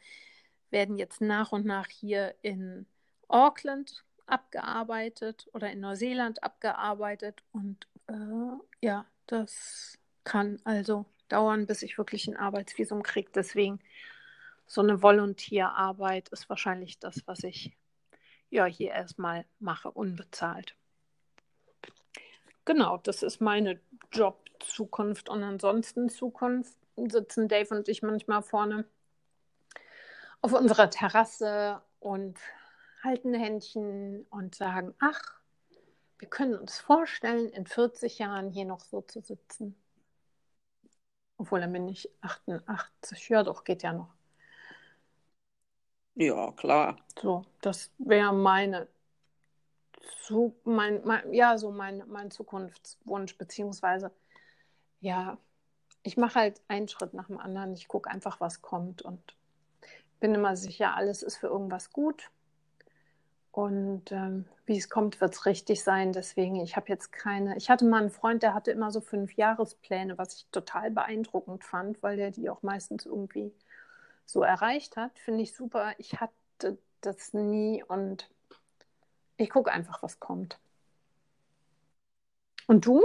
werden 0.70 0.96
jetzt 0.96 1.20
nach 1.20 1.52
und 1.52 1.66
nach 1.66 1.88
hier 1.88 2.34
in 2.42 2.86
Auckland 3.28 4.04
abgearbeitet 4.30 5.48
oder 5.52 5.70
in 5.70 5.80
Neuseeland 5.80 6.42
abgearbeitet. 6.42 7.42
Und 7.52 7.86
äh, 8.08 8.56
ja, 8.80 9.06
das 9.26 9.98
kann 10.24 10.60
also 10.64 11.06
dauern, 11.28 11.66
bis 11.66 11.82
ich 11.82 11.98
wirklich 11.98 12.26
ein 12.28 12.36
Arbeitsvisum 12.36 13.02
kriege. 13.02 13.30
Deswegen 13.34 13.80
so 14.66 14.80
eine 14.80 15.02
Volontierarbeit 15.02 16.28
ist 16.30 16.48
wahrscheinlich 16.48 16.98
das, 16.98 17.26
was 17.26 17.44
ich 17.44 17.76
ja 18.50 18.66
hier 18.66 18.90
erstmal 18.90 19.44
mache, 19.58 19.90
unbezahlt. 19.90 20.76
Genau, 22.64 22.98
das 22.98 23.22
ist 23.22 23.40
meine 23.40 23.80
Job-Zukunft. 24.12 25.28
Und 25.28 25.42
ansonsten 25.42 26.08
Zukunft 26.08 26.76
sitzen 26.96 27.48
Dave 27.48 27.74
und 27.74 27.88
ich 27.88 28.02
manchmal 28.02 28.42
vorne 28.42 28.84
auf 30.42 30.52
unserer 30.52 30.90
Terrasse 30.90 31.82
und 31.98 32.38
halten 33.02 33.34
Händchen 33.34 34.26
und 34.30 34.54
sagen, 34.54 34.94
ach, 35.00 35.40
wir 36.18 36.28
können 36.28 36.54
uns 36.54 36.78
vorstellen, 36.78 37.48
in 37.50 37.66
40 37.66 38.18
Jahren 38.18 38.50
hier 38.50 38.64
noch 38.64 38.80
so 38.80 39.00
zu 39.00 39.20
sitzen. 39.20 39.74
Obwohl, 41.38 41.60
dann 41.60 41.72
bin 41.72 41.88
ich 41.88 42.10
88. 42.20 43.28
Ja, 43.30 43.42
doch, 43.42 43.64
geht 43.64 43.82
ja 43.82 43.92
noch. 43.92 44.12
Ja, 46.14 46.52
klar. 46.52 46.98
So, 47.18 47.46
das 47.62 47.90
wäre 47.98 48.32
meine 48.34 48.88
zu, 50.22 50.54
mein, 50.64 51.00
mein, 51.04 51.32
ja, 51.32 51.58
so 51.58 51.70
mein, 51.70 52.02
mein 52.08 52.30
Zukunftswunsch, 52.30 53.36
beziehungsweise, 53.36 54.10
ja, 55.00 55.38
ich 56.02 56.16
mache 56.16 56.38
halt 56.38 56.60
einen 56.68 56.88
Schritt 56.88 57.14
nach 57.14 57.26
dem 57.26 57.38
anderen. 57.38 57.74
Ich 57.74 57.88
gucke 57.88 58.10
einfach, 58.10 58.40
was 58.40 58.62
kommt 58.62 59.02
und 59.02 59.36
bin 60.18 60.34
immer 60.34 60.56
sicher, 60.56 60.94
alles 60.94 61.22
ist 61.22 61.36
für 61.36 61.48
irgendwas 61.48 61.92
gut. 61.92 62.30
Und 63.52 64.12
ähm, 64.12 64.44
wie 64.64 64.78
es 64.78 64.88
kommt, 64.88 65.20
wird 65.20 65.34
es 65.34 65.44
richtig 65.44 65.82
sein. 65.82 66.12
Deswegen, 66.12 66.56
ich 66.56 66.76
habe 66.76 66.88
jetzt 66.88 67.10
keine. 67.12 67.56
Ich 67.56 67.68
hatte 67.68 67.84
mal 67.84 68.00
einen 68.00 68.10
Freund, 68.10 68.42
der 68.42 68.54
hatte 68.54 68.70
immer 68.70 68.92
so 68.92 69.00
fünf 69.00 69.32
Jahrespläne, 69.32 70.18
was 70.18 70.34
ich 70.34 70.46
total 70.52 70.90
beeindruckend 70.90 71.64
fand, 71.64 72.02
weil 72.02 72.16
der 72.16 72.30
die 72.30 72.48
auch 72.48 72.62
meistens 72.62 73.06
irgendwie 73.06 73.52
so 74.24 74.42
erreicht 74.42 74.96
hat. 74.96 75.18
Finde 75.18 75.42
ich 75.42 75.54
super. 75.54 75.94
Ich 75.98 76.20
hatte 76.20 76.78
das 77.00 77.32
nie 77.32 77.82
und 77.82 78.30
ich 79.36 79.50
gucke 79.50 79.72
einfach, 79.72 80.02
was 80.02 80.20
kommt. 80.20 80.58
Und 82.66 82.86
du? 82.86 83.04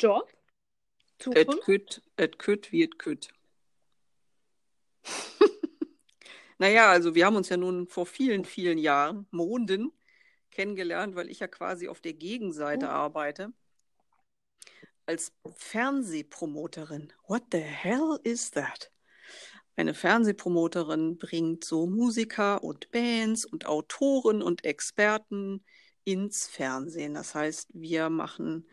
Job? 0.00 0.28
Zukunft? 1.18 1.48
Et 1.48 1.60
küt, 1.62 2.02
et 2.16 2.38
küt 2.38 2.72
wie 2.72 2.82
et 2.82 2.98
küt. 2.98 3.28
naja, 6.58 6.90
also 6.90 7.14
wir 7.14 7.26
haben 7.26 7.36
uns 7.36 7.48
ja 7.48 7.56
nun 7.56 7.86
vor 7.88 8.06
vielen, 8.06 8.44
vielen 8.44 8.78
Jahren, 8.78 9.26
Monden, 9.30 9.92
kennengelernt, 10.50 11.16
weil 11.16 11.30
ich 11.30 11.40
ja 11.40 11.48
quasi 11.48 11.88
auf 11.88 12.00
der 12.00 12.12
Gegenseite 12.12 12.86
oh. 12.86 12.90
arbeite. 12.90 13.52
Als 15.06 15.32
Fernsehpromoterin. 15.56 17.12
What 17.26 17.42
the 17.50 17.58
hell 17.58 18.20
is 18.22 18.50
that? 18.52 18.92
Eine 19.74 19.94
Fernsehpromoterin 19.94 21.16
bringt 21.16 21.64
so 21.64 21.86
Musiker 21.86 22.62
und 22.62 22.90
Bands 22.90 23.44
und 23.44 23.66
Autoren 23.66 24.42
und 24.42 24.64
Experten 24.64 25.64
ins 26.04 26.46
Fernsehen. 26.46 27.14
Das 27.14 27.34
heißt, 27.34 27.70
wir 27.72 28.10
machen, 28.10 28.68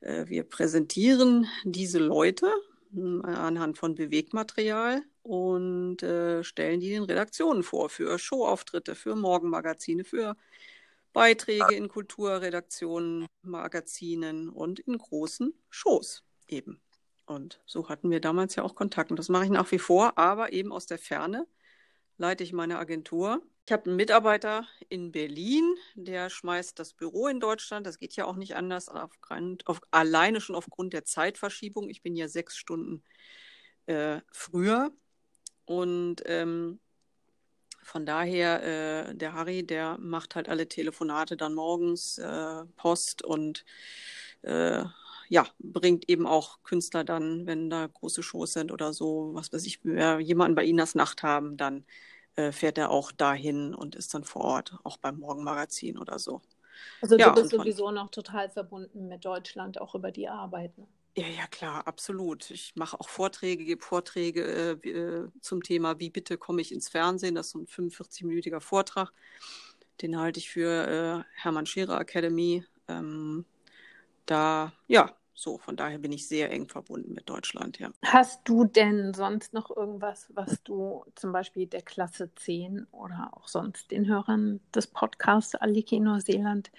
äh, 0.00 0.26
wir 0.26 0.44
präsentieren 0.44 1.46
diese 1.64 1.98
Leute 1.98 2.50
hm, 2.92 3.22
anhand 3.24 3.78
von 3.78 3.94
Bewegmaterial 3.94 5.02
und 5.22 6.02
äh, 6.02 6.42
stellen 6.44 6.80
die 6.80 6.90
den 6.90 7.04
Redaktionen 7.04 7.62
vor 7.62 7.88
für 7.88 8.18
Showauftritte, 8.18 8.94
für 8.94 9.14
Morgenmagazine, 9.14 10.04
für 10.04 10.36
Beiträge 11.12 11.74
in 11.74 11.88
Kulturredaktionen, 11.88 13.26
Magazinen 13.42 14.48
und 14.48 14.78
in 14.78 14.96
großen 14.98 15.54
Shows 15.68 16.22
eben. 16.46 16.80
Und 17.26 17.60
so 17.66 17.88
hatten 17.88 18.10
wir 18.10 18.20
damals 18.20 18.56
ja 18.56 18.62
auch 18.62 18.74
Kontakt. 18.74 19.10
Und 19.10 19.18
das 19.18 19.28
mache 19.28 19.44
ich 19.44 19.50
nach 19.50 19.70
wie 19.70 19.78
vor, 19.78 20.18
aber 20.18 20.52
eben 20.52 20.72
aus 20.72 20.86
der 20.86 20.98
Ferne 20.98 21.46
leite 22.16 22.44
ich 22.44 22.52
meine 22.52 22.78
Agentur. 22.78 23.42
Ich 23.66 23.72
habe 23.72 23.86
einen 23.86 23.96
Mitarbeiter 23.96 24.66
in 24.88 25.12
Berlin, 25.12 25.74
der 25.94 26.28
schmeißt 26.28 26.78
das 26.78 26.92
Büro 26.92 27.28
in 27.28 27.40
Deutschland. 27.40 27.86
Das 27.86 27.98
geht 27.98 28.14
ja 28.16 28.24
auch 28.24 28.36
nicht 28.36 28.56
anders, 28.56 28.88
aufgrund, 28.88 29.66
auf, 29.66 29.80
alleine 29.90 30.40
schon 30.40 30.56
aufgrund 30.56 30.92
der 30.92 31.04
Zeitverschiebung. 31.04 31.88
Ich 31.88 32.02
bin 32.02 32.16
ja 32.16 32.28
sechs 32.28 32.56
Stunden 32.56 33.02
äh, 33.86 34.20
früher. 34.32 34.92
Und 35.70 36.16
ähm, 36.26 36.80
von 37.84 38.04
daher, 38.04 39.08
äh, 39.10 39.14
der 39.14 39.34
Harry, 39.34 39.64
der 39.64 39.98
macht 39.98 40.34
halt 40.34 40.48
alle 40.48 40.66
Telefonate 40.68 41.36
dann 41.36 41.54
morgens, 41.54 42.18
äh, 42.18 42.64
Post 42.76 43.22
und 43.22 43.64
äh, 44.42 44.82
ja, 45.28 45.46
bringt 45.60 46.08
eben 46.08 46.26
auch 46.26 46.58
Künstler 46.64 47.04
dann, 47.04 47.46
wenn 47.46 47.70
da 47.70 47.86
große 47.86 48.24
Shows 48.24 48.54
sind 48.54 48.72
oder 48.72 48.92
so, 48.92 49.30
was 49.34 49.52
weiß 49.52 49.64
ich, 49.64 49.78
jemanden 49.84 50.56
bei 50.56 50.64
Ihnen 50.64 50.78
das 50.78 50.96
Nacht 50.96 51.22
haben, 51.22 51.56
dann 51.56 51.84
äh, 52.34 52.50
fährt 52.50 52.76
er 52.76 52.90
auch 52.90 53.12
dahin 53.12 53.72
und 53.72 53.94
ist 53.94 54.12
dann 54.12 54.24
vor 54.24 54.42
Ort, 54.42 54.76
auch 54.82 54.96
beim 54.96 55.20
Morgenmagazin 55.20 55.98
oder 55.98 56.18
so. 56.18 56.42
Also 57.00 57.16
du 57.16 57.22
ja, 57.22 57.30
bist 57.30 57.50
sowieso 57.50 57.92
noch 57.92 58.10
total 58.10 58.50
verbunden 58.50 59.06
mit 59.08 59.24
Deutschland, 59.24 59.80
auch 59.80 59.94
über 59.94 60.10
die 60.10 60.28
Arbeit. 60.28 60.76
Ne? 60.78 60.88
Ja, 61.20 61.26
ja, 61.26 61.46
klar, 61.48 61.86
absolut. 61.86 62.50
Ich 62.50 62.72
mache 62.76 62.98
auch 62.98 63.08
Vorträge, 63.08 63.64
gebe 63.66 63.82
Vorträge 63.82 64.42
äh, 64.82 64.88
äh, 64.88 65.28
zum 65.42 65.62
Thema, 65.62 65.98
wie 65.98 66.08
bitte 66.08 66.38
komme 66.38 66.62
ich 66.62 66.72
ins 66.72 66.88
Fernsehen. 66.88 67.34
Das 67.34 67.48
ist 67.48 67.52
so 67.52 67.58
ein 67.58 67.66
45-minütiger 67.66 68.60
Vortrag. 68.60 69.12
Den 70.00 70.18
halte 70.18 70.38
ich 70.38 70.48
für 70.48 71.26
äh, 71.26 71.40
Hermann 71.42 71.66
Scherer 71.66 72.00
Academy. 72.00 72.64
Ähm, 72.88 73.44
da, 74.24 74.72
ja, 74.86 75.14
so, 75.34 75.58
von 75.58 75.76
daher 75.76 75.98
bin 75.98 76.12
ich 76.12 76.26
sehr 76.26 76.50
eng 76.50 76.68
verbunden 76.68 77.12
mit 77.12 77.28
Deutschland, 77.28 77.78
ja. 77.78 77.90
Hast 78.02 78.40
du 78.44 78.64
denn 78.64 79.12
sonst 79.12 79.52
noch 79.52 79.74
irgendwas, 79.76 80.30
was 80.34 80.62
du 80.62 81.04
zum 81.16 81.32
Beispiel 81.32 81.66
der 81.66 81.82
Klasse 81.82 82.30
10 82.34 82.86
oder 82.92 83.30
auch 83.32 83.46
sonst 83.46 83.90
den 83.90 84.06
Hörern 84.06 84.60
des 84.74 84.86
Podcasts 84.86 85.54
Aliki 85.54 86.00
Neuseeland 86.00 86.70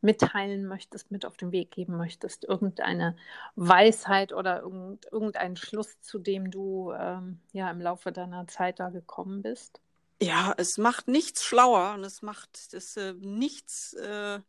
mitteilen 0.00 0.66
möchtest, 0.66 1.10
mit 1.10 1.26
auf 1.26 1.36
den 1.36 1.52
Weg 1.52 1.70
geben 1.70 1.96
möchtest? 1.96 2.44
Irgendeine 2.44 3.16
Weisheit 3.56 4.32
oder 4.32 4.60
irgend, 4.62 5.06
irgendein 5.12 5.56
Schluss, 5.56 6.00
zu 6.00 6.18
dem 6.18 6.50
du 6.50 6.92
ähm, 6.92 7.40
ja 7.52 7.70
im 7.70 7.80
Laufe 7.80 8.12
deiner 8.12 8.46
Zeit 8.48 8.80
da 8.80 8.90
gekommen 8.90 9.42
bist? 9.42 9.80
Ja, 10.22 10.54
es 10.58 10.76
macht 10.78 11.08
nichts 11.08 11.44
schlauer 11.44 11.94
und 11.94 12.04
es 12.04 12.22
macht 12.22 12.58
es, 12.72 12.96
äh, 12.96 13.14
nichts. 13.14 13.94
Äh 13.94 14.40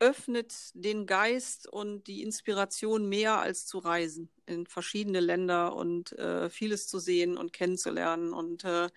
öffnet 0.00 0.54
den 0.74 1.06
Geist 1.06 1.66
und 1.66 2.06
die 2.06 2.22
Inspiration 2.22 3.08
mehr 3.08 3.38
als 3.40 3.66
zu 3.66 3.78
reisen 3.78 4.30
in 4.46 4.66
verschiedene 4.66 5.20
Länder 5.20 5.74
und 5.74 6.12
äh, 6.12 6.50
vieles 6.50 6.86
zu 6.86 6.98
sehen 6.98 7.36
und 7.36 7.52
kennenzulernen. 7.52 8.32
Und 8.32 8.64
äh, 8.64 8.88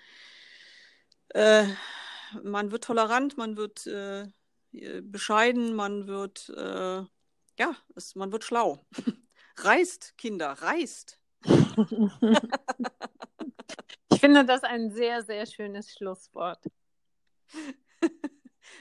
äh, 1.30 1.66
man 2.44 2.72
wird 2.72 2.84
tolerant, 2.84 3.38
man 3.38 3.58
wird 3.58 3.88
äh, 3.88 4.28
bescheiden, 5.02 5.74
man 5.74 6.08
wird, 6.08 6.50
äh, 6.50 7.04
ja, 7.60 7.76
es, 7.96 8.16
man 8.16 8.32
wird 8.32 8.44
schlau. 8.44 8.86
reist, 9.58 10.18
Kinder, 10.18 10.52
reist. 10.52 11.20
ich 14.12 14.20
finde 14.20 14.46
das 14.46 14.64
ein 14.64 14.92
sehr, 14.92 15.24
sehr 15.24 15.46
schönes 15.46 15.92
Schlusswort. 15.94 16.66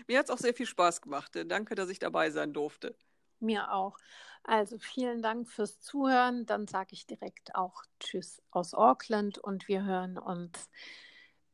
Mir 0.06 0.18
hat 0.18 0.26
es 0.26 0.30
auch 0.30 0.38
sehr 0.38 0.54
viel 0.54 0.66
Spaß 0.66 1.00
gemacht. 1.00 1.32
Danke, 1.46 1.74
dass 1.74 1.88
ich 1.88 1.98
dabei 1.98 2.30
sein 2.30 2.52
durfte. 2.52 2.96
Mir 3.40 3.72
auch. 3.72 3.98
Also 4.42 4.78
vielen 4.78 5.22
Dank 5.22 5.48
fürs 5.48 5.80
Zuhören. 5.80 6.46
Dann 6.46 6.66
sage 6.66 6.90
ich 6.92 7.06
direkt 7.06 7.54
auch 7.54 7.82
Tschüss 7.98 8.42
aus 8.50 8.74
Auckland 8.74 9.38
und 9.38 9.68
wir 9.68 9.84
hören 9.84 10.18
uns. 10.18 10.68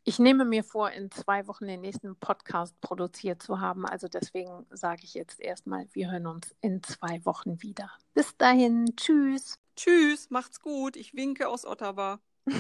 Ich 0.09 0.21
nehme 0.21 0.45
mir 0.45 0.63
vor, 0.63 0.93
in 0.93 1.11
zwei 1.11 1.49
Wochen 1.49 1.67
den 1.67 1.81
nächsten 1.81 2.15
Podcast 2.15 2.81
produziert 2.81 3.43
zu 3.43 3.61
haben. 3.61 3.85
Also 3.85 4.07
deswegen 4.07 4.65
sage 4.71 5.01
ich 5.03 5.15
jetzt 5.15 5.41
erstmal, 5.41 5.89
wir 5.95 6.13
hören 6.13 6.29
uns 6.29 6.55
in 6.61 6.81
zwei 6.85 7.25
Wochen 7.25 7.61
wieder. 7.61 7.91
Bis 8.15 8.37
dahin, 8.37 8.95
tschüss. 8.97 9.59
Tschüss, 9.75 10.31
macht's 10.31 10.61
gut. 10.61 10.95
Ich 10.95 11.15
winke 11.15 11.49
aus 11.49 11.67
Ottawa. 11.67 12.21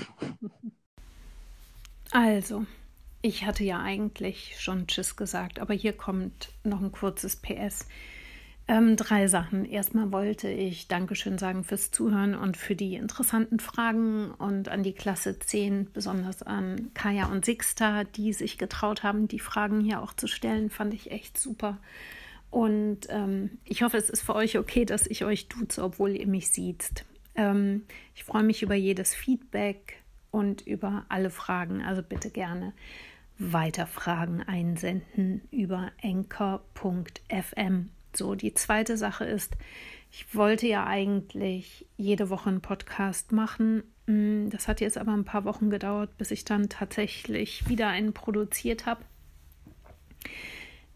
also, 2.10 2.66
ich 3.22 3.46
hatte 3.46 3.62
ja 3.62 3.78
eigentlich 3.78 4.60
schon 4.60 4.88
Tschüss 4.88 5.14
gesagt, 5.14 5.60
aber 5.60 5.72
hier 5.72 5.96
kommt 5.96 6.48
noch 6.64 6.80
ein 6.80 6.90
kurzes 6.90 7.36
PS. 7.36 7.86
Ähm, 8.68 8.96
drei 8.96 9.28
Sachen. 9.28 9.64
Erstmal 9.64 10.10
wollte 10.10 10.48
ich 10.48 10.88
Dankeschön 10.88 11.38
sagen 11.38 11.62
fürs 11.62 11.92
Zuhören 11.92 12.34
und 12.34 12.56
für 12.56 12.74
die 12.74 12.96
interessanten 12.96 13.60
Fragen 13.60 14.32
und 14.32 14.68
an 14.68 14.82
die 14.82 14.92
Klasse 14.92 15.38
10, 15.38 15.92
besonders 15.92 16.42
an 16.42 16.90
Kaya 16.92 17.26
und 17.26 17.44
Sixta, 17.44 18.02
die 18.02 18.32
sich 18.32 18.58
getraut 18.58 19.04
haben, 19.04 19.28
die 19.28 19.38
Fragen 19.38 19.80
hier 19.80 20.02
auch 20.02 20.12
zu 20.12 20.26
stellen, 20.26 20.70
fand 20.70 20.94
ich 20.94 21.12
echt 21.12 21.38
super. 21.38 21.78
Und 22.50 23.06
ähm, 23.08 23.58
ich 23.64 23.82
hoffe, 23.82 23.98
es 23.98 24.10
ist 24.10 24.22
für 24.22 24.34
euch 24.34 24.58
okay, 24.58 24.84
dass 24.84 25.06
ich 25.06 25.24
euch 25.24 25.46
duze, 25.46 25.84
obwohl 25.84 26.16
ihr 26.16 26.26
mich 26.26 26.50
sieht. 26.50 27.04
Ähm, 27.36 27.82
ich 28.16 28.24
freue 28.24 28.42
mich 28.42 28.62
über 28.62 28.74
jedes 28.74 29.14
Feedback 29.14 30.02
und 30.32 30.62
über 30.62 31.04
alle 31.08 31.30
Fragen. 31.30 31.82
Also 31.82 32.02
bitte 32.02 32.30
gerne 32.30 32.72
weiter 33.38 33.86
Fragen 33.86 34.42
einsenden 34.42 35.42
über 35.52 35.92
anchor.fm 36.02 37.90
so, 38.16 38.34
die 38.34 38.54
zweite 38.54 38.96
Sache 38.96 39.24
ist, 39.24 39.56
ich 40.10 40.34
wollte 40.34 40.66
ja 40.66 40.86
eigentlich 40.86 41.86
jede 41.96 42.30
Woche 42.30 42.48
einen 42.48 42.60
Podcast 42.60 43.32
machen. 43.32 43.82
Mm, 44.06 44.48
das 44.50 44.68
hat 44.68 44.80
jetzt 44.80 44.98
aber 44.98 45.12
ein 45.12 45.24
paar 45.24 45.44
Wochen 45.44 45.70
gedauert, 45.70 46.16
bis 46.16 46.30
ich 46.30 46.44
dann 46.44 46.68
tatsächlich 46.68 47.68
wieder 47.68 47.88
einen 47.88 48.12
produziert 48.12 48.86
habe. 48.86 49.04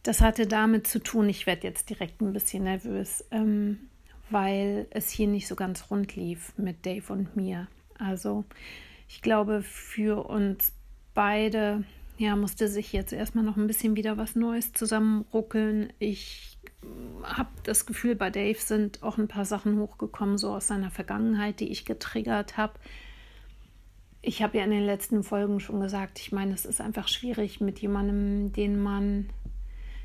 Das 0.02 0.20
hatte 0.20 0.46
damit 0.46 0.86
zu 0.86 0.98
tun, 0.98 1.28
ich 1.28 1.46
werde 1.46 1.66
jetzt 1.66 1.90
direkt 1.90 2.22
ein 2.22 2.32
bisschen 2.32 2.64
nervös, 2.64 3.24
ähm, 3.30 3.78
weil 4.30 4.86
es 4.90 5.10
hier 5.10 5.26
nicht 5.26 5.46
so 5.46 5.56
ganz 5.56 5.90
rund 5.90 6.16
lief 6.16 6.56
mit 6.56 6.86
Dave 6.86 7.12
und 7.12 7.36
mir. 7.36 7.68
Also 7.98 8.44
ich 9.08 9.20
glaube, 9.20 9.60
für 9.62 10.26
uns 10.26 10.72
beide 11.12 11.84
ja, 12.20 12.36
musste 12.36 12.68
sich 12.68 12.92
jetzt 12.92 13.14
erstmal 13.14 13.44
noch 13.44 13.56
ein 13.56 13.66
bisschen 13.66 13.96
wieder 13.96 14.18
was 14.18 14.36
Neues 14.36 14.74
zusammenruckeln. 14.74 15.90
Ich 15.98 16.58
habe 17.22 17.48
das 17.62 17.86
Gefühl, 17.86 18.14
bei 18.14 18.28
Dave 18.28 18.58
sind 18.58 19.02
auch 19.02 19.16
ein 19.16 19.26
paar 19.26 19.46
Sachen 19.46 19.78
hochgekommen, 19.78 20.36
so 20.36 20.50
aus 20.50 20.66
seiner 20.66 20.90
Vergangenheit, 20.90 21.60
die 21.60 21.72
ich 21.72 21.86
getriggert 21.86 22.58
habe. 22.58 22.74
Ich 24.20 24.42
habe 24.42 24.58
ja 24.58 24.64
in 24.64 24.70
den 24.70 24.84
letzten 24.84 25.22
Folgen 25.22 25.60
schon 25.60 25.80
gesagt, 25.80 26.18
ich 26.18 26.30
meine, 26.30 26.52
es 26.52 26.66
ist 26.66 26.82
einfach 26.82 27.08
schwierig 27.08 27.62
mit 27.62 27.78
jemandem, 27.78 28.52
den 28.52 28.82
man 28.82 29.30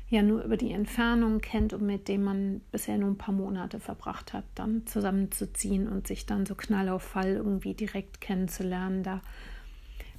ja 0.08 0.22
nur 0.22 0.42
über 0.42 0.56
die 0.56 0.72
Entfernung 0.72 1.42
kennt 1.42 1.74
und 1.74 1.82
mit 1.82 2.08
dem 2.08 2.24
man 2.24 2.62
bisher 2.72 2.96
nur 2.96 3.10
ein 3.10 3.18
paar 3.18 3.34
Monate 3.34 3.78
verbracht 3.78 4.32
hat, 4.32 4.44
dann 4.54 4.86
zusammenzuziehen 4.86 5.86
und 5.86 6.06
sich 6.06 6.24
dann 6.24 6.46
so 6.46 6.54
knall 6.54 6.88
auf 6.88 7.02
Fall 7.02 7.32
irgendwie 7.32 7.74
direkt 7.74 8.22
kennenzulernen. 8.22 9.02
Da 9.02 9.20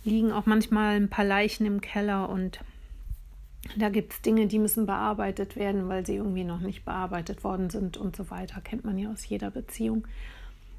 liegen 0.08 0.32
auch 0.32 0.46
manchmal 0.46 0.96
ein 0.96 1.10
paar 1.10 1.26
Leichen 1.26 1.66
im 1.66 1.82
Keller 1.82 2.30
und 2.30 2.60
da 3.76 3.90
gibt 3.90 4.14
es 4.14 4.22
Dinge, 4.22 4.48
die 4.48 4.60
müssen 4.60 4.86
bearbeitet 4.86 5.56
werden, 5.56 5.90
weil 5.90 6.06
sie 6.06 6.16
irgendwie 6.16 6.44
noch 6.44 6.62
nicht 6.62 6.86
bearbeitet 6.86 7.44
worden 7.44 7.70
sind 7.70 7.98
und 7.98 8.16
so 8.16 8.30
weiter. 8.30 8.62
Kennt 8.62 8.86
man 8.86 8.98
ja 8.98 9.12
aus 9.12 9.28
jeder 9.28 9.52
Beziehung. 9.52 10.08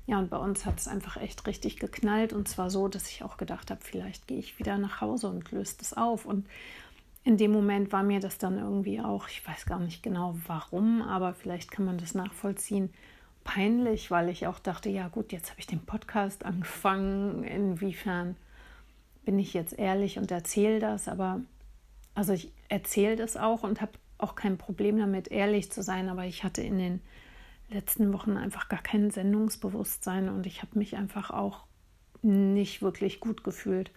Ja, 0.07 0.19
und 0.19 0.31
bei 0.31 0.39
uns 0.39 0.65
hat 0.65 0.79
es 0.79 0.89
einfach 0.89 1.19
echt 1.19 1.47
richtig 1.47 1.77
geknallt. 1.77 2.33
Und 2.33 2.49
zwar 2.49 2.71
so, 2.71 2.89
dass 2.89 3.11
ich 3.11 3.23
auch 3.23 3.37
gedacht 3.37 3.71
habe, 3.71 3.81
vielleicht 3.83 4.27
gehe 4.27 4.39
ich 4.39 4.59
wieder 4.59 4.79
nach 4.79 5.03
Hause 5.03 5.29
und 5.29 5.51
löse 5.53 5.77
das 5.79 5.93
auf. 5.93 6.25
Und 6.25 6.47
in 7.25 7.37
dem 7.37 7.53
Moment 7.53 7.93
war 7.93 8.03
mir 8.03 8.21
das 8.21 8.39
dann 8.39 8.57
irgendwie 8.57 9.03
auch, 9.03 9.29
ich 9.29 9.47
weiß 9.47 9.67
gar 9.67 9.81
nicht 9.81 10.03
genau 10.03 10.39
warum, 10.47 11.03
aber 11.03 11.35
vielleicht 11.35 11.71
kann 11.71 11.85
man 11.85 11.99
das 11.99 12.15
nachvollziehen, 12.15 12.91
peinlich, 13.45 14.11
weil 14.11 14.31
ich 14.31 14.47
auch 14.47 14.59
dachte, 14.59 14.89
ja 14.89 15.09
gut, 15.09 15.33
jetzt 15.33 15.51
habe 15.51 15.61
ich 15.61 15.67
den 15.67 15.85
Podcast 15.85 16.47
angefangen. 16.47 17.45
Inwiefern 17.45 18.37
bin 19.25 19.39
ich 19.39 19.55
jetzt 19.55 19.79
ehrlich 19.79 20.19
und 20.19 20.31
erzähle 20.31 20.81
das? 20.81 21.09
Aber 21.09 21.41
also 22.15 22.33
ich 22.33 22.53
erzähle 22.69 23.17
das 23.17 23.37
auch 23.37 23.63
und 23.63 23.81
habe 23.81 23.93
auch 24.19 24.35
kein 24.35 24.59
Problem 24.59 24.99
damit, 24.99 25.29
ehrlich 25.29 25.71
zu 25.71 25.83
sein, 25.83 26.09
aber 26.09 26.25
ich 26.25 26.45
hatte 26.45 26.63
in 26.63 26.79
den 26.79 27.01
letzten 27.71 28.13
Wochen 28.13 28.37
einfach 28.37 28.69
gar 28.69 28.83
kein 28.83 29.11
Sendungsbewusstsein 29.11 30.29
und 30.29 30.47
ich 30.47 30.63
habe 30.63 30.79
mich 30.79 30.97
einfach 30.97 31.31
auch 31.31 31.65
nicht 32.23 32.83
wirklich 32.83 33.21
gut 33.21 33.45
gefühlt. 33.45 33.91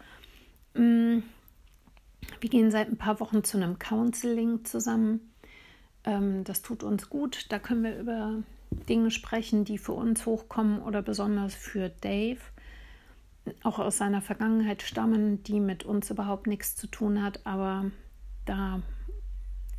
Mm, 0.75 1.19
wir 2.39 2.49
gehen 2.49 2.71
seit 2.71 2.89
ein 2.89 2.97
paar 2.97 3.19
Wochen 3.19 3.43
zu 3.43 3.57
einem 3.57 3.79
Counseling 3.79 4.63
zusammen. 4.65 5.31
Ähm, 6.03 6.43
das 6.43 6.61
tut 6.61 6.83
uns 6.83 7.09
gut. 7.09 7.47
Da 7.49 7.59
können 7.59 7.83
wir 7.83 7.97
über 7.97 8.43
Dinge 8.87 9.11
sprechen, 9.11 9.65
die 9.65 9.77
für 9.77 9.93
uns 9.93 10.25
hochkommen 10.25 10.81
oder 10.81 11.01
besonders 11.01 11.55
für 11.55 11.89
Dave 11.89 12.39
auch 13.63 13.79
aus 13.79 13.97
seiner 13.97 14.21
Vergangenheit 14.21 14.81
stammen, 14.81 15.43
die 15.43 15.59
mit 15.59 15.83
uns 15.83 16.09
überhaupt 16.09 16.47
nichts 16.47 16.75
zu 16.75 16.87
tun 16.87 17.23
hat, 17.23 17.45
aber 17.45 17.91
da 18.45 18.81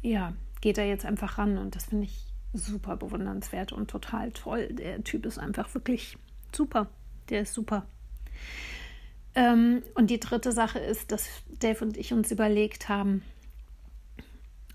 ja, 0.02 0.32
geht 0.60 0.78
er 0.78 0.86
jetzt 0.86 1.04
einfach 1.04 1.38
ran 1.38 1.58
und 1.58 1.76
das 1.76 1.86
finde 1.86 2.04
ich 2.04 2.26
super 2.52 2.96
bewundernswert 2.96 3.72
und 3.72 3.90
total 3.90 4.32
toll. 4.32 4.68
Der 4.72 5.02
Typ 5.04 5.26
ist 5.26 5.38
einfach 5.38 5.72
wirklich 5.74 6.18
super. 6.52 6.88
Der 7.30 7.42
ist 7.42 7.54
super. 7.54 7.86
Ähm, 9.34 9.82
und 9.94 10.10
die 10.10 10.20
dritte 10.20 10.52
Sache 10.52 10.78
ist, 10.78 11.12
dass 11.12 11.28
Dave 11.60 11.84
und 11.84 11.96
ich 11.96 12.12
uns 12.12 12.30
überlegt 12.30 12.88
haben, 12.88 13.22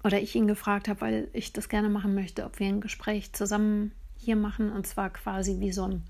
oder 0.03 0.21
ich 0.21 0.35
ihn 0.35 0.47
gefragt 0.47 0.87
habe, 0.87 1.01
weil 1.01 1.27
ich 1.33 1.53
das 1.53 1.69
gerne 1.69 1.89
machen 1.89 2.15
möchte, 2.15 2.45
ob 2.45 2.59
wir 2.59 2.67
ein 2.67 2.81
Gespräch 2.81 3.33
zusammen 3.33 3.91
hier 4.15 4.35
machen 4.35 4.71
und 4.71 4.87
zwar 4.87 5.09
quasi 5.09 5.59
wie 5.59 5.71
so 5.71 5.83
ein, 5.83 6.03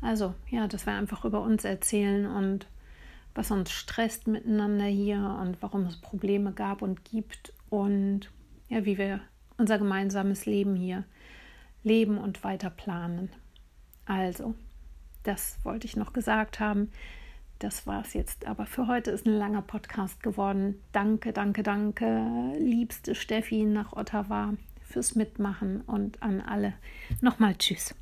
also 0.00 0.34
ja, 0.50 0.68
dass 0.68 0.86
wir 0.86 0.94
einfach 0.94 1.24
über 1.24 1.40
uns 1.42 1.64
erzählen 1.64 2.26
und 2.26 2.66
was 3.34 3.50
uns 3.50 3.70
stresst 3.70 4.26
miteinander 4.26 4.86
hier 4.86 5.38
und 5.40 5.58
warum 5.60 5.84
es 5.86 5.96
Probleme 6.00 6.52
gab 6.52 6.82
und 6.82 7.04
gibt 7.04 7.52
und 7.68 8.30
ja, 8.68 8.84
wie 8.84 8.98
wir 8.98 9.20
unser 9.58 9.78
gemeinsames 9.78 10.46
Leben 10.46 10.74
hier 10.76 11.04
leben 11.82 12.18
und 12.18 12.42
weiter 12.44 12.70
planen. 12.70 13.30
Also, 14.06 14.54
das 15.22 15.58
wollte 15.62 15.86
ich 15.86 15.96
noch 15.96 16.12
gesagt 16.12 16.60
haben. 16.60 16.90
Das 17.58 17.86
war 17.86 18.02
es 18.02 18.12
jetzt 18.12 18.46
aber 18.46 18.66
für 18.66 18.86
heute. 18.86 19.10
Ist 19.10 19.26
ein 19.26 19.32
langer 19.32 19.62
Podcast 19.62 20.22
geworden. 20.22 20.82
Danke, 20.92 21.32
danke, 21.32 21.62
danke, 21.62 22.52
liebste 22.58 23.14
Steffi 23.14 23.64
nach 23.64 23.92
Ottawa 23.92 24.54
fürs 24.82 25.14
Mitmachen 25.14 25.80
und 25.82 26.22
an 26.22 26.40
alle 26.40 26.74
nochmal 27.20 27.54
Tschüss. 27.56 27.94